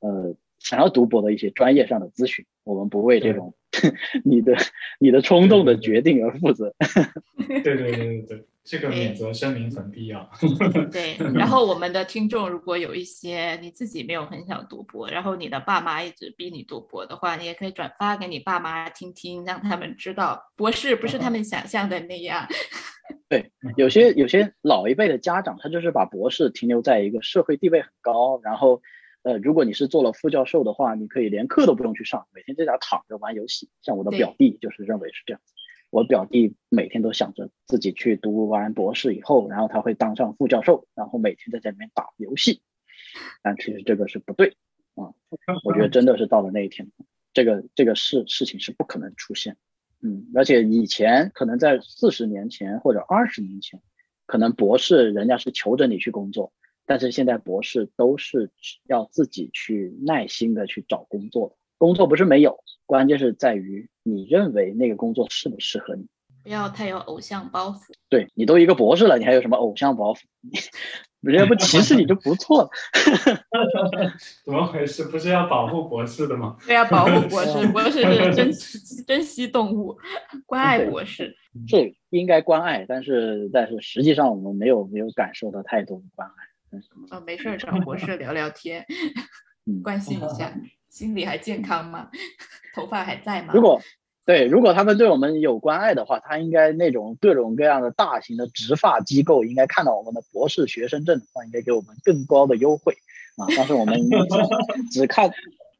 [0.00, 3.52] 呃想要读博的一些专业上的咨询，我们不为这种
[4.24, 4.56] 你的
[4.98, 6.74] 你的冲动的决定而负责。
[7.36, 8.44] 对对对对对。
[8.66, 10.28] 这个免责声明很必要。
[10.90, 22.46] 对， 然后我们的听众如果有一些你自己没有很想读博，然后你的爸妈一直逼你读博的话，你也可以转发给你爸妈听听，让他们知道博士不是他们想象的那样。
[23.30, 28.82] 对，有些有些老一辈的家长，他就是把博士停留在一个社会地位很高，然后
[29.22, 33.70] 呃，如果你是做了副教授的话，你可以连课都不用去上，每天在家躺着玩游戏。
[33.82, 35.54] 像我的表弟就是认为是这样子。
[35.90, 42.60] 我表弟每天都想着自己去读完博士以后，然后他会当上副教授，然后每天在家里面打游戏。
[43.42, 44.56] 但其实这个是不对
[44.94, 45.14] 啊！
[45.64, 46.90] 我觉得真的是到了那一天，
[47.32, 49.56] 这个这个事事情是不可能出现。
[50.02, 53.80] 嗯，而且以前可能在四十年前或者二十年前，
[54.26, 56.52] 可能博士人家是求着你去工作，
[56.84, 58.50] 但是现在博士都是
[58.86, 61.56] 要自己去耐心的去找工作。
[61.78, 66.06] 工作不是没有，关键是在于你认为那个工作适不适合你，
[66.42, 67.80] 不要太有偶像包袱。
[68.08, 70.20] 对你都一个博士了，你还有什么偶像包袱？
[71.20, 72.70] 人家不歧视你就不错了。
[74.44, 75.04] 怎么回事？
[75.06, 76.56] 不是要保护博士的吗？
[76.64, 79.98] 对要保护博士，博士是珍 惜珍惜动物，
[80.46, 81.34] 关爱博士。
[81.66, 86.78] 这应该关爱，但是但是实际上我们没有没有感受到太多的关爱。
[87.10, 88.86] 哦，没事找博士聊聊天，
[89.82, 90.54] 关心一下。
[90.96, 92.10] 心理还健康吗？
[92.74, 93.52] 头发还在吗？
[93.52, 93.82] 如果
[94.24, 102.94] 对，如果他们对我们有关爱的话，他应该那种各种各样的大型的植发机构应该看到我们的博士学生证的话，应该给我们更高的优惠
[103.36, 103.44] 啊！
[103.54, 104.00] 但是我们
[104.90, 105.30] 只看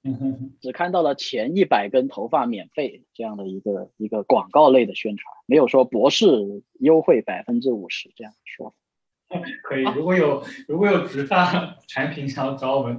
[0.60, 6.26] 只看到了前一百根头发免费这样的一个一个广告类的宣传，没有说博士
[6.78, 8.76] 优惠百分之五十这样的说法。
[9.64, 12.98] 可以，如果有如果有植发产品想要找我们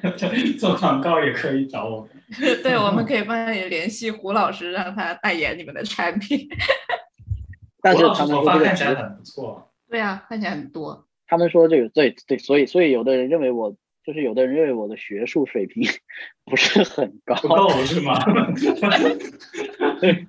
[0.58, 2.10] 做广告，也可以找我们。
[2.62, 6.48] 对，我们可以帮你联系胡老师，让他代言你们的产品。
[7.82, 11.06] 但是他们这个头发看起来很不错，对啊，看起来很多。
[11.26, 15.86] 他们说这个对对，所以所以有的人认为我就是有的人认为我的学术水平
[16.44, 18.14] 不是很高，不够是吗？
[20.00, 20.26] 对，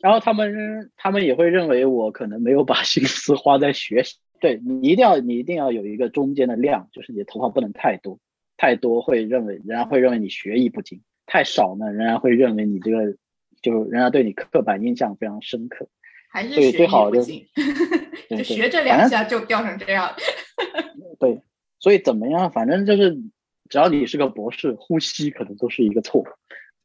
[0.00, 4.18] 然后他们他们也会认为我可能没有把心思花在学习。
[4.40, 8.18] 对你一定要你一定要有一个中间的量，就是你的头发不能太多，
[8.56, 13.16] 太多会认为人家会认为你学艺不精，太少呢，人家会认为你这个
[13.62, 15.88] 就人家对你刻板印象非常深刻。
[16.32, 17.44] 还是学艺最好就不精，
[18.28, 20.14] 对对就学这两下就掉成这样。
[21.18, 21.42] 对，
[21.80, 23.18] 所以怎么样，反正就是
[23.68, 26.24] 只要你是个博士，呼吸可能都是一个错。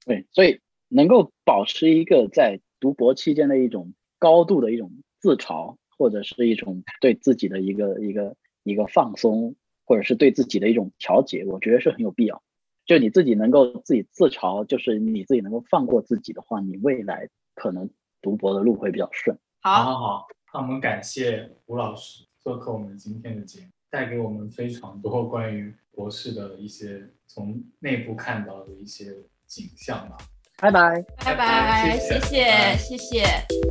[0.04, 0.60] 对，所以
[0.90, 9.56] 能够保持一个在读博期间的一种高度的一种自嘲，或者是一种对自己的一个一个一个放松，
[9.86, 12.42] 或者是对自己的一种调节，我觉得是很有必要。
[12.86, 17.90] 就你自己能够自己自嘲，就是你自己能够放过自己的话，你未来可能
[18.22, 19.36] 读博的路会比较顺。
[19.62, 29.06] 好好，好好，那我们感谢吴老师做客我们今天的节目，带给我们非常多关于博士的一些从内部看到的一些
[29.48, 30.18] 景象吧。
[30.58, 33.24] 拜拜，拜拜拜，谢谢谢谢，谢谢。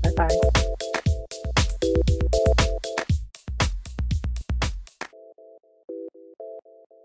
[0.03, 0.74] 拜拜。